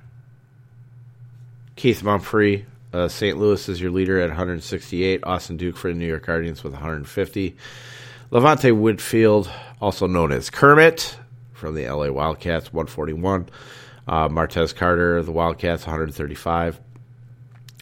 Keith 1.76 2.02
Mumphrey 2.02 2.66
Uh, 2.92 3.08
St. 3.08 3.38
Louis 3.38 3.70
is 3.70 3.80
your 3.80 3.92
leader 3.92 4.20
at 4.20 4.30
168. 4.30 5.24
Austin 5.24 5.58
Duke 5.58 5.78
for 5.78 5.90
the 5.90 5.94
New 5.94 6.08
York 6.08 6.26
Guardians 6.26 6.64
with 6.64 6.74
150. 6.74 7.56
Levante 8.32 8.72
Woodfield, 8.72 9.50
also 9.80 10.08
known 10.08 10.32
as 10.32 10.50
Kermit, 10.50 11.16
from 11.54 11.76
the 11.76 11.88
LA 11.88 12.10
Wildcats, 12.10 12.74
141. 12.74 13.48
Uh, 14.08 14.28
Martez 14.28 14.76
Carter, 14.76 15.22
the 15.22 15.32
Wildcats, 15.32 15.86
135. 15.86 16.80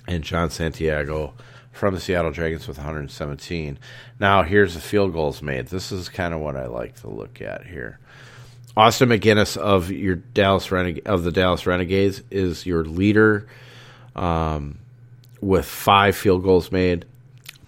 And 0.09 0.23
John 0.23 0.49
Santiago 0.49 1.33
from 1.77 1.93
the 1.93 1.99
Seattle 1.99 2.31
Dragons 2.31 2.67
with 2.67 2.77
117. 2.77 3.77
Now, 4.19 4.43
here's 4.43 4.73
the 4.73 4.81
field 4.81 5.13
goals 5.13 5.41
made. 5.41 5.67
This 5.67 5.91
is 5.91 6.09
kind 6.09 6.33
of 6.33 6.41
what 6.41 6.55
I 6.55 6.65
like 6.65 6.95
to 7.01 7.09
look 7.09 7.41
at 7.41 7.65
here. 7.65 7.99
Austin 8.75 9.09
MacGinnis 9.09 9.57
of 9.57 9.91
your 9.91 10.15
Dallas 10.15 10.67
Reneg- 10.67 11.05
of 11.05 11.23
the 11.23 11.31
Dallas 11.31 11.65
Renegades 11.65 12.21
is 12.29 12.65
your 12.65 12.83
leader 12.83 13.47
um, 14.15 14.79
with 15.41 15.65
five 15.65 16.15
field 16.15 16.43
goals 16.43 16.71
made. 16.71 17.05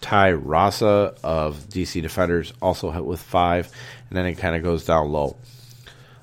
Ty 0.01 0.33
Rausa 0.33 1.15
of 1.23 1.57
DC 1.69 2.01
Defenders 2.01 2.53
also 2.61 2.91
hit 2.91 3.05
with 3.05 3.19
five, 3.21 3.71
and 4.09 4.17
then 4.17 4.25
it 4.25 4.35
kind 4.35 4.55
of 4.55 4.63
goes 4.63 4.85
down 4.85 5.11
low. 5.11 5.35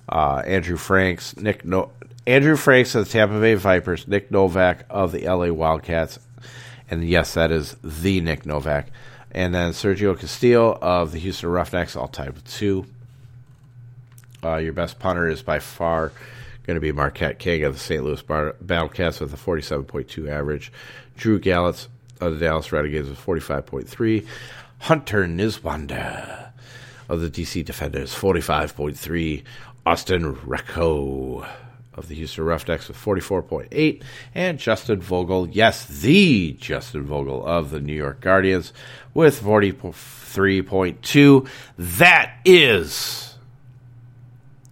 Uh, 0.09 0.43
Andrew 0.47 0.77
Franks, 0.77 1.37
Nick 1.37 1.65
no- 1.65 1.91
Andrew 2.27 2.57
Franks 2.57 2.95
of 2.95 3.05
the 3.05 3.11
Tampa 3.11 3.39
Bay 3.41 3.55
Vipers, 3.55 4.09
Nick 4.09 4.31
Novak 4.31 4.85
of 4.89 5.13
the 5.13 5.29
LA 5.29 5.53
Wildcats, 5.53 6.19
and 6.91 7.05
yes, 7.05 7.35
that 7.35 7.51
is 7.51 7.77
the 7.83 8.21
Nick 8.21 8.47
Novak, 8.47 8.89
and 9.31 9.55
then 9.55 9.73
Sergio 9.73 10.19
Castillo 10.19 10.79
of 10.81 11.13
the 11.13 11.19
Houston 11.19 11.51
Roughnecks, 11.51 11.97
all 11.97 12.09
tied 12.09 12.35
with 12.35 12.45
two. 12.45 12.87
Uh, 14.43 14.57
your 14.57 14.73
best 14.73 14.99
punter 14.99 15.29
is 15.29 15.43
by 15.43 15.59
far 15.59 16.13
going 16.67 16.75
to 16.77 16.81
be 16.81 16.93
Marquette 16.93 17.39
King 17.39 17.65
of 17.65 17.75
the 17.75 17.79
St. 17.79 18.03
Louis 18.05 18.21
Bar- 18.23 18.57
Battlecats 18.65 19.21
with 19.21 19.33
a 19.33 19.37
47.2 19.37 20.29
average. 20.29 20.73
Drew 21.17 21.41
Galitz 21.41 21.87
of 22.21 22.35
the 22.35 22.41
Dallas 22.45 22.73
Renegades 22.73 23.09
with 23.09 23.19
45.3. 23.19 24.27
Hunter 24.81 25.27
Niswander 25.27 26.51
of 27.09 27.21
the 27.21 27.31
DC 27.31 27.65
Defenders, 27.65 28.15
45.3. 28.15 29.43
Austin 29.87 30.35
Rehkow 30.35 31.49
of 31.97 32.09
the 32.09 32.15
Houston 32.15 32.45
Roughnecks 32.45 32.89
with 32.89 32.97
44.8. 32.97 34.03
And 34.35 34.59
Justin 34.59 35.01
Vogel, 35.01 35.49
yes, 35.49 35.87
the 35.87 36.53
Justin 36.53 37.05
Vogel 37.05 37.45
of 37.47 37.71
the 37.71 37.81
New 37.81 37.95
York 37.95 38.21
Guardians 38.21 38.73
with 39.15 39.43
43.2. 39.43 41.49
That 41.79 42.35
is 42.45 43.35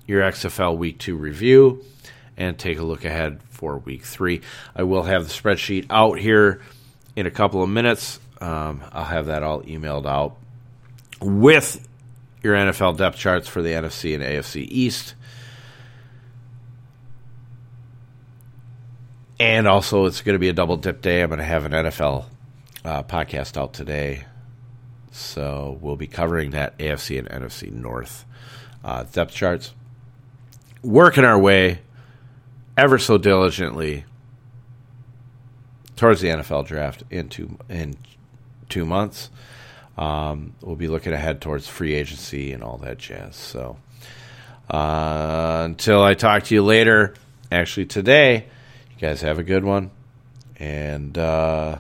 your 0.07 0.23
XFL 0.23 0.77
Week 0.77 0.99
2 0.99 1.17
review 1.17 1.85
and 2.37 2.59
take 2.59 2.79
a 2.79 2.83
look 2.83 3.05
ahead 3.05 3.41
for 3.51 3.79
Week 3.79 4.03
3. 4.03 4.41
I 4.77 4.83
will 4.83 5.05
have 5.05 5.27
the 5.27 5.33
spreadsheet 5.33 5.87
out 5.89 6.19
here 6.19 6.61
in 7.17 7.27
a 7.27 7.31
couple 7.31 7.63
of 7.63 7.69
minutes. 7.69 8.21
Um, 8.41 8.83
I'll 8.93 9.05
have 9.05 9.27
that 9.27 9.43
all 9.43 9.63
emailed 9.63 10.07
out 10.07 10.37
with 11.21 11.87
your 12.43 12.55
NFL 12.55 12.99
depth 12.99 13.17
charts 13.17 13.49
for 13.49 13.63
the 13.63 13.71
NFC 13.71 14.15
and 14.15 14.23
AFC 14.23 14.67
East. 14.69 15.15
And 19.45 19.69
also, 19.69 20.07
it's 20.07 20.23
going 20.23 20.37
to 20.37 20.39
be 20.39 20.49
a 20.49 20.55
double 20.55 20.79
dip 20.79 21.03
day. 21.03 21.21
I'm 21.21 21.29
going 21.29 21.37
to 21.37 21.45
have 21.45 21.67
an 21.67 21.73
NFL 21.73 22.25
uh, 22.83 23.03
podcast 23.03 23.59
out 23.59 23.75
today. 23.75 24.25
So 25.13 25.77
we'll 25.83 25.97
be 25.97 26.07
covering 26.07 26.53
that 26.53 26.79
AFC 26.79 27.19
and 27.19 27.29
NFC 27.29 27.71
North 27.71 28.25
uh, 28.83 29.03
depth 29.03 29.35
charts 29.35 29.75
working 30.83 31.27
our 31.27 31.39
way 31.39 31.81
ever 32.79 32.99
so 32.99 33.19
diligently 33.19 34.07
towards 35.95 36.23
the 36.23 36.29
NFL 36.29 36.67
draft 36.67 37.03
in 37.11 37.29
two 37.29 37.59
in 37.69 37.97
two 38.71 38.87
months. 38.87 39.29
Um, 39.99 40.55
we'll 40.63 40.75
be 40.75 40.89
looking 40.89 41.13
ahead 41.13 41.43
towards 41.43 41.69
free 41.69 41.93
agency 41.93 42.55
and 42.55 42.65
all 42.65 42.79
that 42.79 42.97
jazz. 42.97 43.37
So 43.37 43.77
uh, 44.71 45.65
until 45.67 46.03
I 46.03 46.15
talk 46.15 46.45
to 46.45 46.55
you 46.55 46.63
later, 46.65 47.13
actually 47.53 47.85
today, 47.85 48.47
guys 49.05 49.21
have 49.21 49.39
a 49.39 49.43
good 49.43 49.65
one, 49.65 49.91
and 50.57 51.19
uh, 51.19 51.77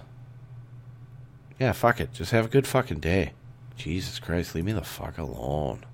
yeah, 1.58 1.72
fuck 1.72 1.98
it, 1.98 2.12
just 2.12 2.32
have 2.32 2.44
a 2.44 2.48
good 2.48 2.66
fucking 2.66 3.00
day. 3.00 3.32
Jesus 3.78 4.18
Christ, 4.18 4.54
leave 4.54 4.66
me 4.66 4.72
the 4.72 4.84
fuck 4.84 5.16
alone. 5.16 5.86